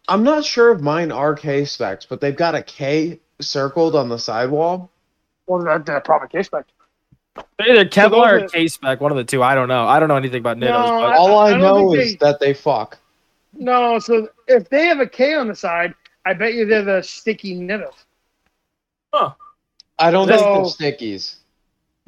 [0.07, 4.09] I'm not sure if mine are K specs, but they've got a K circled on
[4.09, 4.91] the sidewall.
[5.47, 6.67] Well, that, that probably K spec.
[7.59, 9.43] They're either Kevlar those or are- K spec, one of the two.
[9.43, 9.87] I don't know.
[9.87, 10.71] I don't know anything about Nittos.
[10.71, 12.99] No, but All I I, don't know think is they- that they fuck.
[13.59, 15.95] No, so if they have a K on the side,
[16.27, 17.95] I bet you they're the sticky Nittos.
[19.99, 21.37] I don't think So- they're stickies.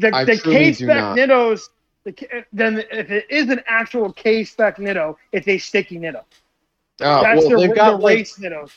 [0.01, 1.17] The, I the truly K do spec not.
[1.17, 1.69] Nittos,
[2.05, 6.23] the, K- then if it is an actual K spec Nitto, it's a sticky Nitto.
[7.01, 8.71] Oh, ah, That's well, the, they've the got like race Nittos.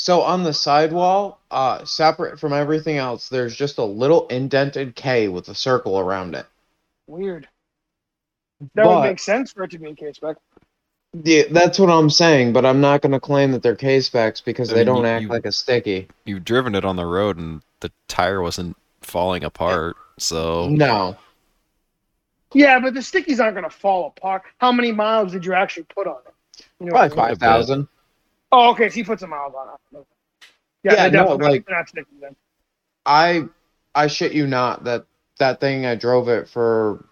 [0.00, 3.28] So on the sidewall, uh, separate from everything else.
[3.28, 6.46] There's just a little indented K with a circle around it.
[7.06, 7.46] Weird.
[8.74, 10.36] That But- would make sense for it to be a K spec.
[11.24, 14.40] Yeah, that's what I'm saying, but I'm not going to claim that they're K specs
[14.40, 16.08] because I they mean, don't you- act you- like a sticky.
[16.24, 21.16] You've driven it on the road and the tire wasn't falling apart, so No,
[22.54, 24.42] Yeah, but the stickies aren't going to fall apart.
[24.58, 26.64] How many miles did you actually put on it?
[26.80, 27.86] You know probably five thousand.
[28.52, 28.88] Oh, okay.
[28.88, 30.06] So he put some miles on it.
[30.82, 32.36] Yeah, Yeah, they're no, definitely like- not, not sticky then.
[33.06, 33.44] I
[33.94, 35.06] I shit you not that
[35.38, 37.04] that thing I drove it for a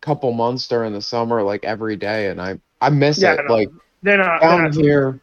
[0.00, 3.40] couple months during the summer, like every day, and I I miss Yeah, it.
[3.46, 3.68] no, Like
[4.02, 4.40] They're not.
[4.40, 5.20] They're down not here,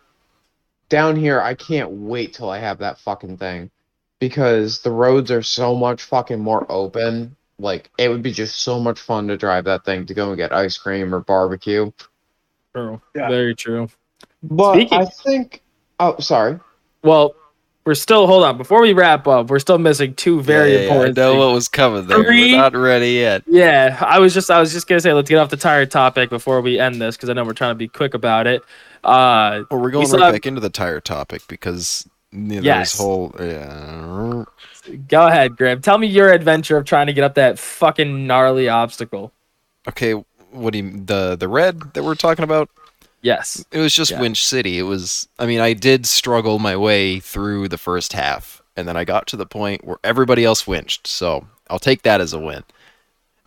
[0.89, 3.69] down here, I can't wait till I have that fucking thing
[4.19, 7.35] because the roads are so much fucking more open.
[7.59, 10.37] Like it would be just so much fun to drive that thing to go and
[10.37, 11.91] get ice cream or barbecue.
[12.73, 13.01] True.
[13.15, 13.29] Yeah.
[13.29, 13.89] Very true.
[14.41, 15.62] But Speaking- I think.
[15.99, 16.59] Oh, sorry.
[17.03, 17.35] Well,
[17.85, 19.49] we're still hold on before we wrap up.
[19.49, 21.17] We're still missing two very Yeah, yeah, important.
[21.19, 21.39] I know things.
[21.45, 22.23] what was coming there.
[22.23, 23.43] Three- We're not ready yet.
[23.45, 26.29] Yeah, I was just I was just gonna say let's get off the tire topic
[26.29, 28.61] before we end this because I know we're trying to be quick about it.
[29.03, 32.93] Uh, Well, we're going still right back into the tire topic because you know, Yes.
[32.93, 34.43] there's whole yeah.
[35.09, 35.81] go ahead, Graham.
[35.81, 39.33] Tell me your adventure of trying to get up that fucking gnarly obstacle.
[39.89, 40.13] Okay,
[40.51, 42.69] what do you the the red that we're talking about?
[43.23, 43.65] Yes.
[43.71, 44.19] It was just Yeah.
[44.21, 44.77] Winch City.
[44.77, 48.95] It was I mean, I did struggle my way through the first half, and then
[48.95, 51.07] I got to the point where everybody else winched.
[51.07, 52.63] So I'll take that as a win.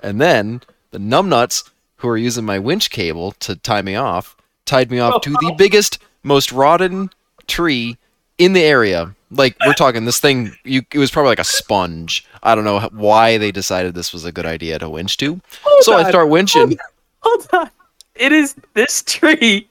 [0.00, 4.90] And then the numbnuts who are using my winch cable to tie me off tied
[4.90, 7.10] me off to the biggest, most rotten
[7.46, 7.96] tree
[8.38, 9.14] in the area.
[9.30, 12.26] Like we're talking this thing, you it was probably like a sponge.
[12.42, 15.40] I don't know why they decided this was a good idea to winch to.
[15.80, 16.76] so I start winching.
[17.20, 17.70] Hold on.
[18.18, 19.68] It is this tree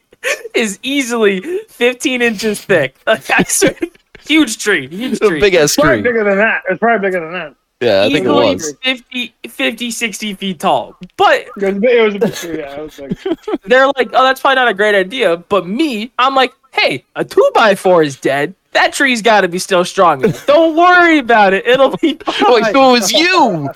[0.54, 2.96] is easily 15 inches thick.
[3.08, 3.76] Like, I swear,
[4.22, 4.88] huge tree.
[4.88, 5.40] Huge tree.
[5.40, 6.02] big ass Probably tree.
[6.04, 6.64] bigger than that.
[6.70, 7.56] It's probably bigger than that.
[7.82, 8.74] Yeah, I think it was.
[8.84, 10.96] 50, 50, 60 feet tall.
[11.18, 12.58] But It was, a big tree.
[12.60, 13.18] Yeah, it was big.
[13.66, 15.38] they're like, oh, that's probably not a great idea.
[15.38, 18.56] But me, I'm like, hey, a two by four is dead.
[18.72, 20.24] That tree's got to be still strong.
[20.24, 20.46] enough.
[20.48, 21.68] Don't worry about it.
[21.68, 22.54] It'll be fine.
[22.54, 23.70] Wait, so it was you.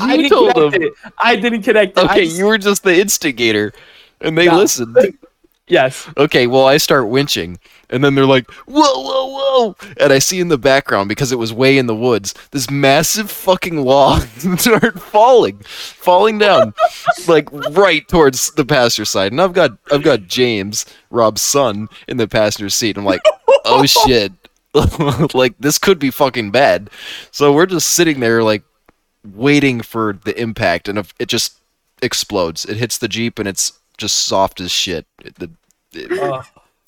[0.00, 0.82] I You didn't told connect them.
[0.84, 0.92] it.
[1.18, 2.00] I didn't connect it.
[2.00, 3.72] I Okay, just- you were just the instigator,
[4.24, 4.56] and they Yeah.
[4.56, 4.96] listened.
[5.68, 6.08] yes.
[6.16, 7.58] Okay, well, I start winching,
[7.90, 11.38] and then they're like, "Whoa, whoa, whoa!" And I see in the background because it
[11.38, 14.22] was way in the woods, this massive fucking log
[14.58, 16.74] start falling, falling down,
[17.28, 19.32] like right towards the passenger side.
[19.32, 22.96] And I've got I've got James, Rob's son, in the passenger seat.
[22.96, 23.22] I'm like,
[23.64, 24.32] "Oh shit!"
[25.34, 26.90] like this could be fucking bad.
[27.30, 28.64] So we're just sitting there, like
[29.32, 31.54] waiting for the impact, and it just
[32.02, 32.64] explodes.
[32.64, 35.06] It hits the jeep, and it's just soft as shit.
[35.24, 35.50] It, the,
[35.92, 36.42] it- Uh,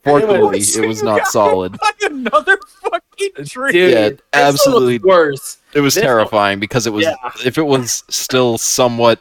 [0.04, 1.76] fortunately, was- it was not solid.
[2.02, 3.72] Another fucking tree.
[3.72, 4.98] dude, Yeah, absolutely.
[4.98, 5.58] worse.
[5.74, 7.04] It was This- terrifying because it was.
[7.04, 7.14] Yeah.
[7.44, 9.20] If it was still somewhat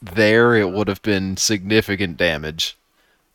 [0.00, 2.76] there, it would have been significant damage.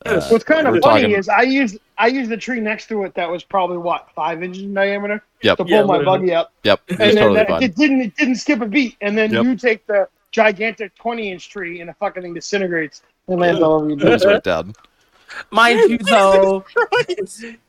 [0.06, 3.04] Uh, What's kind of funny talking- is I used I used the tree next to
[3.04, 5.58] it that was probably what five inches in diameter Yep.
[5.58, 6.20] to pull Yeah, my literally.
[6.20, 8.96] buggy up, Yep, it and then totally that, it didn't it didn't skip a beat,
[9.02, 9.44] and then Yep.
[9.44, 10.08] you take the
[10.38, 13.96] gigantic twenty inch tree and the fucking thing disintegrates and lands all over you.
[13.96, 14.74] was right down.
[15.52, 16.64] Mind you, though,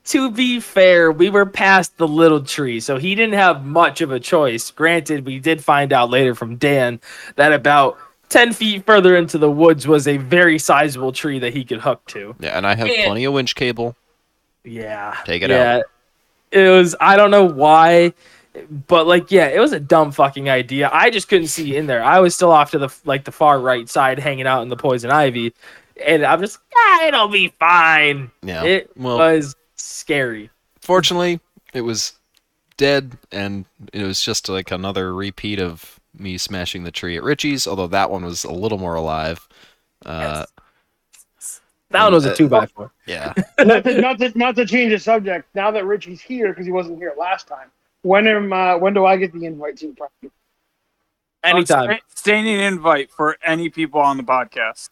[0.05, 4.11] to be fair, we were past the little tree, so he didn't have much of
[4.11, 4.71] a choice.
[4.71, 7.01] Granted, we did find out later from Dan
[7.35, 7.97] that about
[8.29, 12.05] 10 feet further into the woods was a very sizable tree that he could hook
[12.07, 12.35] to.
[12.39, 13.05] Yeah, and I have Man.
[13.05, 13.95] plenty of winch cable.
[14.63, 15.17] Yeah.
[15.25, 15.81] Take it yeah.
[16.51, 18.13] It was, I don't know why,
[18.87, 20.89] but like, yeah, it was a dumb fucking idea.
[20.91, 22.03] I just couldn't see in there.
[22.03, 24.75] I was still off to the, like, the far right side hanging out in the
[24.77, 25.53] poison ivy,
[26.05, 28.31] and I'm just, ah, it'll be fine.
[28.41, 28.63] Yeah.
[28.63, 30.49] It well, was scary.
[30.81, 31.39] fortunately,
[31.73, 32.13] it was
[32.77, 37.67] dead, and it was just like another repeat of me smashing the tree at Richie's.
[37.67, 39.47] Although that one was a little more alive.
[40.05, 40.45] Uh,
[41.91, 42.91] That one was Uh, a two by four.
[43.07, 43.33] yeah.
[43.59, 45.47] not, to, not to not to change the subject.
[45.55, 47.69] Now that Richie's here because he wasn't here last time.
[48.01, 50.31] When am uh, when do I get the invite to the party?
[51.43, 51.85] Anytime.
[51.89, 54.89] Sta- Standing invite for any people on the podcast.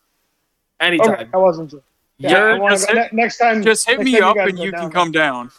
[0.82, 1.30] Okay, Anytime.
[1.34, 1.82] I wasn't sure.
[2.18, 3.64] Yeah, You're- I just hit- ne- next time.
[3.64, 5.52] Just hit me up guys and you down can come down.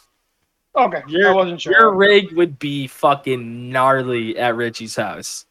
[0.75, 1.73] Okay, I Your- wasn't sure.
[1.73, 5.45] Your rig would be fucking gnarly at Richie's house.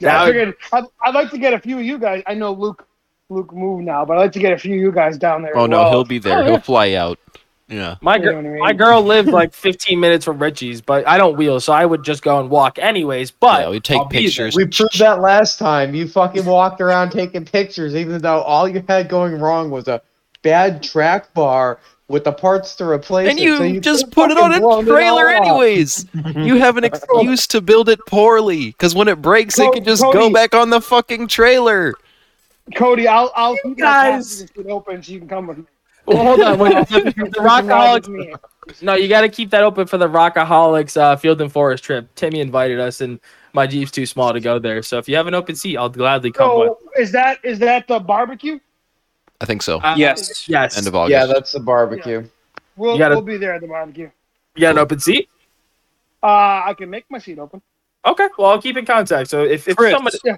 [0.00, 2.22] Yeah, I That- figured I'd, I'd like to get a few of you guys.
[2.26, 2.86] I know Luke
[3.30, 5.56] Luke moved now, but I'd like to get a few of you guys down there.
[5.56, 5.90] Oh as no, well.
[5.90, 6.38] he'll be there.
[6.38, 6.44] Oh.
[6.44, 7.18] He'll fly out.
[7.68, 7.96] Yeah.
[8.00, 8.58] My You know girl, I mean?
[8.58, 12.02] my girl lived like 15 minutes from Richie's, but I don't wheel, so I would
[12.02, 13.30] just go and walk anyways.
[13.30, 14.56] But Yeah, we take I'll pictures.
[14.56, 15.94] We proved that last time.
[15.94, 20.00] You fucking walked around taking pictures, even though all you had going wrong was a
[20.42, 21.78] bad track bar
[22.08, 23.42] with the parts to replace And it.
[23.42, 26.06] you, so you just put it on a trailer anyways.
[26.36, 29.84] you have an excuse to build it poorly, because when it breaks, Co- it can
[29.84, 31.92] just go back on the fucking trailer.
[32.74, 35.64] Cody, I'll I'll keep my guys- passenger open so you can come with me.
[36.08, 36.58] Well, hold on.
[36.58, 38.82] Wait, the, the You can ride Rockaholics.
[38.82, 42.08] No, you got to keep that open for the Rockaholics uh, Field and Forest trip.
[42.14, 43.18] Timmy invited us, and
[43.52, 44.82] my Jeep's too small to go there.
[44.82, 46.68] So if you have an open seat, I'll gladly come with.
[46.68, 48.58] So is that is that the barbecue?
[49.40, 49.78] I think so.
[49.78, 50.48] Uh, Yes.
[50.48, 50.76] Yes.
[50.76, 51.12] End of August.
[51.12, 52.26] Yeah, that's the barbecue.
[52.76, 54.10] We'll gotta- we'll be there at the barbecue.
[54.54, 55.28] You got an open seat?
[56.22, 57.62] Uh, I can make my seat open.
[58.04, 58.28] Okay.
[58.36, 59.30] Well, I'll keep in contact.
[59.30, 59.92] So if, if Chris.
[59.92, 60.18] somebody.
[60.24, 60.36] Yeah.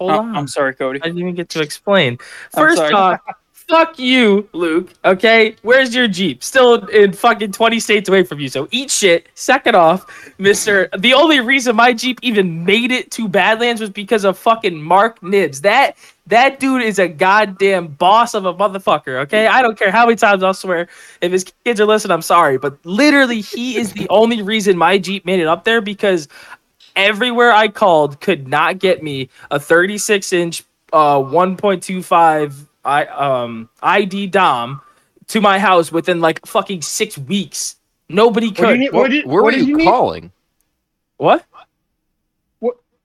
[0.00, 0.36] Hold Oh, on.
[0.36, 1.00] I'm sorry, Cody.
[1.02, 2.18] I didn't even get to explain.
[2.52, 2.94] First sorry.
[2.94, 3.20] off,
[3.68, 4.92] fuck you, Luke.
[5.04, 6.42] Okay, where's your Jeep?
[6.42, 8.48] Still in fucking twenty states away from you.
[8.48, 9.28] So eat shit.
[9.34, 10.06] Second off,
[10.38, 10.88] Mister.
[10.98, 15.22] The only reason my Jeep even made it to Badlands was because of fucking Mark
[15.22, 15.60] Nibs.
[15.62, 15.96] That
[16.26, 19.20] that dude is a goddamn boss of a motherfucker.
[19.22, 20.88] Okay, I don't care how many times I'll swear.
[21.20, 24.98] If his kids are listening, I'm sorry, but literally, he is the only reason my
[24.98, 26.28] Jeep made it up there because
[26.96, 34.28] everywhere I called could not get me a 36 inch uh 1.25 I um ID
[34.28, 34.80] DOM
[35.28, 37.76] to my house within like fucking six weeks.
[38.08, 38.78] Nobody What do you could.
[38.80, 38.92] need?
[38.92, 39.84] What, What, did, where what were did you need?
[39.84, 40.32] calling?
[41.16, 41.44] What?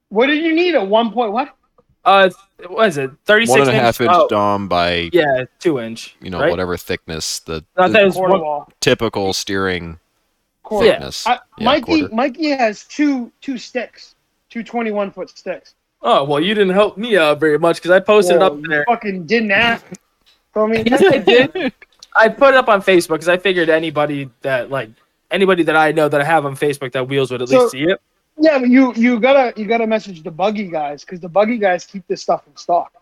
[0.08, 0.74] What did you need?
[0.74, 1.54] A one point what?
[2.04, 2.30] Uh,
[2.68, 3.10] what is it?
[3.26, 6.16] 36 One and a half inch Oh, DOM by yeah, two inch.
[6.20, 6.50] you know right?
[6.50, 9.98] whatever thickness the, I the it one- typical steering
[10.62, 10.86] Quarter.
[10.86, 10.92] Yeah.
[10.94, 11.26] thickness.
[11.26, 12.14] I, Yeah, Mikey quarter.
[12.14, 14.14] Mikey has two two sticks,
[14.48, 15.74] two 21 foot sticks.
[16.02, 18.62] Oh well, you didn't help me out very much because I posted it up you
[18.68, 18.84] there.
[18.88, 19.84] Fucking didn't ask.
[20.52, 20.82] For me.
[20.84, 21.72] Yes, I did.
[22.16, 24.90] I put it up on Facebook because I figured anybody that like
[25.30, 27.72] anybody that I know that I have on Facebook that wheels would at So- least
[27.72, 28.00] see it.
[28.42, 31.84] Yeah, but you you gotta you gotta message the buggy guys because the buggy guys
[31.84, 32.92] keep this stuff in stock.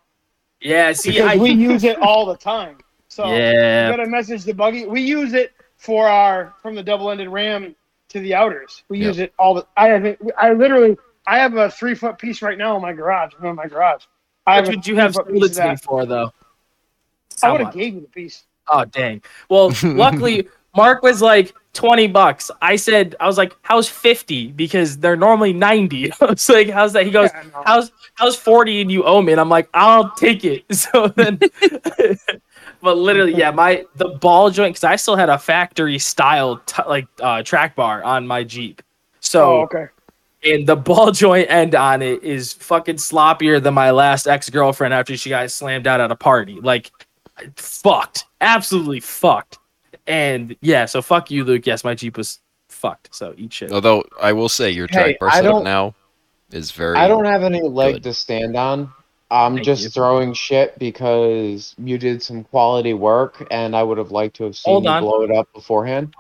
[0.61, 2.79] Yeah, see, I we use it all the time.
[3.07, 3.87] So yeah.
[3.91, 4.87] you gotta message the buggy.
[4.87, 7.77] We use it for our from the double ended ram
[8.09, 8.83] to the outers.
[8.89, 9.07] We Yep.
[9.07, 9.67] use it all the.
[9.77, 10.19] I have it.
[10.37, 10.97] I literally
[11.29, 13.33] I have a three foot piece right now in my garage.
[13.43, 14.05] In my garage.
[14.47, 16.33] I What have would you have three-foot sold it to me for though?
[17.43, 18.45] I would have gave you the piece.
[18.67, 19.23] Oh dang.
[19.51, 22.51] Well, luckily Mark was like 20 bucks.
[22.63, 24.53] I said I was like, how's 50?
[24.53, 26.13] Because they're normally 90.
[26.21, 27.05] I was like, how's that?
[27.05, 29.33] He goes, Yeah, how's how's 40 and you owe me?
[29.33, 30.65] And I'm like, I'll take it.
[30.73, 31.39] So then
[32.81, 36.83] but literally, yeah, my the ball joint because I still had a factory style t-
[36.87, 38.83] like uh track bar on my Jeep.
[39.21, 39.89] So oh, okay.
[40.53, 44.95] And the ball joint end on it is fucking sloppier than my last ex girlfriend
[44.95, 46.61] after she got slammed out at a party.
[46.61, 46.91] Like,
[47.57, 49.59] fucked, absolutely fucked.
[50.07, 51.67] And yeah, so fuck you, Luke.
[51.67, 53.15] Yes, my Jeep was fucked.
[53.15, 53.73] So eat shit.
[53.73, 55.95] Although I will say your track Hey, bar I setup now
[56.51, 56.97] is very.
[56.97, 58.03] I don't have any leg Good.
[58.05, 58.93] to stand on.
[59.31, 59.91] I'm Thank just you.
[59.91, 64.57] throwing shit because you did some quality work, and I would have liked to have
[64.57, 65.03] seen Hold you on.
[65.03, 66.15] blow it up beforehand.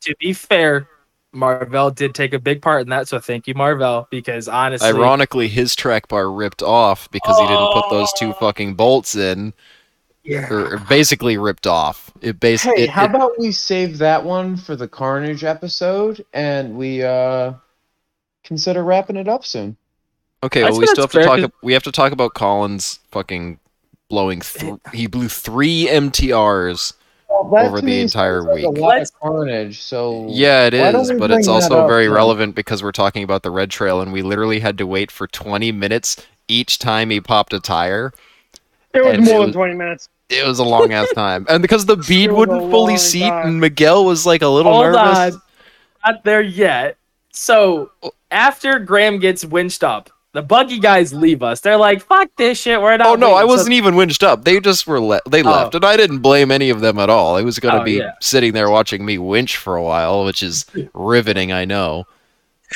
[0.00, 0.88] To be fair,
[1.36, 3.08] Marvell did take a big part in that.
[3.08, 7.72] So thank you, Marvell, because honestly, Ironically, his track bar ripped off because he didn't
[7.72, 9.52] put those two fucking bolts in,
[10.24, 10.48] yeah.
[10.50, 12.10] or or basically ripped off.
[12.20, 12.82] It basically.
[12.82, 17.52] Hey, how about we save that one for the Carnage episode, and we uh
[18.44, 19.76] consider wrapping it up soon.
[20.42, 21.52] okay, well, we still have to fair, talk.
[21.62, 23.58] We have to talk about Colin's fucking
[24.08, 24.40] blowing.
[24.40, 26.94] Th- he blew three MTRs.
[27.52, 28.64] That Over the entire sounds like week.
[28.64, 29.80] A lot carnage.
[29.80, 32.14] So Yeah, it Why don't is, we but it's also up very then?
[32.14, 35.26] relevant because we're talking about the red trail, and we literally had to wait for
[35.26, 36.16] 20 minutes
[36.48, 38.12] each time he popped a tire.
[38.94, 40.08] It was And more it than was- 20 minutes.
[40.28, 42.96] It was a long ass time, and because the bead It was a wouldn't fully
[42.96, 43.46] seat, time.
[43.46, 45.34] and Miguel was like a little Hold nervous.
[45.36, 45.42] on.
[46.04, 46.96] Not there yet.
[47.32, 48.10] So oh.
[48.32, 51.60] after Graham gets winched up, the buggy guys leave us.
[51.62, 52.80] They're like, "Fuck this shit.
[52.80, 54.44] We're not." Oh no, I wasn't even winched up.
[54.44, 55.50] They just were le- they Oh.
[55.50, 57.36] left, and I didn't blame any of them at all.
[57.36, 58.12] I was gonna Oh, be yeah.
[58.20, 61.52] sitting there watching me winch for a while, which is riveting.
[61.52, 62.04] I know.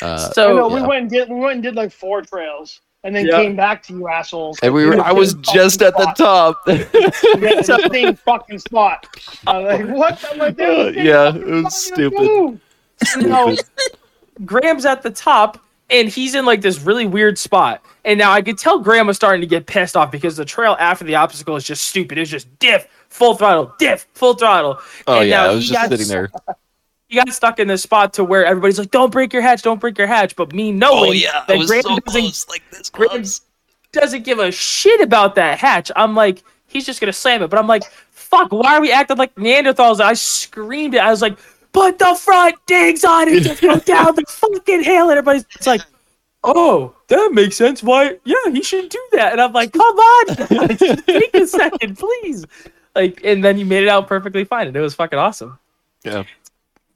[0.01, 2.81] Uh, I know, so we went and did we went and did like four trails,
[3.03, 3.37] and then Yeah.
[3.41, 4.57] came back to you assholes.
[4.63, 4.99] and we were.
[4.99, 6.61] I was just at the top.
[6.67, 9.05] Yeah, the same fucking spot.
[9.47, 10.25] I was like, what?
[10.31, 12.21] I'm like, Uh, "There's the same yeah, fucking it was spot stupid.
[12.21, 12.59] you
[13.17, 13.55] moved." no,
[14.45, 15.59] Graham's at the top,
[15.91, 17.83] and he's in like this really weird spot.
[18.05, 20.75] And now I could tell Graham was starting to get pissed off because the trail
[20.79, 22.17] after the obstacle is just stupid.
[22.17, 24.79] It's just diff, full throttle, diff, full throttle.
[25.07, 26.31] Oh And yeah, now I was just sitting s- there.
[27.07, 29.79] he got stuck in this spot to where everybody's like, "Don't break your hatch, don't
[29.79, 32.89] break your hatch." But me knowing Oh yeah, that Graham so doesn't close, like this
[32.89, 33.23] Graham-
[33.91, 35.91] doesn't give a shit about that hatch.
[35.95, 37.49] I'm like, he's just gonna slam it.
[37.49, 39.99] But I'm like, fuck, why are we acting like Neanderthals?
[39.99, 40.99] I screamed it.
[40.99, 41.37] I was like,
[41.73, 45.09] put the front digs on it, just go down the fucking hill.
[45.09, 45.81] And everybody's it's like,
[46.43, 47.83] oh, that makes sense.
[47.83, 48.17] Why?
[48.23, 49.31] Yeah, he should do that.
[49.33, 52.45] And I'm like, come on, guys, take a second, please.
[52.95, 55.57] Like, and then he made it out perfectly fine, and it was fucking awesome.
[56.03, 56.23] Yeah,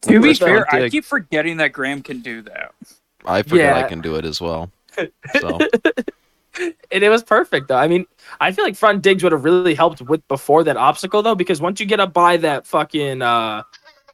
[0.02, 2.74] To be fair, round I keep forgetting that Graham can do that.
[3.26, 4.72] I forget I can do it as well.
[5.42, 5.60] So
[6.58, 7.76] And it was perfect though.
[7.76, 8.06] I mean,
[8.40, 11.60] I feel like front digs would have really helped with before that obstacle though, because
[11.60, 13.64] once you get up by that fucking uh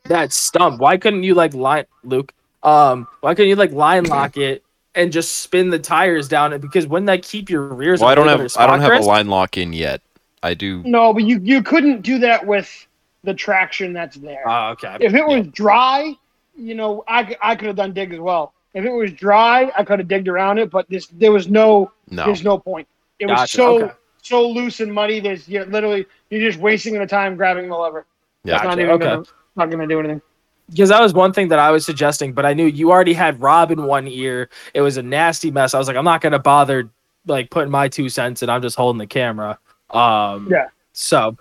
[0.05, 2.33] that stump, why couldn't you like line Luke?
[2.63, 4.63] Um, why couldn't you like line lock it
[4.95, 6.59] and just spin the tires down it?
[6.59, 7.99] Because wouldn't that keep your rears?
[7.99, 10.01] well, a I don't have I don't have a line lock in yet.
[10.43, 10.81] I do.
[10.83, 12.87] No, but you you couldn't do that with
[13.23, 14.43] the traction that's there.
[14.47, 14.97] Oh, okay.
[14.99, 16.15] if it was dry,
[16.55, 18.53] you know, I I could have done dig as well.
[18.73, 21.91] If it was dry, I could have digged around it, but this there was no
[22.09, 22.87] No, there's no point.
[23.19, 23.93] It was so okay.
[24.21, 25.19] so loose and muddy.
[25.19, 28.05] There's you're literally you're just wasting the time grabbing the lever.
[28.43, 28.55] Yeah.
[28.55, 29.05] It's not Gotcha, even okay.
[29.05, 29.25] gonna,
[29.61, 30.21] not gonna do anything.
[30.69, 33.41] because that was one thing that I was suggesting, but I knew you already had
[33.41, 34.49] Rob in one ear.
[34.73, 35.73] It was a nasty mess.
[35.73, 36.89] I was like, I'm not gonna bother
[37.27, 39.59] like putting my two cents, and I'm just holding the camera.
[39.89, 40.67] Um, Yeah.
[40.93, 41.37] So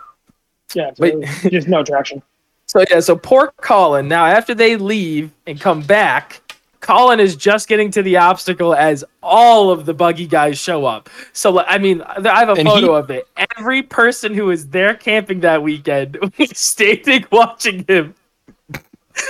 [0.74, 1.14] Yeah, so Wait.
[1.51, 2.22] just no traction.
[2.66, 4.06] So yeah, so poor Colin.
[4.06, 6.40] Now after they leave and come back,
[6.81, 11.11] Colin is just getting to the obstacle as all of the buggy guys show up.
[11.32, 13.28] So I mean, I have a And photo he- of it.
[13.59, 18.15] Every person who was there camping that weekend was standing watching him.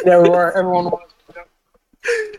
[0.05, 1.01] There were everyone was.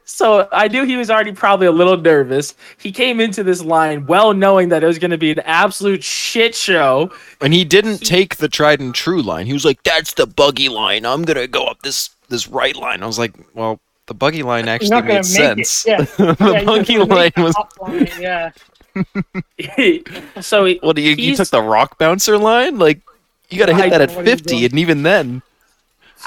[0.06, 2.56] So I knew he was already probably a little nervous.
[2.80, 6.04] He came into this line well knowing that it was going to be an absolute
[6.04, 7.12] shit show.
[7.42, 9.46] and he didn't take the tried and true line.
[9.46, 11.06] He was like, "That's the buggy line.
[11.06, 13.80] I'm gonna go up this this right line." I was like, "Well,
[14.12, 17.56] the buggy line actually not made sense." Yeah, the yeah, buggy line was.
[17.80, 18.52] line, Yeah,
[20.42, 21.16] so he, What do you?
[21.16, 22.78] You took the rock bouncer line?
[22.78, 23.00] Like,
[23.50, 25.42] you got to hit I that at don't know what he's 50, and even then,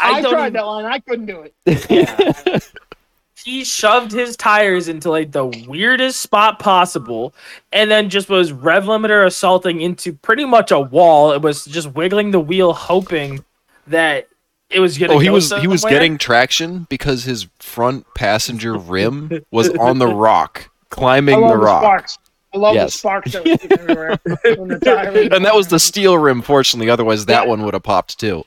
[0.01, 0.85] I, don't tried even- that line.
[0.87, 2.73] I couldn't do it.
[3.45, 7.35] he shoved his tires into like the weirdest spot possible
[7.73, 11.93] and then just was rev limiter assaulting into pretty much a wall it was just
[11.93, 13.45] wiggling the wheel hoping
[13.87, 14.29] that
[14.71, 18.75] it was gonna oh, he go was he was getting traction because his front passenger
[18.79, 21.83] rim was on the rock, climbing love the the, rock.
[21.83, 22.19] sparks.
[22.55, 22.93] I love Yes.
[22.93, 24.19] the sparks that was everywhere.
[24.25, 26.89] the and that was the steel rim, fortunately.
[26.91, 28.45] Otherwise, that one would have popped too,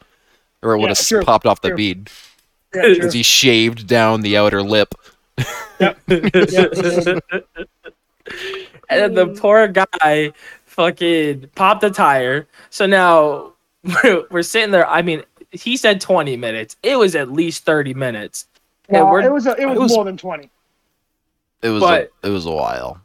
[0.62, 1.78] or it would Yeah, have true, popped off the true.
[1.78, 2.10] bead
[2.74, 4.94] Yeah, because he shaved down the outer lip.
[5.80, 7.22] Yeah, and
[8.90, 10.32] then the poor guy
[10.66, 13.54] fucking popped the tire so now
[14.04, 15.24] we're, we're sitting there i mean
[15.62, 18.48] he said 20 minutes it was at least 30 minutes
[18.90, 20.50] and No, we're it was a, it was, it was- more than twenty.
[21.62, 23.02] It was But- a, it was a while.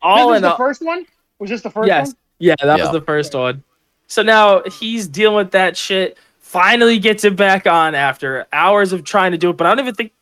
[0.00, 1.06] all this was in the all first one.
[1.38, 2.16] Was this the first yes one?
[2.38, 2.84] yeah that Yeah.
[2.84, 3.62] was the first one
[4.06, 9.04] so now he's dealing with that shit finally gets it back on after hours of
[9.04, 10.12] trying to do it but i don't even think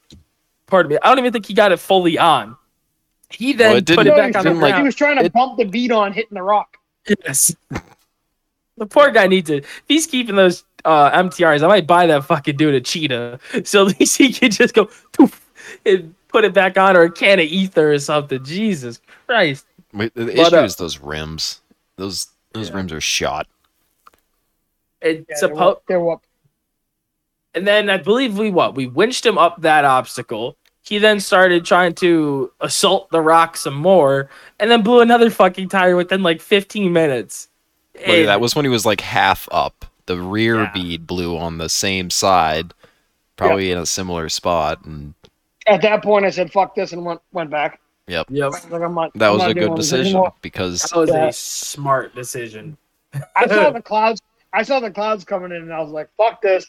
[0.67, 2.57] pardon me i don't even think he got it fully on
[3.31, 5.25] he then Well, it put it back on the didn't, like- he was trying to
[5.25, 6.77] it- bump the bead on hitting the rock.
[7.25, 7.55] Yes.
[8.77, 9.67] The poor guy needs it.
[9.87, 13.39] He's keeping those uh, MTRs, I might buy that fucking dude a cheetah.
[13.65, 15.47] So at least he can just go poof,
[15.87, 18.43] and put it back on or a can of ether or something.
[18.45, 19.67] Jesus Christ.
[19.93, 21.61] Wait, the But, issue uh, is those rims.
[21.97, 23.47] Those those rims are shot.
[25.03, 26.17] And Yeah, they suppo- were,
[27.55, 28.75] and then I believe we what?
[28.75, 30.57] We winched him up that obstacle.
[30.83, 35.69] He then started trying to assault the rock some more and then blew another fucking
[35.69, 37.49] tire within like 15 minutes.
[37.95, 39.85] But And- that was when he was like half up.
[40.11, 40.73] The rear Yeah.
[40.75, 42.75] bead blew on the same side,
[43.37, 45.15] probably in a similar spot, and
[45.69, 47.79] At that point, I said, "Fuck this," and went went back.
[48.09, 48.27] Yep.
[48.29, 50.33] I was like, I'm not, that I'm was a good decision anymore.
[50.43, 51.27] because That was Yeah.
[51.29, 52.77] a smart decision.
[53.37, 54.21] I saw the clouds.
[54.53, 56.67] I saw the clouds coming in, and I was like, "Fuck this!"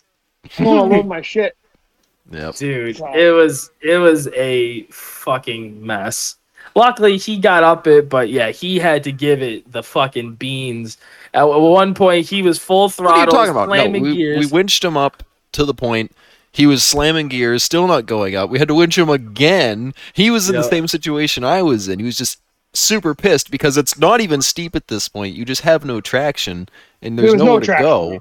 [0.59, 1.57] I'm gonna load my shit.
[2.31, 2.53] yep.
[2.57, 3.11] Dude, Wow.
[3.15, 6.35] it was it was a fucking mess.
[6.75, 10.99] Luckily, he got up it, but yeah, he had to give it the fucking beans.
[11.33, 13.69] At one point, he was full What are you throttle, talking about?
[13.69, 16.11] No, slamming we, we winched him up to the point.
[16.51, 18.49] He was slamming gears, still not going up.
[18.49, 19.93] We had to winch him again.
[20.11, 21.99] He was in the same situation I was in.
[21.99, 22.41] He was just
[22.73, 25.33] super pissed because it's not even steep at this point.
[25.35, 26.67] You just have no traction,
[27.01, 27.85] and There there's was no nowhere to traction.
[27.85, 28.11] go.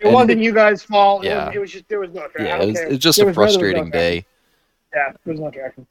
[0.00, 1.24] It And- wasn't you guys' fault.
[1.24, 1.46] It, Yeah.
[1.46, 2.46] was, it was just there was no traction.
[2.46, 4.26] Yeah, it was, it was just There a was literally no frustrating day.
[4.94, 5.86] Yeah, there was no traction.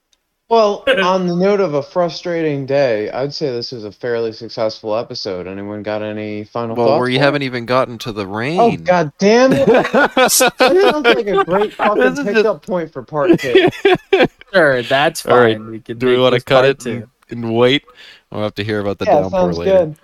[0.48, 4.96] Well, on the note of a frustrating day, I'd say this was a fairly successful
[4.96, 5.46] episode.
[5.46, 6.92] Anyone got any final Well, thoughts?
[7.00, 8.58] Well, we haven't even gotten to the rain.
[8.58, 9.66] Oh god damn it!
[9.66, 13.68] That sounds like a great fucking This is just- pickup point for part two.
[14.54, 15.32] Sure, that's fine.
[15.32, 17.84] All right, We can Do we want to cut it and, and wait?
[18.32, 19.78] We'll have to hear about the yeah, downpour sounds later.
[19.78, 19.96] good.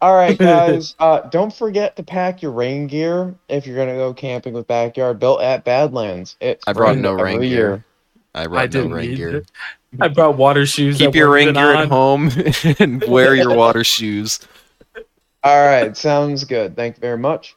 [0.00, 0.96] All right, guys.
[0.98, 5.20] uh, don't forget to pack your rain gear if you're gonna go camping with Backyard
[5.20, 6.34] Built at Badlands.
[6.40, 7.76] It's I brought no every rain year.
[7.76, 7.84] gear.
[7.84, 7.93] I
[8.34, 9.36] I brought no didn't rain gear.
[9.36, 9.50] it.
[10.00, 10.98] I brought water shoes.
[10.98, 11.82] Keep your rain gear on.
[11.82, 12.30] at home
[12.78, 14.40] and wear your water shoes.
[15.44, 16.74] All right, sounds good.
[16.74, 17.54] Thank you very much.